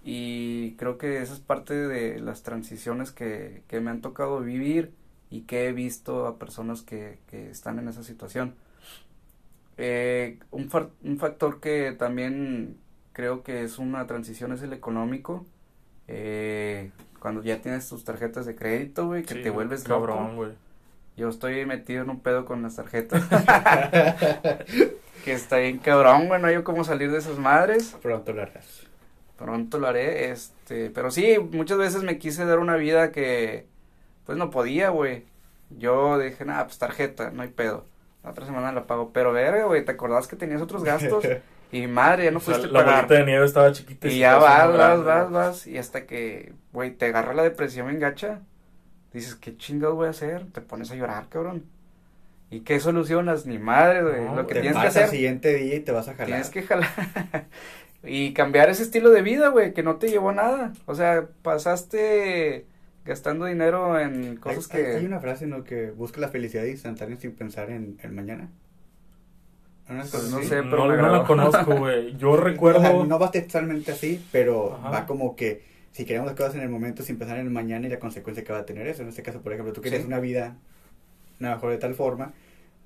y 0.02 0.76
creo 0.76 0.98
que 0.98 1.20
esa 1.20 1.34
es 1.34 1.40
parte 1.40 1.74
de 1.74 2.20
las 2.20 2.42
transiciones 2.42 3.12
que, 3.12 3.62
que 3.68 3.80
me 3.80 3.90
han 3.90 4.00
tocado 4.00 4.40
vivir 4.40 4.94
y 5.30 5.42
que 5.42 5.68
he 5.68 5.72
visto 5.72 6.26
a 6.26 6.38
personas 6.38 6.82
que, 6.82 7.18
que 7.28 7.50
están 7.50 7.78
en 7.78 7.88
esa 7.88 8.02
situación. 8.02 8.54
Eh, 9.82 10.38
un, 10.50 10.70
un, 11.04 11.18
factor 11.18 11.58
que 11.58 11.92
también 11.92 12.76
creo 13.12 13.42
que 13.42 13.64
es 13.64 13.78
una 13.78 14.06
transición 14.06 14.52
es 14.52 14.62
el 14.62 14.74
económico. 14.74 15.46
Eh, 16.06 16.90
cuando 17.18 17.42
ya 17.42 17.62
tienes 17.62 17.88
tus 17.88 18.04
tarjetas 18.04 18.44
de 18.44 18.54
crédito, 18.54 19.06
güey, 19.06 19.22
que 19.22 19.36
te 19.36 19.48
vuelves 19.48 19.84
cabrón, 19.84 20.36
güey. 20.36 20.52
Yo 21.16 21.28
estoy 21.28 21.64
metido 21.66 22.02
en 22.02 22.10
un 22.10 22.20
pedo 22.20 22.44
con 22.44 22.62
las 22.62 22.76
tarjetas. 22.76 23.24
que 25.24 25.32
está 25.32 25.58
bien 25.58 25.78
cabrón, 25.78 26.28
bueno, 26.28 26.50
yo 26.50 26.62
cómo 26.62 26.84
salir 26.84 27.10
de 27.10 27.18
esas 27.18 27.38
madres. 27.38 27.96
Pronto 28.02 28.32
lo 28.32 28.42
harás. 28.42 28.86
Pronto 29.36 29.78
lo 29.78 29.86
haré, 29.86 30.30
este, 30.30 30.90
pero 30.90 31.10
sí, 31.10 31.38
muchas 31.52 31.78
veces 31.78 32.02
me 32.02 32.18
quise 32.18 32.44
dar 32.44 32.58
una 32.58 32.76
vida 32.76 33.12
que, 33.12 33.66
pues 34.26 34.36
no 34.36 34.50
podía, 34.50 34.90
güey. 34.90 35.24
Yo 35.70 36.18
dije, 36.18 36.44
nada, 36.44 36.66
pues 36.66 36.78
tarjeta, 36.78 37.30
no 37.30 37.42
hay 37.42 37.48
pedo. 37.48 37.86
La 38.22 38.30
otra 38.30 38.44
semana 38.44 38.72
la 38.72 38.86
pago, 38.86 39.12
pero 39.12 39.32
verga, 39.32 39.64
güey, 39.64 39.84
¿te 39.84 39.92
acordás 39.92 40.26
que 40.26 40.36
tenías 40.36 40.60
otros 40.60 40.84
gastos? 40.84 41.24
y 41.72 41.86
madre, 41.86 42.24
ya 42.24 42.30
no 42.30 42.40
fuiste 42.40 42.66
La 42.66 42.82
bolita 42.82 43.14
de 43.14 43.24
nieve 43.24 43.46
estaba 43.46 43.72
chiquita. 43.72 44.08
Y, 44.08 44.18
ya 44.18 44.36
vas, 44.36 44.76
vas, 44.76 45.04
vas, 45.04 45.30
vas, 45.30 45.66
y 45.66 45.78
hasta 45.78 46.06
que, 46.06 46.52
güey, 46.72 46.90
te 46.90 47.06
agarra 47.06 47.32
la 47.32 47.42
depresión, 47.42 47.86
me 47.86 47.92
engacha. 47.92 48.40
Dices, 49.12 49.34
¿qué 49.34 49.56
chingados 49.56 49.96
voy 49.96 50.06
a 50.06 50.10
hacer? 50.10 50.46
Te 50.52 50.60
pones 50.60 50.90
a 50.90 50.94
llorar, 50.94 51.28
cabrón. 51.28 51.64
¿Y 52.50 52.60
qué 52.60 52.78
solucionas? 52.80 53.46
Ni 53.46 53.58
madre, 53.58 54.02
güey. 54.02 54.36
lo 54.36 54.46
que 54.46 54.60
tienes 54.60 54.78
que 54.78 54.86
hacer. 54.88 55.04
el 55.04 55.10
siguiente 55.10 55.54
día 55.54 55.76
y 55.76 55.80
te 55.80 55.92
vas 55.92 56.08
a 56.08 56.12
jalar. 56.12 56.26
Tienes 56.26 56.50
que 56.50 56.62
jalar. 56.62 56.88
y 58.02 58.32
cambiar 58.34 58.70
ese 58.70 58.82
estilo 58.82 59.10
de 59.10 59.22
vida, 59.22 59.48
güey, 59.48 59.72
que 59.72 59.82
no 59.82 59.96
te 59.96 60.08
llevó 60.08 60.32
nada. 60.32 60.72
O 60.86 60.94
sea, 60.94 61.28
pasaste 61.42 62.66
gastando 63.04 63.46
dinero 63.46 63.98
en 63.98 64.36
cosas 64.36 64.68
que. 64.68 64.96
Hay 64.96 65.06
una 65.06 65.20
frase, 65.20 65.46
¿no? 65.46 65.64
Que 65.64 65.90
busca 65.90 66.20
la 66.20 66.28
felicidad 66.28 66.64
instantánea 66.64 67.16
sin 67.16 67.32
pensar 67.32 67.70
en 67.70 67.98
el 68.02 68.12
mañana. 68.12 68.50
Pues 69.86 70.30
no 70.30 70.40
sé, 70.42 70.62
pero 70.62 70.86
no, 70.86 70.96
no 70.96 71.10
la 71.10 71.24
conozco, 71.24 71.76
güey. 71.76 72.16
Yo 72.16 72.36
recuerdo. 72.36 73.04
no 73.04 73.18
va 73.18 73.30
textualmente 73.32 73.90
así, 73.90 74.24
pero 74.30 74.78
va 74.84 75.04
como 75.04 75.34
que 75.34 75.62
si 75.90 76.04
queremos 76.04 76.26
las 76.26 76.36
cosas 76.36 76.54
en 76.54 76.60
el 76.60 76.68
momento 76.68 77.02
sin 77.02 77.18
pensar 77.18 77.38
en 77.38 77.46
el 77.46 77.52
mañana 77.52 77.88
y 77.88 77.90
la 77.90 77.98
consecuencia 77.98 78.44
que 78.44 78.52
va 78.52 78.60
a 78.60 78.66
tener 78.66 78.86
eso. 78.86 79.02
En 79.02 79.08
este 79.08 79.22
caso, 79.22 79.40
por 79.40 79.52
ejemplo, 79.52 79.72
tú 79.72 79.82
quieres 79.82 80.04
una 80.04 80.20
vida 80.20 80.56
mejor 81.40 81.72
de 81.72 81.78
tal 81.78 81.94
forma 81.94 82.32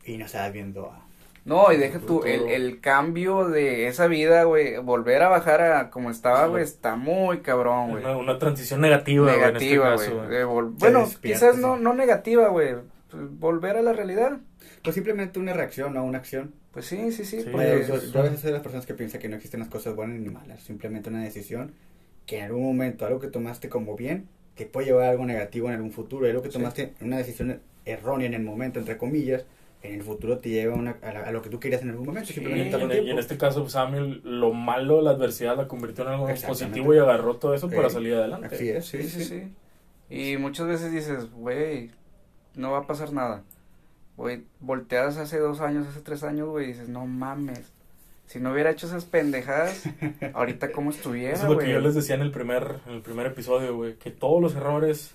y 0.06 0.16
no 0.16 0.24
estás 0.24 0.50
viendo 0.50 0.90
a 0.90 1.04
No, 1.44 1.70
y 1.72 1.76
deja 1.76 1.98
tú, 1.98 2.22
el, 2.24 2.48
el 2.48 2.80
cambio 2.80 3.48
de 3.48 3.86
esa 3.86 4.06
vida, 4.06 4.44
güey, 4.44 4.78
volver 4.78 5.22
a 5.22 5.28
bajar 5.28 5.60
a 5.60 5.90
como 5.90 6.10
estaba, 6.10 6.46
güey, 6.46 6.62
está 6.62 6.96
muy 6.96 7.40
cabrón, 7.40 7.90
güey. 7.90 8.02
Una, 8.02 8.16
una, 8.16 8.38
transición 8.38 8.80
negativa, 8.80 9.26
güey. 9.26 9.36
Negativa, 9.36 9.94
güey. 9.94 10.08
Este 10.08 10.44
bueno, 10.44 11.06
quizás 11.20 11.58
no, 11.58 11.76
no 11.76 11.92
negativa, 11.92 12.48
güey. 12.48 12.76
Pues, 13.10 13.38
volver 13.38 13.76
a 13.76 13.82
la 13.82 13.92
realidad. 13.92 14.38
Pues 14.82 14.94
simplemente 14.94 15.38
una 15.38 15.52
reacción, 15.52 15.94
no 15.94 16.04
una 16.04 16.18
acción. 16.18 16.54
Pues 16.72 16.86
sí, 16.86 17.12
sí, 17.12 17.24
sí. 17.24 17.44
yo, 17.44 17.58
a 17.58 18.22
veces 18.22 18.40
soy 18.40 18.48
de 18.48 18.52
las 18.52 18.62
personas 18.62 18.86
que 18.86 18.94
piensan 18.94 19.20
que 19.20 19.28
no 19.28 19.36
existen 19.36 19.60
las 19.60 19.68
cosas 19.68 19.94
buenas 19.94 20.18
ni 20.18 20.30
malas. 20.30 20.62
Simplemente 20.62 21.10
una 21.10 21.22
decisión 21.22 21.72
que 22.26 22.38
en 22.38 22.46
algún 22.46 22.64
momento, 22.64 23.06
algo 23.06 23.20
que 23.20 23.28
tomaste 23.28 23.68
como 23.68 23.96
bien, 23.96 24.28
te 24.56 24.66
puede 24.66 24.86
llevar 24.86 25.04
a 25.04 25.10
algo 25.10 25.24
negativo 25.26 25.68
en 25.68 25.74
algún 25.74 25.92
futuro. 25.92 26.26
Algo 26.26 26.42
que 26.42 26.48
tomaste 26.48 26.94
una 27.00 27.18
decisión 27.18 27.60
errónea 27.84 28.26
en 28.26 28.34
el 28.34 28.42
momento, 28.42 28.78
entre 28.78 28.96
comillas, 28.96 29.44
en 29.84 29.94
el 29.94 30.02
futuro 30.02 30.38
te 30.38 30.48
lleva 30.48 30.74
una, 30.74 30.96
a, 31.02 31.30
lo 31.30 31.42
que 31.42 31.50
tú 31.50 31.60
querías 31.60 31.82
en 31.82 31.90
algún 31.90 32.06
momento. 32.06 32.32
y, 32.34 33.10
en, 33.10 33.18
este 33.18 33.36
caso, 33.36 33.68
Samuel, 33.68 34.22
lo 34.24 34.52
malo, 34.52 35.02
la 35.02 35.10
adversidad 35.10 35.56
la 35.56 35.68
convirtió 35.68 36.04
en 36.04 36.10
algo 36.12 36.26
positivo 36.46 36.94
y 36.94 36.98
agarró 36.98 37.36
todo 37.36 37.54
eso 37.54 37.68
para 37.68 37.90
salir 37.90 38.14
adelante. 38.14 38.54
Así 38.54 38.68
es, 38.70 38.86
sí, 38.86 39.02
sí, 39.04 39.24
sí. 39.24 39.52
Y 40.08 40.38
muchas 40.38 40.66
veces 40.66 40.90
dices, 40.90 41.30
güey, 41.32 41.90
no 42.54 42.72
va 42.72 42.78
a 42.78 42.86
pasar 42.86 43.12
nada. 43.12 43.42
Güey, 44.16 44.44
volteas 44.60 45.18
hace 45.18 45.38
dos 45.38 45.60
años, 45.60 45.86
hace 45.86 46.00
tres 46.00 46.22
años, 46.22 46.48
güey, 46.48 46.64
y 46.64 46.68
dices, 46.68 46.88
no 46.88 47.06
mames. 47.06 47.72
Si 48.26 48.40
no 48.40 48.52
hubiera 48.52 48.70
hecho 48.70 48.86
esas 48.86 49.04
pendejadas, 49.04 49.84
ahorita 50.32 50.72
cómo 50.72 50.90
estuviera, 50.90 51.34
Eso 51.34 51.44
es 51.44 51.50
lo 51.50 51.58
que 51.58 51.70
yo 51.70 51.80
les 51.80 51.94
decía 51.94 52.14
en 52.14 52.22
el 52.22 52.30
primer, 52.30 52.76
en 52.86 52.94
el 52.94 53.02
primer 53.02 53.26
episodio, 53.26 53.76
güey, 53.76 53.96
que 53.96 54.10
todos 54.10 54.40
los 54.40 54.54
errores, 54.54 55.14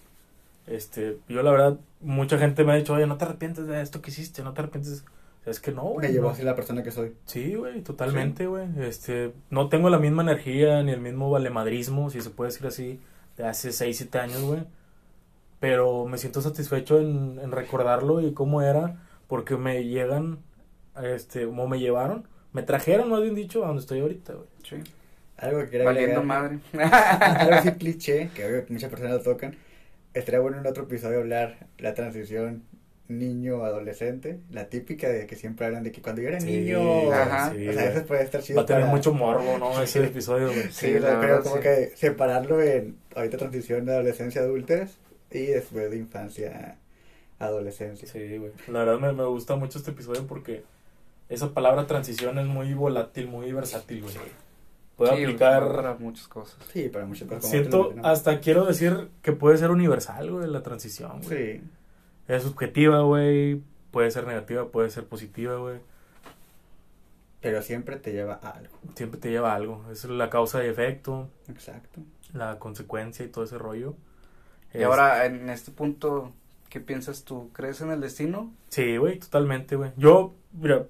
este, 0.69 1.17
yo 1.27 1.43
la 1.43 1.51
verdad, 1.51 1.79
mucha 2.01 2.37
gente 2.37 2.63
me 2.63 2.73
ha 2.73 2.75
dicho, 2.75 2.93
oye, 2.93 3.07
no 3.07 3.17
te 3.17 3.25
arrepientes 3.25 3.67
de 3.67 3.81
esto 3.81 4.01
que 4.01 4.11
hiciste, 4.11 4.43
no 4.43 4.53
te 4.53 4.61
arrepientes. 4.61 5.03
es 5.45 5.59
que 5.59 5.71
no, 5.71 5.83
güey. 5.83 6.07
Me 6.07 6.13
llevó 6.13 6.29
así 6.29 6.43
la 6.43 6.55
persona 6.55 6.83
que 6.83 6.91
soy. 6.91 7.13
Sí, 7.25 7.55
güey, 7.55 7.81
totalmente, 7.81 8.47
güey. 8.47 8.67
Este, 8.79 9.33
no 9.49 9.69
tengo 9.69 9.89
la 9.89 9.99
misma 9.99 10.23
energía 10.23 10.81
ni 10.83 10.91
el 10.91 11.01
mismo 11.01 11.29
valemadrismo, 11.29 12.09
si 12.09 12.21
se 12.21 12.29
puede 12.29 12.51
decir 12.51 12.67
así, 12.67 12.99
de 13.37 13.45
hace 13.45 13.71
seis, 13.71 13.97
siete 13.97 14.19
años, 14.19 14.41
güey. 14.41 14.63
Pero 15.59 16.05
me 16.05 16.17
siento 16.17 16.41
satisfecho 16.41 16.99
en, 16.99 17.39
en 17.41 17.51
recordarlo 17.51 18.21
y 18.21 18.33
cómo 18.33 18.61
era, 18.61 19.01
porque 19.27 19.57
me 19.57 19.83
llegan, 19.83 20.39
este, 20.95 21.45
como 21.45 21.67
me 21.67 21.79
llevaron 21.79 22.25
me 22.51 22.63
trajeron, 22.63 23.09
más 23.09 23.21
bien 23.21 23.35
dicho, 23.35 23.63
a 23.63 23.67
donde 23.67 23.81
estoy 23.81 23.99
ahorita, 23.99 24.33
güey. 24.33 24.47
Sí. 24.63 24.75
Algo 25.37 25.59
que 25.61 25.69
quiera 25.69 25.85
Valiendo 25.85 26.23
madre. 26.23 26.59
algo 26.73 27.53
así 27.53 27.71
cliché, 27.73 28.29
que 28.33 28.65
muchas 28.69 28.89
personas 28.89 29.17
lo 29.17 29.21
tocan. 29.21 29.55
Estaría 30.13 30.39
bueno 30.39 30.57
en 30.57 30.67
otro 30.67 30.83
episodio 30.83 31.19
hablar 31.19 31.67
la 31.77 31.93
transición 31.93 32.63
niño-adolescente, 33.09 34.39
la 34.51 34.69
típica 34.69 35.09
de 35.09 35.25
que 35.25 35.35
siempre 35.35 35.65
hablan 35.65 35.83
de 35.83 35.91
que 35.91 36.01
cuando 36.01 36.21
yo 36.21 36.29
era 36.29 36.39
niño, 36.39 37.11
ajá, 37.11 37.51
o 37.51 37.73
sea, 37.73 37.91
eso 37.91 38.05
puede 38.05 38.23
estar 38.23 38.41
chido. 38.41 38.57
Va 38.57 38.63
a 38.63 38.65
tener 38.65 38.85
mucho 38.85 39.13
morbo, 39.13 39.57
¿no? 39.57 39.81
Ese 39.81 40.03
episodio, 40.05 40.47
güey. 40.47 40.71
Sí, 40.71 40.95
pero 41.01 41.41
como 41.41 41.59
que 41.59 41.91
separarlo 41.95 42.61
en 42.61 42.97
ahorita 43.15 43.37
transición 43.37 43.85
de 43.85 43.93
adolescencia 43.93 44.41
a 44.41 44.43
adultez 44.45 44.97
y 45.31 45.47
después 45.47 45.89
de 45.89 45.97
infancia 45.97 46.77
adolescencia. 47.39 48.07
Sí, 48.07 48.37
güey. 48.37 48.51
La 48.67 48.83
verdad 48.85 48.99
me, 48.99 49.11
me 49.11 49.25
gusta 49.25 49.55
mucho 49.55 49.79
este 49.79 49.91
episodio 49.91 50.27
porque 50.27 50.63
esa 51.29 51.53
palabra 51.53 51.87
transición 51.87 52.37
es 52.37 52.45
muy 52.45 52.73
volátil, 52.73 53.27
muy 53.27 53.51
versátil, 53.51 54.03
güey. 54.03 54.15
Puede 54.99 55.13
aplicar 55.13 55.65
para 55.73 55.93
muchas 55.93 56.27
cosas. 56.27 56.57
Sí, 56.73 56.89
para 56.89 57.05
muchas 57.05 57.29
cosas. 57.29 57.49
Siento, 57.49 57.95
hasta 58.03 58.41
quiero 58.41 58.65
decir 58.65 59.09
que 59.21 59.31
puede 59.31 59.57
ser 59.57 59.71
universal, 59.71 60.29
güey, 60.29 60.49
la 60.49 60.61
transición, 60.61 61.21
güey. 61.21 61.59
Sí. 61.59 61.63
Es 62.27 62.43
subjetiva, 62.43 62.99
güey. 63.03 63.61
Puede 63.91 64.11
ser 64.11 64.27
negativa, 64.27 64.67
puede 64.67 64.89
ser 64.89 65.05
positiva, 65.05 65.55
güey. 65.55 65.77
Pero 67.39 67.61
siempre 67.61 67.95
te 67.95 68.11
lleva 68.11 68.41
a 68.43 68.49
algo. 68.49 68.77
Siempre 68.93 69.21
te 69.21 69.29
lleva 69.29 69.53
a 69.53 69.55
algo. 69.55 69.85
Es 69.89 70.03
la 70.03 70.29
causa 70.29 70.65
y 70.65 70.67
efecto. 70.67 71.29
Exacto. 71.47 72.01
La 72.33 72.59
consecuencia 72.59 73.23
y 73.23 73.29
todo 73.29 73.45
ese 73.45 73.57
rollo. 73.57 73.95
Y 74.73 74.83
ahora, 74.83 75.25
en 75.25 75.49
este 75.49 75.71
punto, 75.71 76.33
¿qué 76.67 76.81
piensas 76.81 77.23
tú? 77.23 77.51
¿Crees 77.53 77.79
en 77.79 77.91
el 77.91 78.01
destino? 78.01 78.51
Sí, 78.67 78.97
güey, 78.97 79.17
totalmente, 79.17 79.77
güey. 79.77 79.93
Yo, 79.95 80.35
mira, 80.51 80.87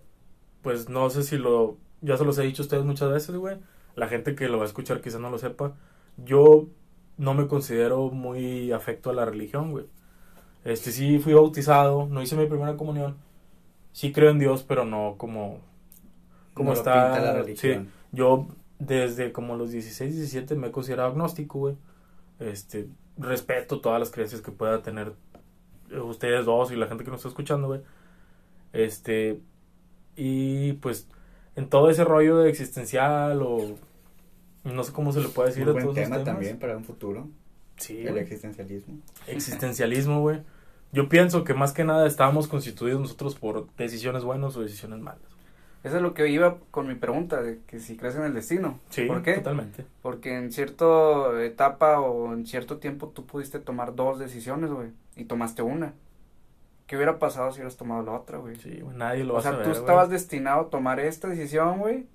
pues 0.64 0.90
no 0.90 1.12
sé 1.12 1.22
si 1.22 1.38
lo, 1.38 1.78
ya 2.02 2.18
se 2.18 2.26
los 2.26 2.40
he 2.40 2.42
dicho 2.42 2.64
a 2.64 2.66
ustedes 2.66 2.84
muchas 2.84 3.12
veces, 3.12 3.36
güey. 3.36 3.58
La 4.00 4.08
gente 4.08 4.34
que 4.34 4.48
lo 4.48 4.58
va 4.58 4.64
a 4.64 4.68
escuchar 4.68 5.02
quizás 5.02 5.20
no 5.20 5.30
lo 5.30 5.38
sepa. 5.38 5.74
Yo 6.18 6.68
no 7.18 7.34
me 7.34 7.48
considero 7.48 8.10
muy 8.12 8.72
afecto 8.72 9.10
a 9.10 9.14
la 9.14 9.26
religión, 9.26 9.72
güey. 9.72 9.86
Este 10.64 10.92
sí 10.92 11.20
fui 11.20 11.34
bautizado, 11.34 12.08
no 12.08 12.22
hice 12.22 12.38
mi 12.38 12.46
primera 12.46 12.78
comunión. 12.78 13.18
Sí 13.92 14.14
creo 14.14 14.30
en 14.32 14.40
Dios, 14.40 14.64
pero 14.64 14.86
no 14.86 15.16
como 15.18 15.60
como 16.54 16.72
está 16.72 17.20
la 17.20 17.34
religión. 17.34 17.84
Sí, 17.84 17.90
yo 18.14 18.48
desde 18.80 19.34
como 19.34 19.58
los 19.58 19.72
16, 19.72 20.16
17 20.16 20.56
me 20.56 20.68
he 20.68 20.72
considerado 20.72 21.10
agnóstico, 21.10 21.60
güey. 21.60 21.76
Este, 22.40 22.88
respeto 23.18 23.82
todas 23.82 24.00
las 24.00 24.12
creencias 24.12 24.42
que 24.42 24.52
pueda 24.52 24.82
tener 24.82 25.12
ustedes 25.92 26.46
dos 26.46 26.72
y 26.72 26.78
la 26.78 26.88
gente 26.88 27.04
que 27.04 27.12
nos 27.12 27.20
está 27.20 27.28
escuchando, 27.28 27.68
güey. 27.68 27.82
Este, 28.72 29.42
y 30.16 30.74
pues 30.74 31.10
en 31.58 31.68
todo 31.68 31.90
ese 31.90 32.06
rollo 32.06 32.38
de 32.38 32.50
existencial 32.50 33.42
o 33.42 33.76
no 34.64 34.84
sé 34.84 34.92
cómo 34.92 35.12
se 35.12 35.22
le 35.22 35.30
puede 35.30 35.50
decir 35.50 35.68
un 35.68 35.74
buen 35.74 35.94
tema 35.94 36.24
también 36.24 36.60
para 36.60 36.78
un 36.78 36.84
futuro. 36.84 37.28
Sí. 37.78 38.06
El 38.06 38.18
existencialismo. 38.18 38.98
Existencialismo, 39.28 40.22
güey. 40.22 40.42
Yo 40.92 41.08
pienso 41.08 41.44
que 41.44 41.54
más 41.54 41.72
que 41.72 41.84
nada 41.84 42.08
estábamos 42.08 42.48
constituidos 42.48 43.00
nosotros 43.00 43.36
por 43.36 43.72
decisiones 43.76 44.24
buenas 44.24 44.58
o 44.58 44.62
decisiones 44.62 45.00
malas. 45.00 45.22
Eso 45.84 45.96
es 45.96 46.02
lo 46.02 46.14
que 46.14 46.28
iba 46.28 46.58
con 46.72 46.88
mi 46.88 46.96
pregunta, 46.96 47.42
de 47.42 47.60
que 47.66 47.80
si 47.80 47.96
crees 47.96 48.16
en 48.16 48.24
el 48.24 48.34
destino. 48.34 48.80
Sí, 48.90 49.06
¿Por 49.06 49.22
qué? 49.22 49.36
totalmente. 49.36 49.86
Porque 50.02 50.36
en 50.36 50.52
cierta 50.52 51.42
etapa 51.42 52.02
o 52.02 52.34
en 52.34 52.46
cierto 52.46 52.78
tiempo 52.78 53.08
tú 53.10 53.26
pudiste 53.26 53.60
tomar 53.60 53.96
dos 53.96 54.20
decisiones, 54.20 54.72
güey, 54.72 54.90
y 55.16 55.24
tomaste 55.24 55.62
una. 55.62 55.94
¿Qué 56.86 56.96
hubiera 56.98 57.18
pasado 57.20 57.52
si 57.52 57.60
hubieras 57.60 57.78
tomado 57.78 58.04
la 58.04 58.12
otra, 58.12 58.40
güey? 58.40 58.58
Sí, 58.58 58.84
nadie 58.96 59.24
lo 59.24 59.36
va 59.36 59.40
a 59.40 59.44
saber, 59.44 59.62
O 59.62 59.64
sea, 59.64 59.74
tú 59.74 59.80
estabas 59.80 60.10
destinado 60.10 60.62
a 60.62 60.70
tomar 60.70 61.00
esta 61.00 61.30
decisión, 61.30 61.80
güey. 61.80 62.08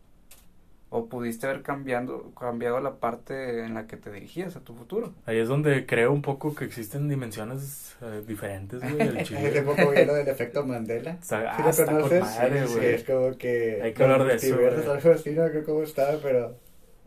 O 0.97 1.09
pudiste 1.09 1.49
haber 1.49 1.63
cambiando, 1.63 2.31
cambiado 2.39 2.79
la 2.79 3.01
parte 3.01 3.65
en 3.65 3.75
la 3.75 3.89
que 3.89 3.97
te 3.97 4.13
dirigías 4.13 4.55
a 4.55 4.61
tu 4.61 4.75
futuro. 4.77 5.13
Ahí 5.27 5.39
es 5.39 5.49
donde 5.49 5.87
creo 5.87 6.13
un 6.13 6.23
poco 6.23 6.55
que 6.55 6.65
existen 6.65 7.09
dimensiones 7.09 7.97
eh, 8.01 8.23
diferentes, 8.25 8.81
güey, 8.81 9.09
del 9.09 9.19
Hace 9.19 9.63
poco 9.63 9.91
vi 9.91 10.05
lo 10.05 10.15
del 10.15 10.29
efecto 10.29 10.65
Mandela. 10.65 11.19
O 11.21 11.25
sea, 11.25 11.51
ah, 11.51 11.73
¿Sí 11.73 11.83
lo 11.83 11.87
conoces? 11.89 12.21
Madre, 12.21 12.69
sí, 12.69 12.79
es 12.81 13.03
como 13.03 13.37
que... 13.37 13.81
Hay 13.83 13.93
que 13.93 14.05
hablar 14.05 14.23
de 14.25 14.37
eso, 14.37 14.55
algo 14.55 15.11
así, 15.11 15.31
no 15.33 15.51
creo 15.51 15.65
cómo 15.65 15.83
estaba, 15.83 16.17
pero 16.23 16.55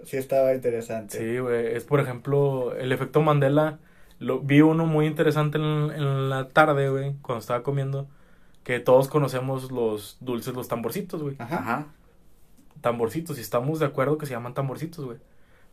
sí 0.03 0.17
estaba 0.17 0.53
interesante. 0.53 1.17
Sí, 1.17 1.39
güey, 1.39 1.67
es 1.67 1.85
por 1.85 2.01
ejemplo, 2.01 2.75
el 2.75 2.91
efecto 2.91 3.21
Mandela 3.21 3.79
lo, 4.19 4.41
vi 4.41 4.59
uno 4.59 4.85
muy 4.85 5.05
interesante 5.05 5.59
en, 5.59 6.29
la 6.29 6.49
tarde, 6.49 6.89
güey, 6.89 7.15
cuando 7.21 7.39
estaba 7.39 7.63
comiendo, 7.63 8.09
que 8.65 8.81
todos 8.81 9.07
conocemos 9.07 9.71
los 9.71 10.17
dulces, 10.19 10.53
los 10.53 10.67
tamborcitos, 10.67 11.23
güey. 11.23 11.37
Ajá. 11.39 11.87
Tamborcitos, 12.81 13.37
y 13.37 13.41
estamos 13.41 13.79
de 13.79 13.85
acuerdo 13.85 14.17
que 14.17 14.25
se 14.25 14.33
llaman 14.33 14.53
tamborcitos, 14.53 15.05
güey. 15.05 15.17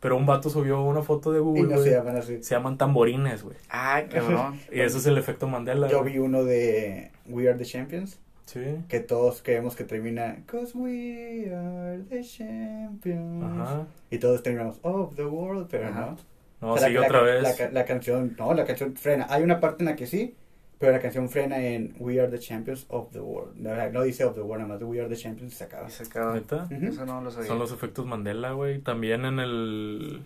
Pero 0.01 0.17
un 0.17 0.27
vato 0.27 0.51
subió 0.51 0.83
una 0.83 1.03
foto 1.03 1.33
de 1.33 1.41
Google, 1.41 1.63
y 1.63 1.65
no 1.65 1.79
se 1.79 1.91
llaman 1.93 2.17
así. 2.17 2.43
Se 2.43 2.55
llaman 2.55 2.77
tamborines, 2.77 3.43
güey. 3.43 3.57
Ay, 3.69 4.07
cabrón. 4.07 4.61
y 4.73 4.81
eso 4.81 4.99
es 4.99 5.07
el 5.07 5.17
efecto 5.17 5.49
Mandela. 5.49 5.89
Yo 5.89 6.03
vi 6.05 6.19
uno 6.19 6.45
de 6.45 7.11
We 7.27 7.49
Are 7.49 7.57
the 7.57 7.65
Champions. 7.65 8.19
Sí. 8.47 8.61
Que 8.89 9.01
todos 9.01 9.41
creemos 9.43 9.75
que 9.75 9.85
termina 9.85 10.37
Cause 10.45 10.77
we 10.77 11.51
are 11.51 12.03
the 12.11 12.23
champions. 12.23 13.43
Ajá. 13.43 13.87
Y 14.11 14.19
todos 14.19 14.43
terminamos 14.43 14.79
Of 14.83 15.17
the 15.17 15.25
world, 15.25 15.69
pero 15.71 15.91
no. 15.91 16.17
No, 16.61 16.79
sigue 16.79 16.99
otra 16.99 17.23
vez. 17.23 17.73
La, 17.73 17.85
canción, 17.85 18.37
no, 18.39 18.55
la 18.55 18.65
canción 18.65 18.95
frena. 18.97 19.27
Hay 19.29 19.43
una 19.43 19.61
parte 19.61 19.83
en 19.83 19.87
la 19.87 19.97
que 19.97 20.07
sí, 20.07 20.35
pero 20.79 20.93
la 20.93 21.01
canción 21.01 21.29
frena 21.29 21.59
en 21.59 21.95
We 21.99 22.21
Are 22.21 22.31
the 22.31 22.39
Champions 22.39 22.87
of 22.89 23.11
the 23.13 23.21
World. 23.21 23.57
No, 23.57 24.03
dice 24.03 24.25
of 24.25 24.35
the 24.35 24.43
world, 24.43 24.67
nada 24.67 24.79
más 24.79 24.83
We 24.83 25.01
Are 25.01 25.09
the 25.09 25.17
Champions 25.17 25.53
y 25.53 25.57
se 25.57 25.65
acaba. 25.65 25.89
Y 25.89 25.91
se 25.91 26.05
acaba. 26.05 26.37
Eso 26.37 27.07
no 27.07 27.21
lo 27.21 27.31
sabía. 27.31 27.49
Son 27.49 27.59
los 27.59 27.73
efectos 27.73 28.07
Mandela, 28.07 28.53
güey. 28.53 28.81
También 28.81 29.25
en 29.25 29.39
el. 29.39 30.23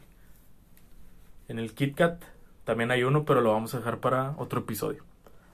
En 1.49 1.59
el 1.59 1.72
Kit 1.72 1.96
Kat 1.96 2.22
también 2.64 2.90
hay 2.90 3.03
uno, 3.03 3.24
pero 3.24 3.40
lo 3.40 3.53
vamos 3.53 3.74
a 3.74 3.78
dejar 3.78 3.99
para 3.99 4.34
otro 4.36 4.61
episodio. 4.61 5.03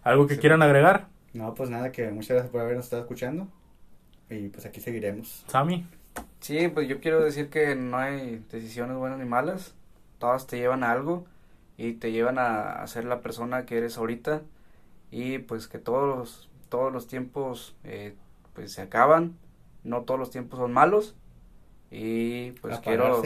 ¿Algo 0.02 0.26
que 0.26 0.38
quieran 0.38 0.62
agregar? 0.62 1.06
No, 1.32 1.54
pues 1.54 1.70
nada, 1.70 1.92
que 1.92 2.10
muchas 2.10 2.30
gracias 2.30 2.50
por 2.50 2.60
habernos 2.60 2.86
estado 2.86 3.02
escuchando. 3.02 3.48
Y 4.28 4.48
pues 4.48 4.66
aquí 4.66 4.80
seguiremos. 4.80 5.44
Sami. 5.46 5.86
Sí, 6.40 6.68
pues 6.68 6.88
yo 6.88 7.00
quiero 7.00 7.22
decir 7.22 7.48
que 7.48 7.74
no 7.74 7.98
hay 7.98 8.44
decisiones 8.50 8.96
buenas 8.96 9.18
ni 9.18 9.24
malas 9.24 9.74
todas 10.24 10.46
te 10.46 10.56
llevan 10.56 10.84
a 10.84 10.90
algo 10.90 11.26
y 11.76 11.94
te 11.94 12.10
llevan 12.10 12.38
a, 12.38 12.86
ser 12.86 13.04
la 13.04 13.20
persona 13.20 13.66
que 13.66 13.76
eres 13.76 13.98
ahorita 13.98 14.40
y 15.14 15.38
pues 15.38 15.68
que 15.68 15.78
todos 15.78 16.18
los, 16.18 16.50
todos 16.68 16.92
los 16.92 17.06
tiempos 17.06 17.76
eh, 17.84 18.16
pues 18.52 18.72
se 18.72 18.82
acaban, 18.82 19.36
no 19.84 20.02
todos 20.02 20.18
los 20.18 20.30
tiempos 20.30 20.58
son 20.58 20.72
malos 20.72 21.14
y 21.92 22.50
pues 22.60 22.80
quiero, 22.80 23.22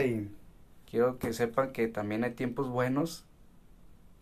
quiero 0.91 1.19
que 1.19 1.33
sepan 1.33 1.73
que 1.73 1.89
también 1.89 2.25
hay 2.25 2.33
tiempos 2.33 2.69
buenos 2.69 3.25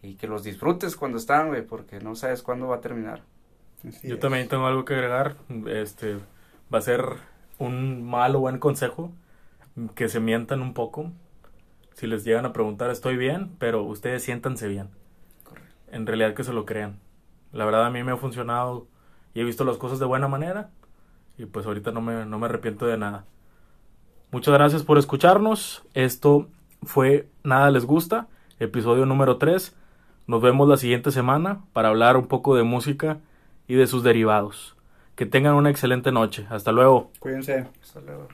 y 0.00 0.14
que 0.14 0.28
los 0.28 0.44
disfrutes 0.44 0.94
cuando 0.94 1.18
están, 1.18 1.48
güey, 1.48 1.62
porque 1.66 1.98
no 1.98 2.14
sabes 2.14 2.40
cuándo 2.44 2.68
va 2.68 2.76
a 2.76 2.80
terminar. 2.80 3.22
Yo 4.04 4.20
también 4.20 4.46
tengo 4.46 4.66
algo 4.66 4.84
que 4.84 4.94
agregar, 4.94 5.34
este, 5.66 6.18
va 6.72 6.78
a 6.78 6.82
ser 6.82 7.04
un 7.58 8.08
mal 8.08 8.36
o 8.36 8.38
buen 8.38 8.60
consejo 8.60 9.10
que 9.96 10.08
se 10.08 10.20
mientan 10.20 10.62
un 10.62 10.72
poco. 10.72 11.10
Si 11.94 12.06
les 12.06 12.22
llegan 12.22 12.46
a 12.46 12.52
preguntar, 12.52 12.90
estoy 12.90 13.16
bien, 13.16 13.56
pero 13.58 13.82
ustedes 13.82 14.22
siéntanse 14.22 14.68
bien. 14.68 14.90
En 15.90 16.06
realidad 16.06 16.34
que 16.34 16.44
se 16.44 16.52
lo 16.52 16.64
crean. 16.64 17.00
La 17.57 17.64
verdad 17.64 17.86
a 17.86 17.90
mí 17.90 18.02
me 18.02 18.12
ha 18.12 18.16
funcionado 18.16 18.86
y 19.34 19.40
he 19.40 19.44
visto 19.44 19.64
las 19.64 19.78
cosas 19.78 19.98
de 19.98 20.04
buena 20.04 20.28
manera 20.28 20.70
y 21.38 21.46
pues 21.46 21.66
ahorita 21.66 21.90
no 21.90 22.00
me, 22.00 22.26
no 22.26 22.38
me 22.38 22.46
arrepiento 22.46 22.86
de 22.86 22.98
nada. 22.98 23.24
Muchas 24.30 24.52
gracias 24.52 24.82
por 24.82 24.98
escucharnos. 24.98 25.82
Esto 25.94 26.48
fue 26.82 27.28
Nada 27.44 27.70
les 27.70 27.86
gusta, 27.86 28.28
episodio 28.59 29.07
número 29.07 29.38
3. 29.38 29.74
Nos 30.26 30.42
vemos 30.42 30.68
la 30.68 30.76
siguiente 30.76 31.11
semana 31.11 31.62
para 31.72 31.88
hablar 31.88 32.16
un 32.16 32.26
poco 32.26 32.57
de 32.57 32.62
música 32.62 33.20
y 33.66 33.74
de 33.74 33.86
sus 33.86 34.02
derivados. 34.02 34.76
Que 35.14 35.24
tengan 35.24 35.54
una 35.54 35.70
excelente 35.70 36.12
noche. 36.12 36.46
Hasta 36.50 36.72
luego. 36.72 37.11
Cuídense. 37.20 37.68
Hasta 37.80 38.00
luego. 38.00 38.28